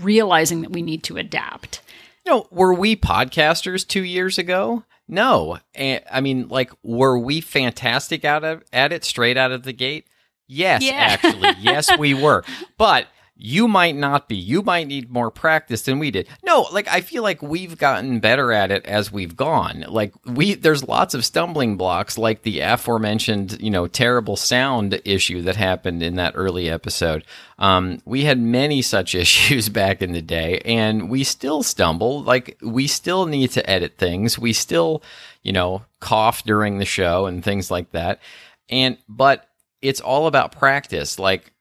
realizing 0.00 0.60
that 0.62 0.70
we 0.72 0.82
need 0.82 1.02
to 1.04 1.16
adapt. 1.16 1.80
You 2.24 2.32
know, 2.32 2.46
were 2.50 2.74
we 2.74 2.94
podcasters 2.96 3.86
two 3.86 4.02
years 4.04 4.38
ago? 4.38 4.84
No. 5.08 5.58
And, 5.74 6.02
I 6.10 6.20
mean, 6.20 6.48
like, 6.48 6.72
were 6.82 7.18
we 7.18 7.40
fantastic 7.40 8.24
out 8.24 8.44
of 8.44 8.62
at 8.72 8.92
it 8.92 9.04
straight 9.04 9.36
out 9.36 9.52
of 9.52 9.62
the 9.62 9.72
gate? 9.72 10.06
Yes, 10.48 10.82
Yeah. 10.82 10.92
actually. 10.94 11.50
Yes, 11.60 11.96
we 11.98 12.14
were. 12.14 12.44
But 12.78 13.06
you 13.38 13.68
might 13.68 13.94
not 13.94 14.28
be. 14.28 14.36
You 14.36 14.62
might 14.62 14.86
need 14.86 15.10
more 15.10 15.30
practice 15.30 15.82
than 15.82 15.98
we 15.98 16.10
did. 16.10 16.26
No, 16.42 16.66
like 16.72 16.88
I 16.88 17.02
feel 17.02 17.22
like 17.22 17.42
we've 17.42 17.76
gotten 17.76 18.18
better 18.18 18.50
at 18.50 18.70
it 18.70 18.86
as 18.86 19.12
we've 19.12 19.36
gone. 19.36 19.84
Like 19.88 20.14
we 20.24 20.54
there's 20.54 20.88
lots 20.88 21.12
of 21.12 21.24
stumbling 21.24 21.76
blocks 21.76 22.16
like 22.16 22.42
the 22.42 22.60
aforementioned, 22.60 23.60
you 23.60 23.70
know, 23.70 23.86
terrible 23.86 24.36
sound 24.36 25.00
issue 25.04 25.42
that 25.42 25.56
happened 25.56 26.02
in 26.02 26.16
that 26.16 26.32
early 26.34 26.70
episode. 26.70 27.24
Um, 27.58 28.00
we 28.06 28.24
had 28.24 28.40
many 28.40 28.80
such 28.80 29.14
issues 29.14 29.68
back 29.68 30.00
in 30.00 30.12
the 30.12 30.22
day 30.22 30.60
and 30.64 31.10
we 31.10 31.22
still 31.22 31.62
stumble. 31.62 32.22
Like 32.22 32.56
we 32.62 32.86
still 32.86 33.26
need 33.26 33.50
to 33.52 33.68
edit 33.68 33.98
things. 33.98 34.38
We 34.38 34.54
still, 34.54 35.02
you 35.42 35.52
know, 35.52 35.84
cough 36.00 36.42
during 36.44 36.78
the 36.78 36.86
show 36.86 37.26
and 37.26 37.44
things 37.44 37.70
like 37.70 37.92
that. 37.92 38.20
And 38.70 38.96
but 39.08 39.46
it's 39.82 40.00
all 40.00 40.26
about 40.26 40.52
practice. 40.52 41.18
Like 41.18 41.52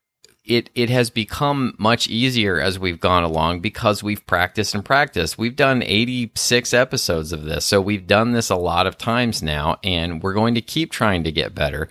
it 0.46 0.70
it 0.76 0.90
has 0.90 1.10
become 1.10 1.76
much 1.78 2.08
easier 2.08 2.60
as 2.60 2.78
we've 2.78 3.00
gone 3.00 3.24
along 3.24 3.62
because 3.62 4.04
we've 4.04 4.26
practiced 4.28 4.76
and 4.76 4.86
practiced. 4.86 5.38
We've 5.38 5.56
done 5.56 5.82
86 5.84 6.74
episodes 6.74 7.34
of 7.34 7.44
this. 7.44 7.66
So 7.66 7.82
we've 7.82 8.08
done 8.08 8.34
this 8.34 8.50
a 8.50 8.56
lot 8.56 8.88
of 8.88 8.98
times 8.98 9.42
now 9.42 9.80
and 9.84 10.22
we're 10.22 10.34
going 10.34 10.56
to 10.56 10.62
keep 10.62 10.92
trying 10.92 11.24
to 11.24 11.32
get 11.32 11.56
better. 11.56 11.90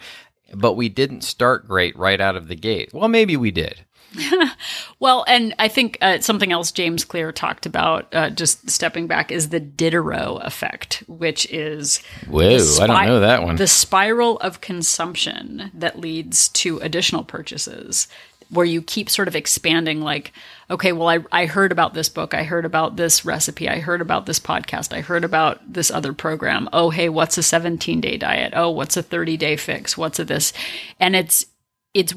But 0.55 0.75
we 0.75 0.89
didn't 0.89 1.23
start 1.23 1.67
great 1.67 1.97
right 1.99 2.21
out 2.21 2.37
of 2.37 2.49
the 2.49 2.55
gate. 2.55 2.91
Well, 2.93 3.09
maybe 3.09 3.37
we 3.37 3.51
did. 3.51 3.85
well, 5.01 5.25
and 5.27 5.55
I 5.59 5.69
think 5.69 5.99
uh, 6.01 6.21
something 6.21 6.53
else 6.53 6.73
James 6.73 7.05
Clear 7.05 7.33
talked 7.33 7.67
about, 7.67 8.15
uh, 8.15 8.31
just 8.31 8.71
stepping 8.71 9.07
back, 9.07 9.31
is 9.31 9.49
the 9.49 9.61
Diderot 9.61 10.45
effect, 10.45 11.03
which 11.07 11.47
is 11.51 12.03
whoa, 12.29 12.59
spi- 12.59 12.85
I 12.85 12.87
don't 12.87 13.07
know 13.07 13.21
that 13.21 13.43
one. 13.43 13.57
The 13.57 13.67
spiral 13.67 14.39
of 14.39 14.61
consumption 14.61 15.71
that 15.75 15.99
leads 15.99 16.49
to 16.51 16.79
additional 16.79 17.25
purchases, 17.25 18.09
where 18.51 18.67
you 18.67 18.83
keep 18.83 19.11
sort 19.11 19.29
of 19.29 19.37
expanding. 19.37 20.01
Like, 20.01 20.33
okay, 20.71 20.93
well, 20.93 21.09
I 21.09 21.19
I 21.33 21.47
heard 21.47 21.73
about 21.73 21.95
this 21.95 22.09
book, 22.09 22.35
I 22.35 22.45
heard 22.45 22.65
about 22.65 22.97
this 22.97 23.25
recipe, 23.25 23.69
I 23.69 23.81
heard 23.81 24.01
about 24.01 24.27
this 24.27 24.41
podcast, 24.41 24.93
I 24.93 25.01
heard 25.01 25.25
about 25.25 25.61
this 25.73 25.91
other 25.91 26.13
program. 26.13 26.69
Oh, 26.73 26.91
hey, 26.91 27.09
what's 27.09 27.39
a 27.39 27.43
seventeen 27.43 28.01
day 28.01 28.17
diet? 28.17 28.53
Oh, 28.57 28.71
what's 28.71 28.97
a 28.97 29.03
thirty 29.03 29.37
day 29.37 29.57
fix? 29.57 29.97
What's 29.97 30.19
a 30.19 30.25
this? 30.25 30.53
And 31.01 31.17
it's 31.17 31.47
it's 31.93 32.15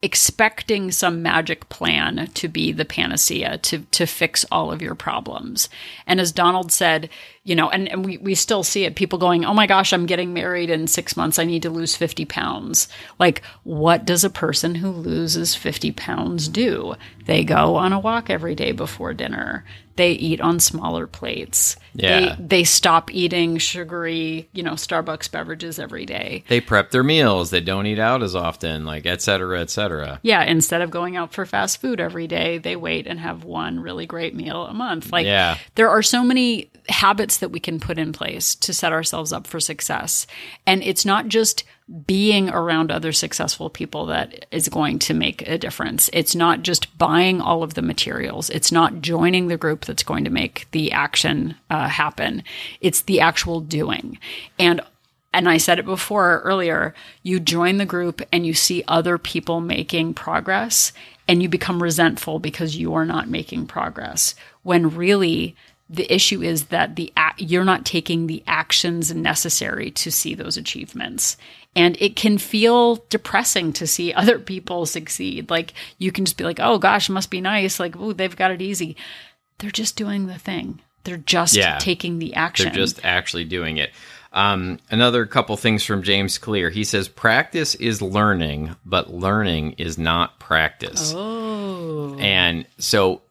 expecting 0.00 0.92
some 0.92 1.22
magic 1.22 1.68
plan 1.68 2.28
to 2.32 2.46
be 2.46 2.70
the 2.70 2.84
panacea 2.84 3.58
to 3.58 3.78
to 3.90 4.06
fix 4.06 4.44
all 4.50 4.70
of 4.70 4.80
your 4.80 4.94
problems. 4.94 5.68
And 6.06 6.20
as 6.20 6.30
Donald 6.30 6.70
said, 6.70 7.08
you 7.48 7.56
know, 7.56 7.70
and, 7.70 7.88
and 7.88 8.04
we, 8.04 8.18
we 8.18 8.34
still 8.34 8.62
see 8.62 8.84
it, 8.84 8.94
people 8.94 9.18
going, 9.18 9.44
Oh 9.46 9.54
my 9.54 9.66
gosh, 9.66 9.94
I'm 9.94 10.04
getting 10.04 10.34
married 10.34 10.68
in 10.68 10.86
six 10.86 11.16
months, 11.16 11.38
I 11.38 11.44
need 11.44 11.62
to 11.62 11.70
lose 11.70 11.96
50 11.96 12.26
pounds. 12.26 12.88
Like, 13.18 13.42
what 13.64 14.04
does 14.04 14.22
a 14.22 14.30
person 14.30 14.74
who 14.74 14.90
loses 14.90 15.54
50 15.54 15.92
pounds 15.92 16.48
do? 16.48 16.94
They 17.24 17.44
go 17.44 17.76
on 17.76 17.94
a 17.94 17.98
walk 17.98 18.28
every 18.28 18.54
day 18.54 18.72
before 18.72 19.14
dinner 19.14 19.64
they 19.98 20.12
eat 20.12 20.40
on 20.40 20.60
smaller 20.60 21.08
plates. 21.08 21.76
Yeah. 21.92 22.36
They, 22.36 22.42
they 22.42 22.64
stop 22.64 23.12
eating 23.12 23.58
sugary, 23.58 24.48
you 24.52 24.62
know, 24.62 24.74
Starbucks 24.74 25.28
beverages 25.30 25.80
every 25.80 26.06
day. 26.06 26.44
They 26.46 26.60
prep 26.60 26.92
their 26.92 27.02
meals. 27.02 27.50
They 27.50 27.60
don't 27.60 27.84
eat 27.84 27.98
out 27.98 28.22
as 28.22 28.36
often, 28.36 28.84
like 28.84 29.06
et 29.06 29.20
cetera, 29.20 29.60
et 29.60 29.70
cetera. 29.70 30.20
Yeah. 30.22 30.44
Instead 30.44 30.82
of 30.82 30.92
going 30.92 31.16
out 31.16 31.32
for 31.32 31.44
fast 31.44 31.80
food 31.80 31.98
every 32.00 32.28
day, 32.28 32.58
they 32.58 32.76
wait 32.76 33.08
and 33.08 33.18
have 33.18 33.42
one 33.42 33.80
really 33.80 34.06
great 34.06 34.36
meal 34.36 34.66
a 34.66 34.72
month. 34.72 35.10
Like, 35.10 35.26
yeah. 35.26 35.58
there 35.74 35.90
are 35.90 36.02
so 36.02 36.22
many 36.22 36.70
habits 36.88 37.38
that 37.38 37.50
we 37.50 37.60
can 37.60 37.80
put 37.80 37.98
in 37.98 38.12
place 38.12 38.54
to 38.54 38.72
set 38.72 38.92
ourselves 38.92 39.32
up 39.32 39.46
for 39.46 39.60
success. 39.60 40.26
And 40.66 40.82
it's 40.82 41.04
not 41.04 41.28
just 41.28 41.64
being 42.06 42.50
around 42.50 42.90
other 42.90 43.12
successful 43.12 43.70
people 43.70 44.06
that 44.06 44.46
is 44.50 44.68
going 44.68 44.98
to 44.98 45.14
make 45.14 45.46
a 45.48 45.56
difference. 45.56 46.10
It's 46.12 46.34
not 46.34 46.62
just 46.62 46.96
buying 46.98 47.40
all 47.40 47.62
of 47.62 47.74
the 47.74 47.82
materials. 47.82 48.50
It's 48.50 48.70
not 48.70 49.00
joining 49.00 49.48
the 49.48 49.56
group 49.56 49.86
that's 49.86 50.02
going 50.02 50.24
to 50.24 50.30
make 50.30 50.66
the 50.72 50.92
action 50.92 51.54
uh, 51.70 51.88
happen. 51.88 52.42
It's 52.80 53.02
the 53.02 53.20
actual 53.20 53.60
doing. 53.60 54.18
And 54.58 54.80
and 55.30 55.46
I 55.46 55.58
said 55.58 55.78
it 55.78 55.84
before 55.84 56.40
earlier, 56.40 56.94
you 57.22 57.38
join 57.38 57.76
the 57.76 57.84
group 57.84 58.22
and 58.32 58.46
you 58.46 58.54
see 58.54 58.82
other 58.88 59.18
people 59.18 59.60
making 59.60 60.14
progress 60.14 60.92
and 61.28 61.42
you 61.42 61.50
become 61.50 61.82
resentful 61.82 62.38
because 62.38 62.76
you 62.76 62.94
are 62.94 63.04
not 63.04 63.28
making 63.28 63.66
progress 63.66 64.34
when 64.62 64.96
really 64.96 65.54
the 65.90 66.12
issue 66.12 66.42
is 66.42 66.66
that 66.66 66.96
the 66.96 67.12
you're 67.38 67.64
not 67.64 67.86
taking 67.86 68.26
the 68.26 68.42
actions 68.46 69.14
necessary 69.14 69.90
to 69.92 70.10
see 70.10 70.34
those 70.34 70.56
achievements. 70.56 71.36
And 71.76 71.96
it 72.00 72.16
can 72.16 72.38
feel 72.38 73.04
depressing 73.08 73.72
to 73.74 73.86
see 73.86 74.12
other 74.14 74.38
people 74.38 74.86
succeed. 74.86 75.50
Like 75.50 75.72
you 75.98 76.12
can 76.12 76.24
just 76.24 76.36
be 76.36 76.44
like 76.44 76.60
oh 76.60 76.78
gosh 76.78 77.08
must 77.08 77.30
be 77.30 77.40
nice. 77.40 77.80
Like 77.80 77.96
oh 77.96 78.12
they've 78.12 78.36
got 78.36 78.50
it 78.50 78.62
easy. 78.62 78.96
They're 79.58 79.70
just 79.70 79.96
doing 79.96 80.26
the 80.26 80.38
thing. 80.38 80.80
They're 81.04 81.16
just 81.16 81.56
yeah, 81.56 81.78
taking 81.78 82.18
the 82.18 82.34
action. 82.34 82.66
they're 82.66 82.74
just 82.74 83.04
actually 83.04 83.44
doing 83.44 83.78
it. 83.78 83.90
Um, 84.32 84.78
another 84.90 85.24
couple 85.24 85.56
things 85.56 85.84
from 85.84 86.02
James 86.02 86.36
Clear. 86.36 86.68
He 86.70 86.84
says, 86.84 87.08
Practice 87.08 87.74
is 87.74 88.02
learning, 88.02 88.76
but 88.84 89.12
learning 89.12 89.72
is 89.78 89.96
not 89.96 90.38
practice. 90.38 91.14
Oh. 91.16 92.16
And 92.18 92.66
so 92.78 93.22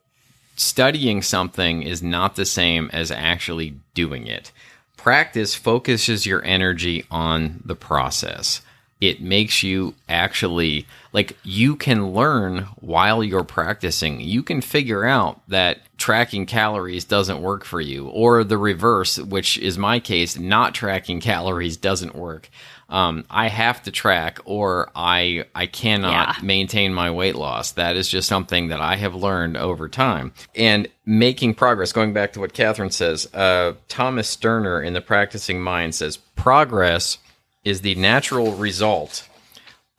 studying 0.59 1.21
something 1.21 1.83
is 1.83 2.03
not 2.03 2.35
the 2.35 2.45
same 2.45 2.89
as 2.91 3.11
actually 3.11 3.75
doing 3.93 4.27
it. 4.27 4.51
Practice 4.97 5.55
focuses 5.55 6.25
your 6.25 6.43
energy 6.43 7.05
on 7.09 7.61
the 7.63 7.75
process. 7.75 8.61
It 8.99 9.21
makes 9.21 9.61
you 9.61 9.93
actually 10.09 10.87
like 11.13 11.37
you 11.43 11.75
can 11.75 12.13
learn 12.13 12.63
while 12.79 13.23
you're 13.23 13.43
practicing. 13.43 14.19
You 14.19 14.41
can 14.41 14.61
figure 14.61 15.05
out 15.05 15.39
that 15.47 15.81
tracking 15.97 16.47
calories 16.47 17.05
doesn't 17.05 17.41
work 17.41 17.63
for 17.63 17.79
you, 17.79 18.07
or 18.07 18.43
the 18.43 18.57
reverse, 18.57 19.19
which 19.19 19.59
is 19.59 19.77
my 19.77 19.99
case, 19.99 20.37
not 20.37 20.73
tracking 20.73 21.19
calories 21.31 21.77
doesn't 21.77 22.15
work 22.15 22.49
um, 22.89 23.25
I 23.29 23.49
have 23.49 23.83
to 23.83 23.91
track 23.91 24.39
or 24.45 24.89
I 24.95 25.45
I 25.53 25.65
cannot 25.65 26.37
yeah. 26.37 26.45
maintain 26.45 26.93
my 26.93 27.11
weight 27.11 27.35
loss. 27.35 27.73
That 27.73 27.95
is 27.95 28.07
just 28.07 28.29
something 28.29 28.69
that 28.69 28.79
I 28.79 28.95
have 28.95 29.13
learned 29.13 29.57
over 29.57 29.89
time. 29.89 30.31
And 30.55 30.87
making 31.05 31.55
progress, 31.55 31.91
going 31.91 32.13
back 32.13 32.33
to 32.33 32.39
what 32.39 32.53
Catherine 32.53 32.91
says, 32.91 33.27
uh, 33.33 33.73
Thomas 33.89 34.29
Sterner 34.29 34.81
in 34.81 34.93
the 34.93 35.01
Practicing 35.01 35.61
Mind 35.61 35.95
says 35.95 36.17
progress 36.35 37.17
is 37.63 37.81
the 37.81 37.95
natural 37.95 38.53
result 38.53 39.27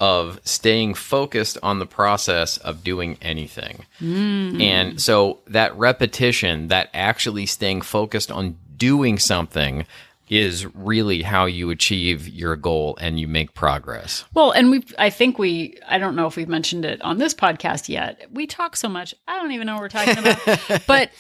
of 0.01 0.41
staying 0.45 0.95
focused 0.95 1.59
on 1.63 1.81
the 1.81 1.87
process 1.87 2.57
of 2.59 2.85
doing 2.85 3.19
anything. 3.21 3.85
Mm. 4.01 4.63
And 4.63 5.01
so 5.01 5.41
that 5.49 5.77
repetition, 5.77 6.69
that 6.69 6.89
actually 6.95 7.47
staying 7.47 7.83
focused 7.83 8.31
on 8.31 8.57
doing 8.77 9.19
something 9.19 9.85
is 10.29 10.67
really 10.75 11.23
how 11.23 11.47
you 11.47 11.71
achieve 11.71 12.29
your 12.29 12.57
goal 12.57 12.97
and 13.01 13.19
you 13.19 13.29
make 13.29 13.55
progress. 13.55 14.25
Well, 14.35 14.51
and 14.51 14.71
we 14.71 14.85
I 14.99 15.11
think 15.11 15.39
we 15.39 15.79
I 15.87 15.99
don't 15.99 16.17
know 16.17 16.27
if 16.27 16.37
we've 16.37 16.49
mentioned 16.49 16.85
it 16.85 17.01
on 17.03 17.19
this 17.19 17.35
podcast 17.35 17.89
yet. 17.89 18.27
We 18.31 18.47
talk 18.47 18.77
so 18.77 18.89
much. 18.89 19.15
I 19.27 19.37
don't 19.37 19.53
even 19.53 19.67
know 19.67 19.75
what 19.75 19.83
we're 19.83 19.89
talking 19.89 20.19
about. 20.19 20.83
but 20.87 21.11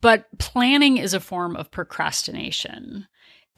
but 0.00 0.26
planning 0.38 0.98
is 0.98 1.14
a 1.14 1.20
form 1.20 1.56
of 1.56 1.70
procrastination. 1.70 3.06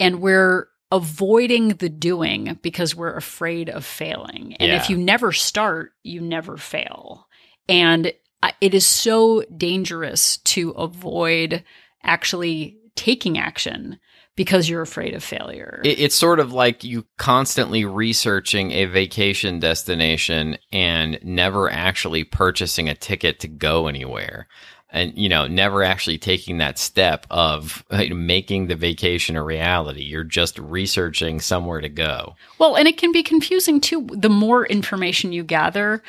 And 0.01 0.20
we're 0.20 0.68
avoiding 0.90 1.68
the 1.68 1.88
doing 1.88 2.59
because 2.62 2.94
we're 2.94 3.16
afraid 3.16 3.68
of 3.68 3.84
failing. 3.84 4.55
And 4.59 4.68
yeah. 4.68 4.76
if 4.76 4.88
you 4.88 4.96
never 4.96 5.32
start, 5.32 5.92
you 6.03 6.20
never 6.20 6.57
fail. 6.57 7.26
And 7.68 8.12
it 8.61 8.74
is 8.74 8.86
so 8.86 9.42
dangerous 9.57 10.38
to 10.38 10.70
avoid 10.70 11.64
actually 12.03 12.78
taking 12.94 13.38
action 13.38 13.99
because 14.39 14.68
you're 14.68 14.82
afraid 14.82 15.14
of 15.14 15.24
failure. 15.24 15.80
It, 15.82 15.99
it's 15.99 16.14
sort 16.14 16.39
of 16.39 16.53
like 16.53 16.84
you 16.84 17.05
constantly 17.16 17.84
researching 17.84 18.70
a 18.70 18.84
vacation 18.84 19.59
destination 19.59 20.59
and 20.70 21.18
never 21.24 21.68
actually 21.68 22.22
purchasing 22.22 22.89
a 22.89 22.95
ticket 22.95 23.41
to 23.41 23.49
go 23.49 23.89
anywhere. 23.89 24.47
And 24.91 25.12
you 25.18 25.28
know 25.28 25.49
never 25.49 25.82
actually 25.82 26.18
taking 26.18 26.59
that 26.59 26.78
step 26.78 27.26
of 27.30 27.84
uh, 27.91 28.05
making 28.14 28.68
the 28.68 28.76
vacation 28.76 29.34
a 29.34 29.43
reality. 29.43 30.03
You're 30.03 30.22
just 30.22 30.57
researching 30.61 31.41
somewhere 31.41 31.80
to 31.80 31.89
go. 31.89 32.36
Well 32.59 32.76
and 32.76 32.86
it 32.86 32.97
can 32.97 33.11
be 33.11 33.24
confusing 33.24 33.80
too. 33.80 34.07
The 34.12 34.30
more 34.30 34.66
information 34.66 35.32
you 35.32 35.43
gather 35.43 36.01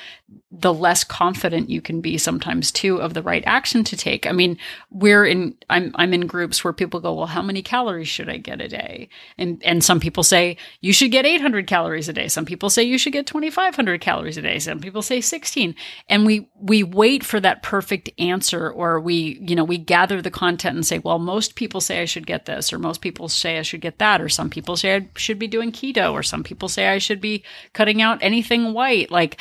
the 0.52 0.74
less 0.74 1.04
confident 1.04 1.70
you 1.70 1.82
can 1.82 2.02
be 2.02 2.18
sometimes 2.18 2.72
too 2.72 3.00
of 3.02 3.14
the 3.14 3.22
right 3.22 3.44
action 3.46 3.84
to 3.84 3.96
take. 3.96 4.26
I 4.26 4.32
mean 4.32 4.58
we're 4.90 5.26
in 5.26 5.56
i'm 5.70 5.92
i'm 5.96 6.14
in 6.14 6.28
groups 6.28 6.64
where 6.64 6.74
people 6.74 7.00
go 7.00 7.14
well 7.14 7.28
how 7.28 7.42
many 7.42 7.62
calories 7.62 8.08
should 8.08 8.30
i 8.30 8.38
get 8.38 8.62
a 8.62 8.68
day? 8.68 9.10
And 9.38 9.62
and 9.64 9.84
some 9.84 10.00
people 10.00 10.24
say 10.24 10.58
you 10.82 10.94
should 10.94 11.12
get 11.12 11.26
800 11.26 11.68
calories 11.68 12.10
a 12.10 12.14
day. 12.14 12.28
Some 12.28 12.46
people 12.46 12.70
say 12.70 12.84
you 12.84 12.98
should 12.98 13.14
get 13.14 13.28
2500 13.28 14.02
calories 14.02 14.38
a 14.38 14.42
day. 14.42 14.60
Some 14.60 14.80
people 14.80 15.02
say 15.02 15.22
16 15.22 15.76
and 16.10 16.26
we 16.26 16.50
we 16.60 16.84
wait 16.84 17.24
for 17.24 17.40
that 17.40 17.64
perfect 17.64 18.10
answer 18.18 18.70
or 18.70 19.00
we, 19.00 19.40
you 19.42 19.56
know, 19.56 19.64
we 19.64 19.78
gather 19.78 20.22
the 20.22 20.32
content 20.32 20.76
and 20.76 20.86
say, 20.86 21.00
well, 21.00 21.20
most 21.20 21.56
people 21.56 21.82
say 21.82 22.02
I 22.02 22.06
should 22.06 22.28
get 22.28 22.46
this, 22.46 22.72
or 22.72 22.80
most 22.80 23.02
people 23.02 23.28
say 23.28 23.58
I 23.58 23.62
should 23.62 23.82
get 23.82 24.00
that, 24.00 24.22
or 24.22 24.30
some 24.30 24.50
people 24.50 24.78
say 24.78 24.96
I 24.96 25.10
should 25.16 25.40
be 25.40 25.48
doing 25.48 25.72
keto, 25.72 26.12
or 26.14 26.24
some 26.24 26.44
people 26.44 26.68
say 26.68 26.88
I 26.88 26.98
should 26.98 27.22
be 27.22 27.44
cutting 27.74 28.02
out 28.02 28.20
anything 28.22 28.74
white. 28.74 29.12
Like, 29.12 29.40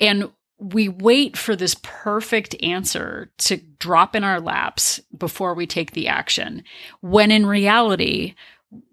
and 0.00 0.30
we 0.58 0.88
wait 0.88 1.36
for 1.36 1.56
this 1.56 1.76
perfect 1.82 2.54
answer 2.62 3.30
to 3.38 3.56
drop 3.78 4.14
in 4.14 4.24
our 4.24 4.40
laps 4.40 5.00
before 5.16 5.54
we 5.54 5.66
take 5.66 5.92
the 5.92 6.08
action. 6.08 6.62
When 7.00 7.30
in 7.30 7.44
reality, 7.44 8.34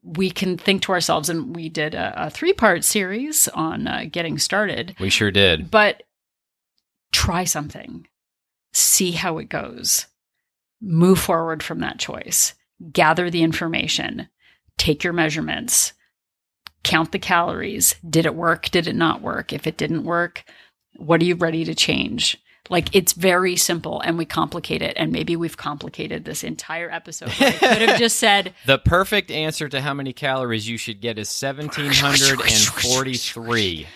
we 0.04 0.32
can 0.32 0.58
think 0.58 0.82
to 0.84 0.92
ourselves, 0.92 1.30
and 1.30 1.56
we 1.56 1.70
did 1.70 1.96
a, 1.96 2.28
a 2.28 2.30
three 2.30 2.54
part 2.54 2.84
series 2.84 3.48
on 3.50 3.88
uh, 3.88 4.06
getting 4.12 4.38
started. 4.38 4.96
We 5.00 5.10
sure 5.10 5.32
did. 5.32 5.72
But 5.72 6.04
try 7.12 7.44
something 7.44 8.08
see 8.74 9.12
how 9.12 9.38
it 9.38 9.50
goes, 9.50 10.08
move 10.82 11.20
forward 11.20 11.62
from 11.62 11.80
that 11.80 12.00
choice, 12.00 12.54
gather 12.92 13.30
the 13.30 13.44
information, 13.44 14.30
take 14.78 15.04
your 15.04 15.14
measurements, 15.14 15.94
count 16.84 17.12
the 17.12 17.20
calories. 17.20 17.96
Did 18.08 18.26
it 18.26 18.36
work? 18.36 18.70
Did 18.70 18.88
it 18.88 18.96
not 18.96 19.22
work? 19.22 19.54
If 19.54 19.68
it 19.68 19.78
didn't 19.78 20.04
work, 20.04 20.44
What 20.98 21.22
are 21.22 21.26
you 21.26 21.36
ready 21.36 21.64
to 21.66 21.76
change? 21.76 22.38
Like 22.70 22.96
it's 22.96 23.14
very 23.14 23.56
simple 23.58 24.00
and 24.02 24.18
we 24.18 24.26
complicate 24.26 24.82
it. 24.82 24.94
And 24.96 25.12
maybe 25.12 25.36
we've 25.36 25.58
complicated 25.58 26.26
this 26.26 26.44
entire 26.44 26.90
episode. 26.92 27.30
I 27.40 27.52
could 27.52 27.82
have 27.90 28.00
just 28.00 28.18
said 28.18 28.54
The 28.66 28.78
perfect 28.78 29.32
answer 29.32 29.68
to 29.68 29.82
how 29.82 29.94
many 29.94 30.14
calories 30.14 30.70
you 30.70 30.78
should 30.78 31.02
get 31.02 31.18
is 31.18 31.28
1743. 31.30 33.88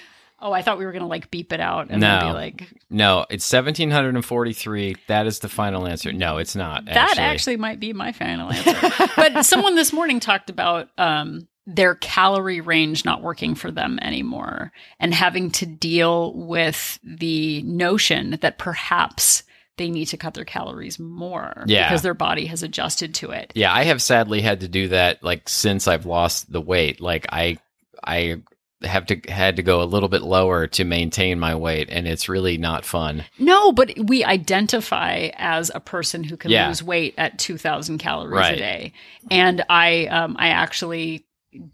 Oh, 0.42 0.52
I 0.52 0.62
thought 0.62 0.78
we 0.78 0.86
were 0.86 0.92
gonna 0.92 1.08
like 1.08 1.32
beep 1.32 1.54
it 1.54 1.60
out 1.60 1.88
and 1.90 2.02
No. 2.02 2.20
be 2.20 2.26
like 2.34 2.68
No, 2.90 3.26
it's 3.30 3.52
1743. 3.52 4.96
That 5.08 5.28
is 5.28 5.40
the 5.40 5.50
final 5.50 5.88
answer. 5.88 6.12
No, 6.12 6.38
it's 6.38 6.56
not. 6.56 6.86
that 6.86 7.18
actually 7.18 7.58
might 7.58 7.80
be 7.80 7.94
my 7.94 8.12
final 8.12 8.52
answer. 8.52 9.08
but 9.16 9.46
someone 9.46 9.76
this 9.76 9.94
morning 9.94 10.20
talked 10.20 10.50
about 10.50 10.90
um 10.98 11.48
their 11.68 11.96
calorie 11.96 12.62
range 12.62 13.06
not 13.06 13.22
working 13.24 13.56
for 13.56 13.72
them 13.72 13.98
anymore 14.02 14.72
and 15.00 15.14
having 15.14 15.50
to 15.52 15.66
deal 15.66 16.34
with 16.34 17.00
the 17.04 17.62
notion 17.64 18.38
that 18.42 18.58
perhaps 18.60 19.44
they 19.78 19.90
need 19.90 20.06
to 20.06 20.16
cut 20.18 20.34
their 20.36 20.46
calories 20.46 21.00
more 21.00 21.66
Yeah. 21.68 21.88
because 21.90 22.02
their 22.02 22.14
body 22.14 22.46
has 22.46 22.64
adjusted 22.64 23.14
to 23.16 23.32
it. 23.32 23.52
Yeah, 23.56 23.74
I 23.74 23.84
have 23.86 24.02
sadly 24.02 24.42
had 24.42 24.62
to 24.62 24.68
do 24.68 24.88
that 24.90 25.24
like 25.24 25.50
since 25.50 25.88
I've 25.88 26.06
lost 26.06 26.52
the 26.52 26.62
weight. 26.62 27.02
Like 27.02 27.26
I 27.32 27.58
I 28.04 28.38
have 28.84 29.06
to 29.08 29.20
had 29.28 29.56
to 29.56 29.64
go 29.64 29.82
a 29.82 29.86
little 29.86 30.08
bit 30.10 30.22
lower 30.22 30.68
to 30.68 30.84
maintain 30.84 31.40
my 31.40 31.56
weight 31.56 31.90
and 31.90 32.08
it's 32.08 32.30
really 32.30 32.58
not 32.58 32.86
fun. 32.86 33.26
No, 33.40 33.72
but 33.74 33.94
we 33.98 34.24
identify 34.24 35.30
as 35.36 35.72
a 35.74 35.80
person 35.80 36.24
who 36.24 36.38
can 36.38 36.52
Yeah. 36.52 36.68
lose 36.68 36.84
weight 36.84 37.16
at 37.18 37.40
2000 37.40 37.98
calories 37.98 38.34
Right. 38.38 38.54
a 38.54 38.58
day. 38.58 38.94
And 39.32 39.66
I 39.70 40.06
um 40.08 40.36
I 40.40 40.50
actually 40.50 41.25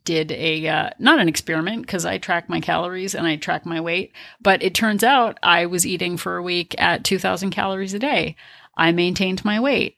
did 0.03 0.31
a 0.31 0.67
uh, 0.67 0.89
not 0.99 1.19
an 1.19 1.27
experiment 1.27 1.83
because 1.83 2.05
I 2.05 2.17
track 2.17 2.49
my 2.49 2.59
calories 2.59 3.15
and 3.15 3.27
I 3.27 3.35
track 3.35 3.65
my 3.65 3.79
weight, 3.81 4.13
but 4.41 4.61
it 4.63 4.73
turns 4.73 5.03
out 5.03 5.39
I 5.43 5.65
was 5.65 5.85
eating 5.85 6.17
for 6.17 6.37
a 6.37 6.43
week 6.43 6.75
at 6.77 7.03
2000 7.03 7.51
calories 7.51 7.93
a 7.93 7.99
day. 7.99 8.35
I 8.75 8.91
maintained 8.91 9.45
my 9.45 9.59
weight. 9.59 9.97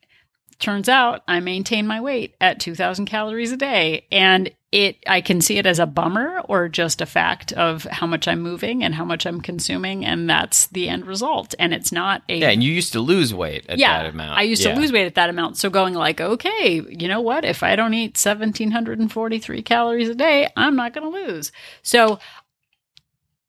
Turns 0.59 0.87
out 0.87 1.23
I 1.27 1.39
maintain 1.39 1.87
my 1.87 1.99
weight 1.99 2.35
at 2.39 2.59
2000 2.59 3.05
calories 3.05 3.51
a 3.51 3.57
day 3.57 4.05
and 4.11 4.51
it 4.73 4.97
I 5.07 5.21
can 5.21 5.39
see 5.39 5.57
it 5.59 5.65
as 5.67 5.77
a 5.77 5.85
bummer 5.85 6.41
or 6.49 6.67
just 6.67 6.99
a 6.99 7.05
fact 7.05 7.53
of 7.53 7.83
how 7.83 8.07
much 8.07 8.27
I'm 8.27 8.41
moving 8.41 8.83
and 8.83 8.95
how 8.95 9.05
much 9.05 9.27
I'm 9.27 9.39
consuming 9.39 10.03
and 10.03 10.27
that's 10.27 10.65
the 10.67 10.89
end 10.89 11.05
result 11.05 11.53
and 11.59 11.73
it's 11.75 11.91
not 11.91 12.23
a 12.27 12.37
Yeah, 12.37 12.49
and 12.49 12.63
you 12.63 12.73
used 12.73 12.91
to 12.93 12.99
lose 12.99 13.33
weight 13.35 13.65
at 13.69 13.77
yeah, 13.77 14.01
that 14.01 14.09
amount. 14.13 14.39
I 14.39 14.41
used 14.41 14.63
Yeah. 14.65 14.73
to 14.73 14.79
lose 14.79 14.91
weight 14.91 15.05
at 15.05 15.13
that 15.15 15.29
amount. 15.29 15.57
So 15.57 15.69
going 15.69 15.93
like, 15.93 16.19
okay, 16.19 16.81
you 16.89 17.07
know 17.07 17.21
what? 17.21 17.45
If 17.45 17.61
I 17.61 17.75
don't 17.75 17.93
eat 17.93 18.17
1743 18.17 19.61
calories 19.61 20.09
a 20.09 20.15
day, 20.15 20.49
I'm 20.57 20.75
not 20.75 20.93
going 20.93 21.09
to 21.11 21.25
lose. 21.27 21.51
So 21.83 22.17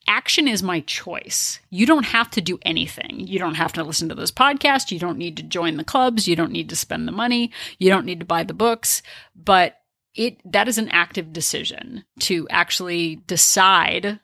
action 0.06 0.46
is 0.46 0.62
my 0.62 0.80
choice. 0.80 1.58
You 1.70 1.86
don't 1.86 2.04
have 2.04 2.30
to 2.32 2.42
do 2.42 2.58
anything. 2.62 3.20
You 3.20 3.38
don't 3.38 3.54
have 3.54 3.72
to 3.74 3.82
listen 3.82 4.10
to 4.10 4.14
this 4.14 4.30
podcast. 4.30 4.90
You 4.90 4.98
don't 4.98 5.16
need 5.16 5.38
to 5.38 5.42
join 5.42 5.78
the 5.78 5.84
clubs. 5.84 6.28
You 6.28 6.36
don't 6.36 6.52
need 6.52 6.68
to 6.68 6.76
spend 6.76 7.08
the 7.08 7.12
money. 7.12 7.50
You 7.78 7.88
don't 7.88 8.04
need 8.04 8.20
to 8.20 8.26
buy 8.26 8.44
the 8.44 8.52
books, 8.52 9.02
but 9.34 9.80
it 10.14 10.40
that 10.52 10.68
is 10.68 10.78
an 10.78 10.88
active 10.90 11.32
decision 11.32 12.04
to 12.20 12.46
actually 12.50 13.16
decide 13.26 14.20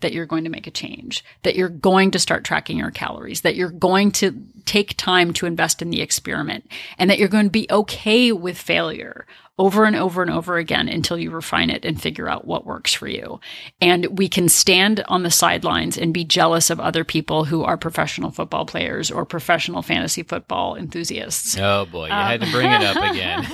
that 0.00 0.12
you're 0.12 0.26
going 0.26 0.44
to 0.44 0.50
make 0.50 0.66
a 0.66 0.72
change, 0.72 1.24
that 1.42 1.56
you're 1.56 1.68
going 1.68 2.12
to 2.12 2.20
start 2.20 2.44
tracking 2.44 2.78
your 2.78 2.90
calories, 2.90 3.40
that 3.40 3.56
you're 3.56 3.70
going 3.70 4.12
to 4.12 4.44
take 4.64 4.96
time 4.96 5.32
to 5.32 5.46
invest 5.46 5.82
in 5.82 5.90
the 5.90 6.00
experiment, 6.00 6.70
and 6.98 7.10
that 7.10 7.18
you're 7.18 7.28
going 7.28 7.46
to 7.46 7.50
be 7.50 7.66
okay 7.70 8.30
with 8.30 8.56
failure 8.56 9.26
over 9.58 9.84
and 9.84 9.96
over 9.96 10.22
and 10.22 10.30
over 10.30 10.56
again 10.56 10.88
until 10.88 11.18
you 11.18 11.30
refine 11.30 11.68
it 11.68 11.84
and 11.84 12.00
figure 12.00 12.28
out 12.28 12.46
what 12.46 12.64
works 12.64 12.94
for 12.94 13.08
you. 13.08 13.40
And 13.80 14.18
we 14.18 14.28
can 14.28 14.48
stand 14.48 15.02
on 15.08 15.24
the 15.24 15.30
sidelines 15.30 15.98
and 15.98 16.14
be 16.14 16.24
jealous 16.24 16.70
of 16.70 16.78
other 16.78 17.04
people 17.04 17.44
who 17.44 17.64
are 17.64 17.76
professional 17.76 18.30
football 18.30 18.64
players 18.64 19.10
or 19.10 19.24
professional 19.24 19.82
fantasy 19.82 20.22
football 20.22 20.76
enthusiasts. 20.76 21.56
Oh 21.58 21.86
boy, 21.86 22.06
you 22.06 22.12
had 22.12 22.40
to 22.40 22.50
bring 22.50 22.70
it 22.70 22.82
up 22.82 22.96
again. 22.96 23.46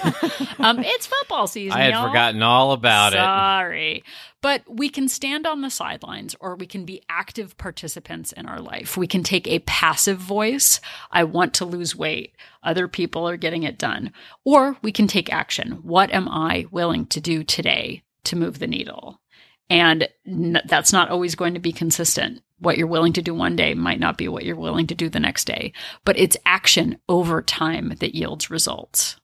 um, 0.59 0.79
it's 0.81 1.07
football 1.07 1.47
season. 1.47 1.79
I 1.79 1.85
had 1.85 1.95
y'all. 1.95 2.09
forgotten 2.09 2.43
all 2.43 2.73
about 2.73 3.15
it. 3.15 3.17
Sorry. 3.17 4.05
But 4.45 4.63
we 4.69 4.91
can 4.91 5.09
stand 5.09 5.47
on 5.47 5.63
the 5.63 5.71
sidelines 5.71 6.37
or 6.39 6.55
we 6.55 6.67
can 6.67 6.85
be 6.85 7.01
active 7.09 7.57
participants 7.57 8.31
in 8.31 8.45
our 8.45 8.61
life. 8.61 8.95
We 8.95 9.07
can 9.07 9.23
take 9.23 9.49
a 9.49 9.61
passive 9.61 10.19
voice. 10.19 10.83
I 11.11 11.25
want 11.25 11.55
to 11.55 11.65
lose 11.65 11.97
weight. 11.97 12.35
Other 12.65 12.89
people 12.89 13.29
are 13.29 13.37
getting 13.37 13.63
it 13.63 13.79
done. 13.79 14.13
Or 14.45 14.77
we 14.83 14.93
can 14.93 15.07
take 15.07 15.33
action. 15.33 15.81
What 15.83 16.11
am 16.13 16.29
I 16.29 16.67
willing 16.71 17.07
to 17.07 17.21
do 17.21 17.45
today 17.45 18.03
to 18.25 18.37
move 18.37 18.59
the 18.59 18.67
needle? 18.67 19.21
And 19.71 20.09
n- 20.27 20.63
that's 20.67 20.93
not 20.93 21.11
always 21.11 21.35
going 21.35 21.55
to 21.55 21.61
be 21.61 21.73
consistent. 21.73 22.43
What 22.59 22.79
you're 22.79 22.87
willing 22.87 23.13
to 23.15 23.23
do 23.23 23.35
one 23.35 23.57
day 23.57 23.75
might 23.75 24.01
not 24.01 24.17
be 24.17 24.29
what 24.29 24.45
you're 24.45 24.57
willing 24.57 24.87
to 24.89 24.95
do 24.95 25.09
the 25.09 25.21
next 25.21 25.45
day, 25.47 25.73
but 26.05 26.19
it's 26.19 26.37
action 26.47 26.99
over 27.09 27.43
time 27.43 27.95
that 28.01 28.15
yields 28.15 28.51
results. 28.51 29.17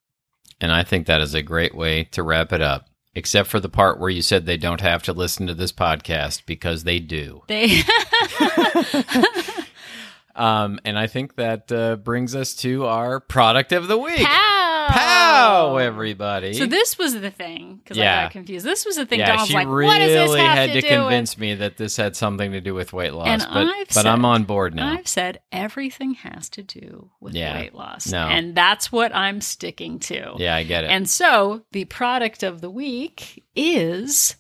And 0.61 0.73
I 0.73 0.83
think 0.83 1.07
that 1.07 1.21
is 1.21 1.35
a 1.35 1.43
great 1.43 1.75
way 1.75 2.05
to 2.05 2.23
wrap 2.23 2.53
it 2.53 2.61
up. 2.61 2.87
Except 3.13 3.49
for 3.49 3.59
the 3.59 3.69
part 3.69 3.99
where 3.99 4.09
you 4.09 4.23
said 4.23 4.47
they 4.47 4.57
don't 4.57 4.81
have 4.81 5.03
to 5.05 5.13
listen 5.13 5.49
to 5.49 5.55
this 5.55 5.73
podcast 5.73 6.47
because 6.47 6.85
they 6.85 7.01
do. 7.01 7.43
They 7.49 7.67
Um, 10.41 10.81
and 10.87 10.99
I 10.99 11.07
think 11.07 11.35
that 11.37 11.71
uh, 11.71 11.97
brings 11.97 12.35
us 12.35 12.55
to 12.57 12.87
our 12.87 13.21
product 13.21 13.73
of 13.73 13.89
the 13.89 13.99
week. 13.99 14.25
Pow! 14.25 14.87
Pow, 14.89 15.77
everybody. 15.77 16.55
So 16.55 16.65
this 16.65 16.97
was 16.97 17.13
the 17.21 17.31
thing 17.31 17.81
because 17.85 17.99
I 17.99 18.05
got 18.05 18.31
confused. 18.31 18.65
This 18.65 18.87
was 18.87 18.97
the 18.97 19.05
thing. 19.05 19.21
yeah, 19.21 19.27
Donald's 19.27 19.51
she 19.51 19.55
like, 19.55 19.69
really 19.69 19.87
"What 19.87 19.99
does 19.99 20.13
this 20.13 20.35
have 20.37 20.57
had 20.57 20.73
to, 20.73 20.81
to, 20.81 20.89
convince 20.89 21.37
me 21.37 21.55
that 21.57 21.77
this 21.77 21.97
had 21.97 22.17
something 22.17 22.53
to 22.53 22.61
do 22.63 22.73
with 22.73 22.93
weight 22.93 23.13
loss. 23.13 23.29
And 23.29 23.43
but 23.53 23.67
I've 23.67 23.89
but 23.95 24.07
I'm 24.07 24.25
on 24.25 24.45
board 24.45 24.75
now. 24.75 24.91
I've 24.91 25.07
said 25.07 25.41
everything 25.53 26.15
has 26.15 26.49
to 26.51 26.63
do 26.63 27.11
with 27.21 27.35
Yeah. 27.35 27.55
weight 27.61 27.75
loss, 27.75 28.11
No. 28.11 28.27
and 28.27 28.55
that's 28.55 28.91
what 28.91 29.15
I'm 29.15 29.43
sticking 29.43 29.99
to. 30.01 30.37
yeah, 30.39 30.57
I 30.57 30.63
get 30.65 30.85
it. 30.85 30.91
And 30.91 31.09
so 31.09 31.65
the 31.73 31.85
product 31.85 32.43
of 32.43 32.63
the 32.63 32.71
week 32.71 33.45
is 33.55 34.37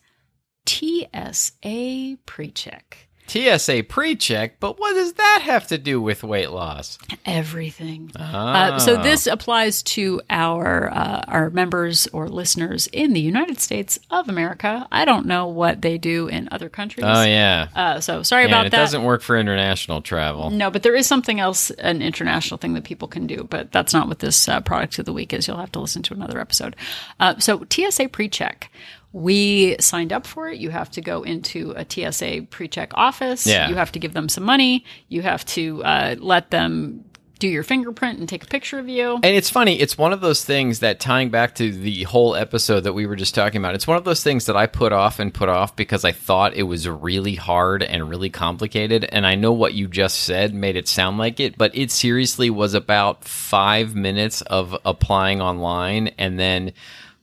TSA 0.66 2.16
PreCheck. 2.26 2.94
TSA 3.30 3.84
pre-check, 3.84 4.58
but 4.60 4.78
what 4.80 4.94
does 4.94 5.12
that 5.14 5.40
have 5.44 5.66
to 5.68 5.78
do 5.78 6.00
with 6.00 6.22
weight 6.24 6.50
loss? 6.50 6.98
Everything. 7.24 8.10
Ah. 8.16 8.74
Uh, 8.74 8.78
so 8.78 9.02
this 9.02 9.26
applies 9.26 9.82
to 9.84 10.20
our 10.28 10.90
uh, 10.92 11.24
our 11.28 11.50
members 11.50 12.06
or 12.12 12.28
listeners 12.28 12.88
in 12.88 13.12
the 13.12 13.20
United 13.20 13.60
States 13.60 13.98
of 14.10 14.28
America. 14.28 14.86
I 14.90 15.04
don't 15.04 15.26
know 15.26 15.46
what 15.46 15.80
they 15.82 15.96
do 15.98 16.26
in 16.28 16.48
other 16.50 16.68
countries. 16.68 17.04
Oh 17.06 17.22
yeah. 17.22 17.68
Uh, 17.74 18.00
so 18.00 18.22
sorry 18.22 18.42
Yeah, 18.44 18.48
about 18.48 18.66
it 18.66 18.70
that. 18.72 18.78
doesn't 18.78 19.04
work 19.04 19.22
for 19.22 19.38
international 19.38 20.02
travel. 20.02 20.50
No, 20.50 20.70
but 20.70 20.82
there 20.82 20.96
is 20.96 21.06
something 21.06 21.38
else, 21.40 21.70
an 21.70 22.02
international 22.02 22.58
thing 22.58 22.74
that 22.74 22.84
people 22.84 23.08
can 23.08 23.26
do, 23.26 23.46
but 23.48 23.70
that's 23.72 23.92
not 23.92 24.08
what 24.08 24.18
this 24.18 24.48
uh, 24.48 24.60
product 24.60 24.98
of 24.98 25.04
the 25.04 25.12
week 25.12 25.32
is. 25.32 25.46
You'll 25.46 25.56
have 25.58 25.72
to 25.72 25.80
listen 25.80 26.02
to 26.02 26.14
another 26.14 26.40
episode. 26.40 26.74
Uh, 27.20 27.38
so 27.38 27.58
TSA 27.70 28.08
PreCheck. 28.08 28.64
We 29.12 29.76
signed 29.80 30.12
up 30.12 30.26
for 30.26 30.48
it. 30.48 30.58
You 30.58 30.70
have 30.70 30.90
to 30.92 31.00
go 31.00 31.22
into 31.22 31.74
a 31.76 31.84
TSA 31.88 32.46
pre-check 32.50 32.92
office. 32.94 33.46
Yeah. 33.46 33.68
You 33.68 33.74
have 33.74 33.92
to 33.92 33.98
give 33.98 34.14
them 34.14 34.28
some 34.28 34.44
money. 34.44 34.84
You 35.08 35.22
have 35.22 35.44
to 35.46 35.82
uh, 35.82 36.16
let 36.18 36.50
them 36.50 37.04
do 37.40 37.48
your 37.48 37.62
fingerprint 37.62 38.20
and 38.20 38.28
take 38.28 38.44
a 38.44 38.46
picture 38.46 38.78
of 38.78 38.88
you. 38.88 39.14
And 39.14 39.34
it's 39.34 39.50
funny, 39.50 39.80
it's 39.80 39.98
one 39.98 40.12
of 40.12 40.20
those 40.20 40.44
things 40.44 40.80
that 40.80 41.00
tying 41.00 41.30
back 41.30 41.56
to 41.56 41.72
the 41.72 42.04
whole 42.04 42.36
episode 42.36 42.80
that 42.80 42.92
we 42.92 43.06
were 43.06 43.16
just 43.16 43.34
talking 43.34 43.60
about, 43.60 43.74
it's 43.74 43.86
one 43.86 43.96
of 43.96 44.04
those 44.04 44.22
things 44.22 44.46
that 44.46 44.56
I 44.56 44.66
put 44.66 44.92
off 44.92 45.18
and 45.18 45.32
put 45.34 45.48
off 45.48 45.74
because 45.74 46.04
I 46.04 46.12
thought 46.12 46.54
it 46.54 46.64
was 46.64 46.86
really 46.86 47.34
hard 47.34 47.82
and 47.82 48.08
really 48.08 48.30
complicated. 48.30 49.04
And 49.10 49.26
I 49.26 49.34
know 49.34 49.52
what 49.52 49.74
you 49.74 49.88
just 49.88 50.20
said 50.20 50.54
made 50.54 50.76
it 50.76 50.86
sound 50.86 51.18
like 51.18 51.40
it, 51.40 51.56
but 51.56 51.74
it 51.74 51.90
seriously 51.90 52.50
was 52.50 52.74
about 52.74 53.24
five 53.24 53.94
minutes 53.94 54.42
of 54.42 54.76
applying 54.84 55.40
online. 55.40 56.08
And 56.18 56.38
then 56.38 56.74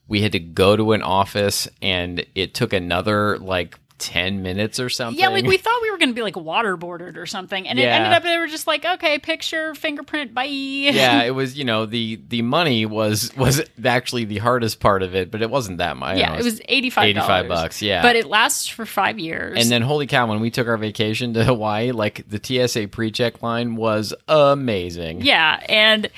we 0.08 0.22
had 0.22 0.32
to 0.34 0.40
go 0.40 0.76
to 0.76 0.94
an 0.94 1.02
office 1.02 1.68
and 1.82 2.26
it 2.36 2.54
took 2.54 2.74
another 2.74 3.38
like 3.38 3.78
10 4.00 4.44
minutes 4.44 4.80
or 4.80 4.90
something. 4.90 5.20
Yeah, 5.20 5.30
like 5.30 5.46
we 5.46 5.58
thought 5.58 5.82
we 5.82 5.90
were 5.90 5.98
going 5.98 6.10
to 6.10 6.16
be 6.16 6.22
like 6.22 6.36
waterboarded 6.36 7.18
or 7.18 7.26
something, 7.26 7.68
and 7.68 7.80
it 7.80 7.84
ended 7.84 8.14
up 8.14 8.24
they 8.24 8.38
were 8.38 8.48
just 8.48 8.68
like, 8.68 8.86
okay, 8.86 9.18
picture, 9.18 9.74
fingerprint, 9.74 10.34
bye. 10.34 10.44
yeah, 10.44 11.24
it 11.24 11.32
was. 11.32 11.58
You 11.58 11.66
know, 11.66 11.86
the 11.86 12.20
the 12.28 12.42
money 12.44 12.86
was 12.86 13.36
was 13.36 13.62
actually 13.84 14.26
the 14.26 14.38
hardest 14.38 14.80
part 14.80 15.02
of 15.02 15.16
it, 15.16 15.32
but 15.32 15.42
it 15.42 15.50
wasn't 15.50 15.80
that 15.80 15.98
much. 15.98 16.18
yeah, 16.18 16.36
it 16.36 16.44
was 16.44 16.62
eighty 16.68 16.90
five. 16.90 17.08
85 17.08 17.48
bucks, 17.48 17.82
yeah. 17.82 18.02
but 18.02 18.16
it 18.16 18.26
lasts 18.26 18.68
for 18.68 18.86
five 18.86 19.18
years. 19.18 19.58
And 19.60 19.72
then, 19.72 19.82
holy 19.82 20.08
cow! 20.08 20.28
When 20.28 20.42
we 20.42 20.52
took 20.52 20.68
our 20.68 20.78
vacation 20.78 21.34
to 21.34 21.44
Hawaii, 21.44 21.92
like 21.92 22.28
the 22.28 22.40
TSA 22.42 22.90
pre-check 22.90 23.42
line 23.42 23.76
was 23.76 24.14
amazing. 24.28 25.22
Yeah, 25.22 25.64
and 25.68 26.10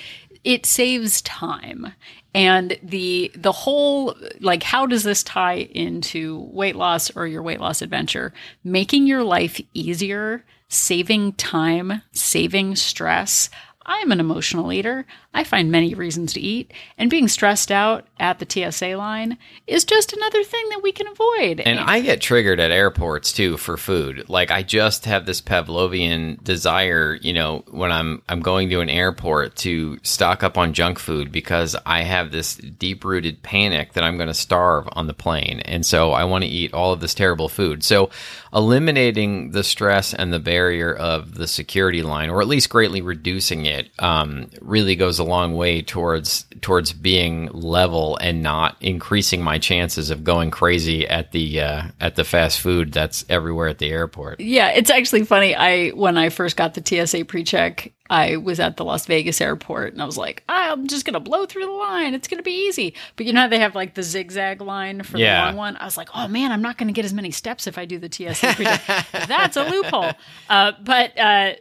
it 0.43 0.65
saves 0.65 1.21
time. 1.21 1.93
And 2.33 2.77
the 2.83 3.31
the 3.35 3.51
whole 3.51 4.15
like 4.39 4.63
how 4.63 4.85
does 4.85 5.03
this 5.03 5.23
tie 5.23 5.67
into 5.71 6.47
weight 6.51 6.75
loss 6.75 7.09
or 7.15 7.25
your 7.25 7.41
weight 7.41 7.59
loss 7.59 7.81
adventure? 7.81 8.33
Making 8.63 9.07
your 9.07 9.23
life 9.23 9.59
easier, 9.73 10.45
saving 10.67 11.33
time, 11.33 12.01
saving 12.11 12.75
stress. 12.75 13.49
I'm 13.85 14.11
an 14.11 14.19
emotional 14.19 14.71
eater. 14.71 15.07
I 15.31 15.43
find 15.43 15.71
many 15.71 15.93
reasons 15.93 16.33
to 16.33 16.41
eat, 16.41 16.73
and 16.97 17.09
being 17.09 17.27
stressed 17.27 17.71
out 17.71 18.07
at 18.19 18.39
the 18.39 18.47
TSA 18.49 18.97
line 18.97 19.37
is 19.67 19.85
just 19.85 20.11
another 20.11 20.43
thing 20.43 20.67
that 20.69 20.81
we 20.81 20.91
can 20.91 21.07
avoid. 21.07 21.59
And 21.59 21.79
I 21.79 21.99
get 21.99 22.19
triggered 22.19 22.59
at 22.59 22.71
airports 22.71 23.31
too 23.31 23.57
for 23.57 23.77
food. 23.77 24.27
Like 24.27 24.49
I 24.49 24.63
just 24.63 25.05
have 25.05 25.27
this 25.27 25.39
Pavlovian 25.39 26.43
desire, 26.43 27.13
you 27.21 27.31
know, 27.33 27.63
when 27.69 27.91
I'm 27.91 28.23
I'm 28.27 28.41
going 28.41 28.69
to 28.71 28.81
an 28.81 28.89
airport 28.89 29.55
to 29.57 29.99
stock 30.01 30.41
up 30.43 30.57
on 30.57 30.73
junk 30.73 30.97
food 30.97 31.31
because 31.31 31.75
I 31.85 32.01
have 32.01 32.31
this 32.31 32.55
deep-rooted 32.55 33.43
panic 33.43 33.93
that 33.93 34.03
I'm 34.03 34.17
going 34.17 34.27
to 34.27 34.33
starve 34.33 34.89
on 34.93 35.05
the 35.05 35.13
plane. 35.13 35.59
And 35.59 35.85
so 35.85 36.11
I 36.11 36.23
want 36.23 36.43
to 36.43 36.49
eat 36.49 36.73
all 36.73 36.91
of 36.91 37.01
this 37.01 37.13
terrible 37.13 37.49
food. 37.49 37.83
So 37.83 38.09
eliminating 38.51 39.51
the 39.51 39.63
stress 39.63 40.13
and 40.13 40.33
the 40.33 40.39
barrier 40.39 40.91
of 40.91 41.35
the 41.35 41.47
security 41.47 42.01
line 42.01 42.31
or 42.31 42.41
at 42.41 42.47
least 42.47 42.69
greatly 42.69 43.01
reducing 43.01 43.67
it 43.67 43.91
um, 43.99 44.49
really 44.59 44.95
goes 44.95 45.18
a 45.19 45.23
long 45.23 45.55
way 45.55 45.81
towards 45.81 46.45
towards 46.61 46.93
being 46.93 47.47
level 47.51 48.17
and 48.17 48.41
not 48.41 48.75
increasing 48.81 49.41
my 49.41 49.59
chances 49.59 50.09
of 50.09 50.23
going 50.23 50.49
crazy 50.51 51.07
at 51.07 51.31
the 51.31 51.61
uh, 51.61 51.83
at 51.99 52.15
the 52.15 52.23
fast 52.23 52.59
food 52.59 52.91
that's 52.91 53.23
everywhere 53.29 53.67
at 53.67 53.77
the 53.77 53.89
airport. 53.89 54.39
Yeah, 54.39 54.69
it's 54.69 54.89
actually 54.89 55.25
funny. 55.25 55.53
I 55.55 55.89
when 55.89 56.17
I 56.17 56.29
first 56.29 56.57
got 56.57 56.73
the 56.73 56.83
TSA 57.05 57.25
pre-check, 57.25 57.91
I 58.09 58.37
was 58.37 58.59
at 58.59 58.77
the 58.77 58.83
Las 58.85 59.05
Vegas 59.05 59.39
airport 59.39 59.93
and 59.93 60.01
I 60.01 60.05
was 60.05 60.17
like, 60.17 60.43
I'm 60.49 60.87
just 60.87 61.05
gonna 61.05 61.19
blow 61.19 61.45
through 61.45 61.65
the 61.65 61.71
line. 61.71 62.13
It's 62.15 62.27
gonna 62.27 62.41
be 62.43 62.67
easy. 62.67 62.95
But 63.15 63.25
you 63.25 63.33
know 63.33 63.41
how 63.41 63.47
they 63.47 63.59
have 63.59 63.75
like 63.75 63.93
the 63.93 64.03
zigzag 64.03 64.61
line 64.61 65.03
for 65.03 65.17
Yeah. 65.17 65.41
the 65.41 65.45
long 65.47 65.57
one? 65.57 65.77
I 65.77 65.85
was 65.85 65.97
like, 65.97 66.09
oh 66.15 66.27
man, 66.27 66.51
I'm 66.51 66.61
not 66.61 66.77
gonna 66.77 66.91
get 66.93 67.05
as 67.05 67.13
many 67.13 67.31
steps 67.31 67.67
if 67.67 67.77
I 67.77 67.85
do 67.85 67.99
the 67.99 68.09
TSA 68.11 68.53
pre-check. 68.55 69.07
That's 69.27 69.57
a 69.57 69.63
loophole. 69.63 70.11
Uh, 70.49 70.71
but 70.83 71.17
uh, 71.19 71.53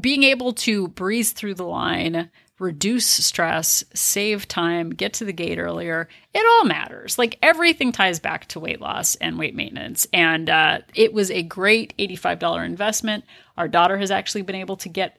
being 0.00 0.22
able 0.22 0.52
to 0.52 0.86
breeze 0.88 1.32
through 1.32 1.54
the 1.54 1.64
line, 1.66 2.30
reduce 2.60 3.06
stress, 3.06 3.82
save 3.94 4.46
time, 4.46 4.90
get 4.90 5.14
to 5.14 5.24
the 5.24 5.32
gate 5.32 5.58
earlier, 5.58 6.08
it 6.34 6.46
all 6.46 6.64
matters. 6.64 7.18
Like 7.18 7.38
everything 7.42 7.90
ties 7.90 8.20
back 8.20 8.46
to 8.48 8.60
weight 8.60 8.80
loss 8.80 9.14
and 9.16 9.38
weight 9.38 9.54
maintenance. 9.54 10.06
And 10.12 10.48
uh, 10.48 10.80
it 10.94 11.12
was 11.12 11.30
a 11.30 11.42
great 11.42 11.96
$85 11.96 12.64
investment. 12.64 13.24
Our 13.56 13.66
daughter 13.66 13.98
has 13.98 14.10
actually 14.10 14.42
been 14.42 14.56
able 14.56 14.76
to 14.76 14.88
get 14.88 15.18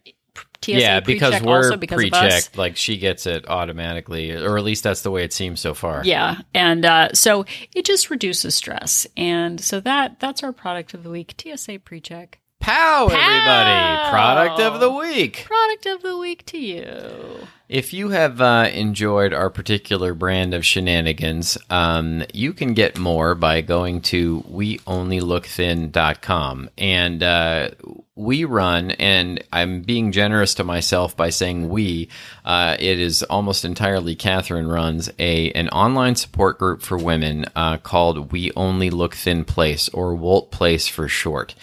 TSA 0.63 0.79
yeah, 0.79 0.99
because 0.99 1.31
pre-check 1.31 1.47
we're 1.47 1.57
also 1.57 1.75
because 1.75 2.03
of 2.03 2.13
us. 2.13 2.19
pre-checked, 2.19 2.57
like 2.57 2.77
she 2.77 2.97
gets 2.97 3.25
it 3.25 3.49
automatically, 3.49 4.31
or 4.31 4.57
at 4.57 4.63
least 4.63 4.83
that's 4.83 5.01
the 5.01 5.11
way 5.11 5.23
it 5.23 5.33
seems 5.33 5.59
so 5.59 5.73
far. 5.73 6.03
Yeah, 6.05 6.37
and 6.53 6.85
uh, 6.85 7.13
so 7.13 7.45
it 7.75 7.83
just 7.83 8.09
reduces 8.11 8.55
stress, 8.55 9.07
and 9.17 9.59
so 9.59 9.79
that 9.81 10.19
that's 10.19 10.43
our 10.43 10.53
product 10.53 10.93
of 10.93 11.03
the 11.03 11.09
week. 11.09 11.33
TSA 11.41 11.79
pre-check 11.79 12.39
Pow, 12.61 13.07
everybody! 13.07 14.09
Product 14.11 14.59
of 14.59 14.79
the 14.79 14.91
week. 14.91 15.45
product 15.45 15.87
of 15.87 16.03
the 16.03 16.15
week 16.15 16.45
to 16.45 16.59
you. 16.59 17.47
If 17.67 17.91
you 17.91 18.09
have 18.09 18.39
uh, 18.39 18.69
enjoyed 18.71 19.33
our 19.33 19.49
particular 19.49 20.13
brand 20.13 20.53
of 20.53 20.63
shenanigans, 20.63 21.57
um, 21.71 22.23
you 22.33 22.53
can 22.53 22.75
get 22.75 22.99
more 22.99 23.33
by 23.33 23.61
going 23.61 24.01
to 24.01 24.43
weonlylookthin.com. 24.43 26.69
And 26.77 27.23
uh, 27.23 27.71
we 28.13 28.45
run, 28.45 28.91
and 28.91 29.43
I'm 29.51 29.81
being 29.81 30.11
generous 30.11 30.53
to 30.55 30.63
myself 30.63 31.17
by 31.17 31.31
saying 31.31 31.67
we, 31.69 32.09
uh, 32.45 32.77
it 32.77 32.99
is 32.99 33.23
almost 33.23 33.65
entirely 33.65 34.15
Catherine 34.15 34.67
runs 34.67 35.09
a 35.17 35.51
an 35.53 35.67
online 35.69 36.15
support 36.15 36.59
group 36.59 36.83
for 36.83 36.97
women 36.97 37.45
uh, 37.55 37.77
called 37.77 38.31
We 38.31 38.51
Only 38.55 38.91
Look 38.91 39.15
Thin 39.15 39.45
Place, 39.45 39.89
or 39.89 40.13
Wolt 40.13 40.51
Place 40.51 40.87
for 40.87 41.07
short 41.07 41.55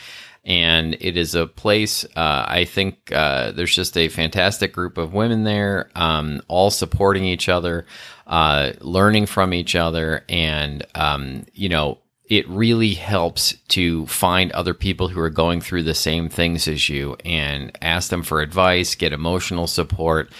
and 0.48 0.96
it 1.00 1.16
is 1.16 1.36
a 1.36 1.46
place 1.46 2.04
uh, 2.16 2.44
i 2.48 2.64
think 2.64 3.12
uh, 3.12 3.52
there's 3.52 3.74
just 3.74 3.96
a 3.96 4.08
fantastic 4.08 4.72
group 4.72 4.98
of 4.98 5.14
women 5.14 5.44
there 5.44 5.90
um, 5.94 6.40
all 6.48 6.70
supporting 6.70 7.24
each 7.24 7.48
other 7.48 7.86
uh, 8.28 8.72
learning 8.80 9.26
from 9.26 9.54
each 9.54 9.74
other. 9.74 10.24
And 10.28 10.86
um, 10.94 11.46
you 11.54 11.68
know 11.68 11.98
it 12.28 12.46
really 12.46 12.92
helps 12.92 13.54
to 13.68 14.06
find 14.06 14.52
other 14.52 14.74
people 14.74 15.08
who 15.08 15.18
are 15.18 15.30
going 15.30 15.62
through 15.62 15.82
the 15.82 15.94
same 15.94 16.28
things 16.28 16.68
as 16.68 16.86
you 16.86 17.16
and 17.24 17.72
ask 17.80 18.10
them 18.10 18.22
for 18.22 18.42
advice 18.42 18.94
get 18.94 19.14
emotional 19.14 19.66
support 19.66 20.30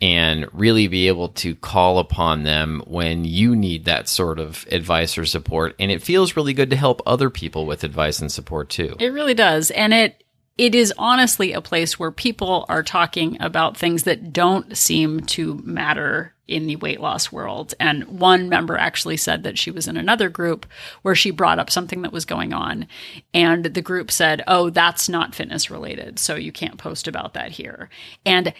and 0.00 0.46
really 0.52 0.88
be 0.88 1.08
able 1.08 1.30
to 1.30 1.54
call 1.54 1.98
upon 1.98 2.42
them 2.42 2.82
when 2.86 3.24
you 3.24 3.56
need 3.56 3.86
that 3.86 4.08
sort 4.08 4.38
of 4.38 4.66
advice 4.70 5.16
or 5.16 5.24
support. 5.24 5.74
And 5.78 5.90
it 5.90 6.02
feels 6.02 6.36
really 6.36 6.52
good 6.52 6.70
to 6.70 6.76
help 6.76 7.00
other 7.06 7.30
people 7.30 7.64
with 7.66 7.82
advice 7.82 8.20
and 8.20 8.30
support 8.30 8.68
too. 8.68 8.96
It 8.98 9.12
really 9.12 9.34
does, 9.34 9.70
and 9.70 9.94
it 9.94 10.22
it 10.58 10.74
is 10.74 10.92
honestly 10.96 11.52
a 11.52 11.60
place 11.60 11.98
where 11.98 12.10
people 12.10 12.64
are 12.70 12.82
talking 12.82 13.36
about 13.40 13.76
things 13.76 14.04
that 14.04 14.32
don't 14.32 14.74
seem 14.74 15.20
to 15.20 15.60
matter 15.64 16.34
in 16.48 16.66
the 16.66 16.76
weight 16.76 17.00
loss 17.00 17.30
world. 17.30 17.74
And 17.78 18.04
one 18.04 18.48
member 18.48 18.78
actually 18.78 19.18
said 19.18 19.42
that 19.42 19.58
she 19.58 19.70
was 19.70 19.86
in 19.86 19.96
another 19.96 20.30
group 20.30 20.64
where 21.02 21.14
she 21.14 21.30
brought 21.30 21.58
up 21.58 21.70
something 21.70 22.02
that 22.02 22.12
was 22.12 22.24
going 22.24 22.54
on. 22.54 22.86
And 23.34 23.64
the 23.64 23.82
group 23.82 24.10
said, 24.10 24.42
Oh, 24.46 24.70
that's 24.70 25.08
not 25.08 25.34
fitness 25.34 25.70
related. 25.70 26.18
So 26.18 26.36
you 26.36 26.52
can't 26.52 26.78
post 26.78 27.06
about 27.06 27.34
that 27.34 27.52
here. 27.52 27.90
And 28.24 28.54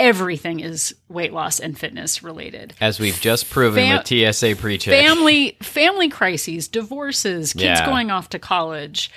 everything 0.00 0.58
is 0.60 0.94
weight 1.08 1.32
loss 1.32 1.60
and 1.60 1.78
fitness 1.78 2.22
related. 2.22 2.72
As 2.80 2.98
we've 2.98 3.20
just 3.20 3.50
proven 3.50 3.84
Fam- 3.84 3.98
with 3.98 4.34
TSA 4.34 4.56
pre-check. 4.56 4.92
Family 4.92 5.56
family 5.62 6.08
crises, 6.08 6.66
divorces, 6.66 7.52
kids 7.52 7.64
Yeah. 7.64 7.86
going 7.86 8.10
off 8.10 8.30
to 8.30 8.38
college, 8.38 9.10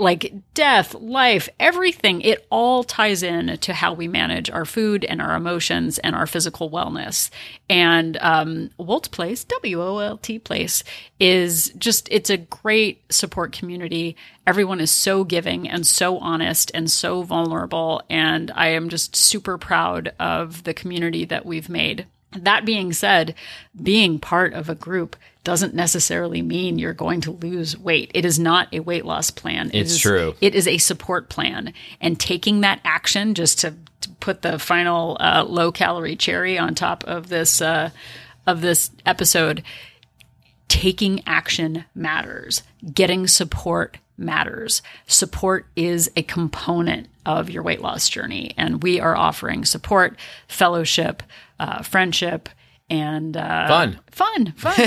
like 0.00 0.32
death, 0.54 0.94
life, 0.94 1.48
everything, 1.60 2.22
it 2.22 2.46
all 2.50 2.82
ties 2.82 3.22
in 3.22 3.58
to 3.58 3.74
how 3.74 3.92
we 3.92 4.08
manage 4.08 4.50
our 4.50 4.64
food 4.64 5.04
and 5.04 5.20
our 5.20 5.36
emotions 5.36 5.98
and 5.98 6.16
our 6.16 6.26
physical 6.26 6.70
wellness. 6.70 7.30
And 7.68 8.16
um, 8.16 8.70
Place, 9.12 9.44
W 9.44 9.82
O 9.82 9.98
L 9.98 10.16
T 10.16 10.38
Place, 10.38 10.82
is 11.20 11.72
just, 11.78 12.08
it's 12.10 12.30
a 12.30 12.38
great 12.38 13.02
support 13.12 13.52
community. 13.52 14.16
Everyone 14.46 14.80
is 14.80 14.90
so 14.90 15.22
giving 15.22 15.68
and 15.68 15.86
so 15.86 16.18
honest 16.18 16.70
and 16.74 16.90
so 16.90 17.22
vulnerable. 17.22 18.02
And 18.08 18.50
I 18.54 18.68
am 18.68 18.88
just 18.88 19.14
super 19.14 19.58
proud 19.58 20.12
of 20.18 20.64
the 20.64 20.74
community 20.74 21.26
that 21.26 21.44
we've 21.44 21.68
made. 21.68 22.06
That 22.32 22.64
being 22.64 22.92
said, 22.92 23.34
being 23.80 24.18
part 24.18 24.52
of 24.54 24.68
a 24.68 24.74
group 24.74 25.16
doesn't 25.42 25.74
necessarily 25.74 26.42
mean 26.42 26.78
you're 26.78 26.92
going 26.92 27.20
to 27.22 27.30
lose 27.32 27.76
weight. 27.76 28.10
It 28.14 28.24
is 28.24 28.38
not 28.38 28.68
a 28.72 28.80
weight 28.80 29.04
loss 29.04 29.30
plan. 29.30 29.68
It 29.72 29.80
It's 29.80 29.92
is- 29.92 30.00
true. 30.00 30.34
It 30.40 30.54
is 30.54 30.68
a 30.68 30.78
support 30.78 31.28
plan. 31.28 31.72
And 32.00 32.20
taking 32.20 32.60
that 32.60 32.80
action 32.84 33.34
just 33.34 33.58
to, 33.60 33.74
to 34.02 34.10
put 34.20 34.42
the 34.42 34.58
final 34.58 35.16
uh, 35.18 35.44
low 35.48 35.72
calorie 35.72 36.14
cherry 36.16 36.58
on 36.58 36.74
top 36.74 37.02
of 37.04 37.28
this 37.28 37.60
uh, 37.60 37.90
of 38.46 38.60
this 38.60 38.90
episode, 39.06 39.62
taking 40.68 41.22
action 41.26 41.84
matters. 41.94 42.62
Getting 42.94 43.26
support 43.26 43.98
matters. 44.16 44.82
Support 45.06 45.66
is 45.76 46.10
a 46.16 46.22
component 46.22 47.08
of 47.26 47.50
your 47.50 47.62
weight 47.62 47.80
loss 47.80 48.08
journey. 48.08 48.52
And 48.56 48.82
we 48.82 49.00
are 49.00 49.16
offering 49.16 49.64
support, 49.64 50.16
fellowship, 50.48 51.22
uh, 51.60 51.82
friendship, 51.82 52.48
and 52.88 53.36
uh, 53.36 53.68
Fun. 53.68 54.00
Fun. 54.10 54.52
Fun. 54.56 54.74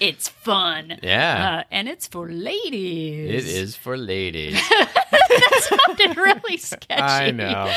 it's 0.00 0.28
fun. 0.28 0.98
Yeah. 1.02 1.58
Uh, 1.58 1.64
and 1.70 1.88
it's 1.88 2.06
for 2.06 2.28
ladies. 2.28 3.30
it 3.30 3.46
is 3.54 3.76
for 3.76 3.96
ladies. 3.96 4.60
sounded 5.60 6.16
really 6.16 6.56
sketchy. 6.56 7.00
I 7.02 7.30
know. 7.30 7.72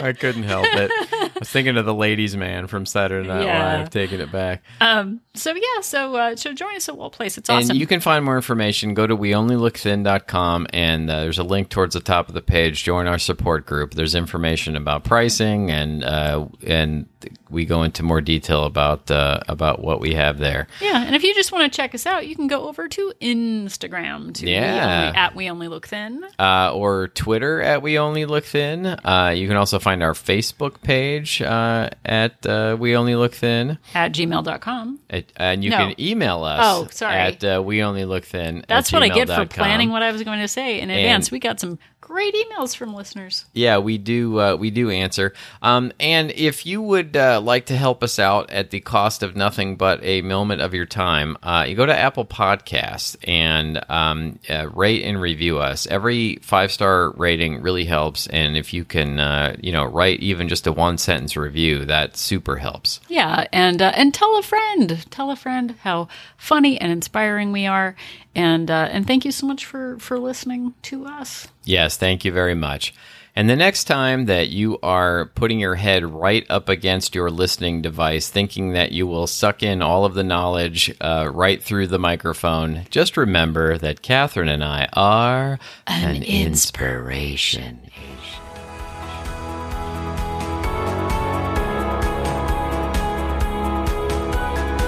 I 0.00 0.12
couldn't 0.12 0.44
help 0.44 0.66
it. 0.66 0.90
I 0.92 1.30
was 1.38 1.48
thinking 1.50 1.76
of 1.76 1.84
the 1.86 1.94
ladies' 1.94 2.36
man 2.36 2.66
from 2.66 2.86
Saturday 2.86 3.28
Night 3.28 3.44
Yeah. 3.44 3.78
Live, 3.78 3.90
taking 3.90 4.20
it 4.20 4.32
back. 4.32 4.62
Um. 4.80 5.20
So 5.34 5.54
yeah. 5.54 5.80
So 5.82 6.16
uh, 6.16 6.36
so 6.36 6.52
join 6.52 6.76
us 6.76 6.88
at 6.88 6.96
Wolt 6.96 7.12
Place. 7.12 7.38
It's 7.38 7.48
awesome. 7.48 7.70
And 7.70 7.80
you 7.80 7.86
can 7.86 8.00
find 8.00 8.24
more 8.24 8.36
information. 8.36 8.94
Go 8.94 9.06
to 9.06 9.16
weonlylookthin.com 9.16 10.66
and 10.72 11.10
uh, 11.10 11.20
there's 11.20 11.38
a 11.38 11.44
link 11.44 11.68
towards 11.68 11.94
the 11.94 12.00
top 12.00 12.28
of 12.28 12.34
the 12.34 12.42
page. 12.42 12.82
Join 12.84 13.06
our 13.06 13.18
support 13.18 13.66
group. 13.66 13.94
There's 13.94 14.14
information 14.14 14.76
about 14.76 15.04
pricing 15.04 15.70
and 15.70 16.04
uh, 16.04 16.46
and 16.66 17.06
we 17.50 17.64
go 17.64 17.82
into 17.82 18.02
more 18.02 18.20
detail 18.20 18.64
about 18.64 19.01
uh, 19.10 19.40
about 19.48 19.80
what 19.82 20.00
we 20.00 20.14
have 20.14 20.38
there. 20.38 20.66
yeah. 20.80 21.04
And 21.04 21.14
if 21.16 21.22
you 21.22 21.34
just 21.34 21.52
want 21.52 21.70
to 21.70 21.76
check 21.76 21.94
us 21.94 22.06
out, 22.06 22.26
you 22.26 22.36
can 22.36 22.46
go 22.46 22.68
over 22.68 22.88
to 22.88 23.12
Instagram 23.20 24.34
to 24.34 24.48
Yeah. 24.48 24.62
we 24.62 25.06
only, 25.06 25.16
at 25.18 25.34
We 25.36 25.50
Only 25.50 25.68
Look 25.68 25.86
Thin. 25.88 26.24
Uh, 26.38 26.72
or 26.74 27.08
Twitter 27.08 27.60
at 27.62 27.82
We 27.82 27.98
Only 27.98 28.24
Look 28.24 28.44
Thin. 28.44 28.86
Uh, 28.86 29.32
you 29.36 29.48
can 29.48 29.56
also 29.56 29.78
find 29.78 30.02
our 30.02 30.12
Facebook 30.14 30.82
page 30.82 31.40
uh, 31.42 31.90
at 32.04 32.44
uh, 32.46 32.76
We 32.78 32.96
Only 32.96 33.14
Look 33.14 33.34
Thin. 33.34 33.78
At 33.94 34.12
gmail.com. 34.12 35.00
At- 35.10 35.32
and 35.36 35.64
you 35.64 35.70
No. 35.70 35.78
can 35.78 36.00
email 36.00 36.44
us. 36.44 36.60
Oh, 36.62 36.88
sorry. 36.90 37.16
At 37.16 37.44
uh, 37.44 37.62
We 37.64 37.82
Only 37.82 38.04
Look 38.04 38.24
Thin. 38.24 38.64
That's 38.68 38.92
at 38.92 38.96
what 38.96 39.02
I 39.02 39.08
get 39.08 39.28
for 39.28 39.46
planning 39.46 39.90
what 39.90 40.02
I 40.02 40.12
was 40.12 40.22
going 40.22 40.40
to 40.40 40.48
say 40.48 40.80
in 40.80 40.90
advance. 40.90 41.30
We 41.30 41.38
got 41.38 41.60
some 41.60 41.78
great 42.02 42.34
emails 42.34 42.76
from 42.76 42.92
listeners. 42.92 43.46
Yeah, 43.54 43.78
we 43.78 43.96
do. 43.96 44.38
Uh, 44.38 44.56
we 44.56 44.70
do 44.70 44.90
answer. 44.90 45.32
Um, 45.62 45.92
and 45.98 46.30
if 46.32 46.66
you 46.66 46.82
would 46.82 47.16
uh, 47.16 47.40
like 47.40 47.66
to 47.66 47.76
help 47.76 48.02
us 48.02 48.18
out 48.18 48.50
at 48.50 48.70
the 48.70 48.80
cost 48.80 49.22
of 49.22 49.34
nothing 49.34 49.76
but 49.76 50.02
a 50.02 50.20
moment 50.20 50.60
of 50.60 50.74
your 50.74 50.84
time, 50.84 51.38
uh, 51.42 51.64
you 51.66 51.74
go 51.74 51.86
to 51.86 51.96
Apple 51.96 52.26
Podcasts 52.26 53.16
and 53.26 53.82
um, 53.88 54.38
uh, 54.50 54.68
rate 54.74 55.04
and 55.04 55.20
review 55.20 55.58
us. 55.58 55.86
Every 55.86 56.36
five 56.42 56.70
star 56.72 57.12
rating 57.12 57.62
really 57.62 57.86
helps, 57.86 58.26
and 58.26 58.56
if 58.56 58.74
you 58.74 58.84
can, 58.84 59.18
uh, 59.18 59.56
you 59.60 59.72
know, 59.72 59.84
write 59.84 60.20
even 60.20 60.48
just 60.48 60.66
a 60.66 60.72
one 60.72 60.98
sentence 60.98 61.36
review, 61.36 61.84
that 61.86 62.16
super 62.16 62.56
helps. 62.56 63.00
Yeah, 63.08 63.46
and 63.52 63.80
uh, 63.80 63.92
and 63.94 64.12
tell 64.12 64.36
a 64.36 64.42
friend, 64.42 65.06
tell 65.10 65.30
a 65.30 65.36
friend 65.36 65.76
how 65.82 66.08
funny 66.36 66.80
and 66.80 66.90
inspiring 66.90 67.52
we 67.52 67.64
are, 67.64 67.94
and 68.34 68.70
uh, 68.70 68.88
and 68.90 69.06
thank 69.06 69.24
you 69.24 69.32
so 69.32 69.46
much 69.46 69.64
for 69.64 69.98
for 69.98 70.18
listening 70.18 70.74
to 70.82 71.06
us. 71.06 71.46
Yes, 71.64 71.96
thank 71.96 72.24
you 72.24 72.32
very 72.32 72.54
much. 72.54 72.94
And 73.34 73.48
the 73.48 73.56
next 73.56 73.84
time 73.84 74.26
that 74.26 74.50
you 74.50 74.78
are 74.82 75.26
putting 75.34 75.58
your 75.58 75.76
head 75.76 76.04
right 76.04 76.44
up 76.50 76.68
against 76.68 77.14
your 77.14 77.30
listening 77.30 77.80
device, 77.80 78.28
thinking 78.28 78.74
that 78.74 78.92
you 78.92 79.06
will 79.06 79.26
suck 79.26 79.62
in 79.62 79.80
all 79.80 80.04
of 80.04 80.12
the 80.12 80.22
knowledge 80.22 80.94
uh, 81.00 81.30
right 81.32 81.62
through 81.62 81.86
the 81.86 81.98
microphone, 81.98 82.82
just 82.90 83.16
remember 83.16 83.78
that 83.78 84.02
Catherine 84.02 84.50
and 84.50 84.62
I 84.62 84.86
are 84.92 85.58
An 85.86 86.16
an, 86.16 86.22
inspiration. 86.24 87.80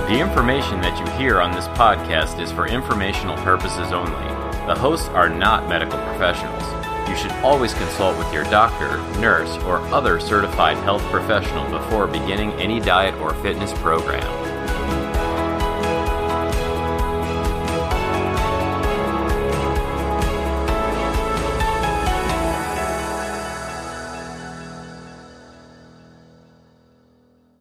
The 0.07 0.21
information 0.21 0.83
that 0.83 0.99
you 0.99 1.11
hear 1.19 1.41
on 1.41 1.53
this 1.53 1.67
podcast 1.69 2.39
is 2.43 2.53
for 2.53 2.69
informational 2.69 3.37
purposes 3.39 3.91
only. 3.91 4.44
The 4.67 4.75
hosts 4.75 5.09
are 5.09 5.29
not 5.29 5.69
medical 5.69 5.99
professionals. 5.99 6.63
You 7.07 7.15
should 7.17 7.33
always 7.45 7.75
consult 7.75 8.17
with 8.17 8.33
your 8.33 8.45
doctor, 8.45 8.97
nurse, 9.21 9.55
or 9.65 9.79
other 9.93 10.19
certified 10.19 10.79
health 10.79 11.03
professional 11.11 11.69
before 11.71 12.07
beginning 12.07 12.53
any 12.55 12.81
diet 12.81 13.15
or 13.17 13.35
fitness 13.43 13.75
program. 13.81 14.25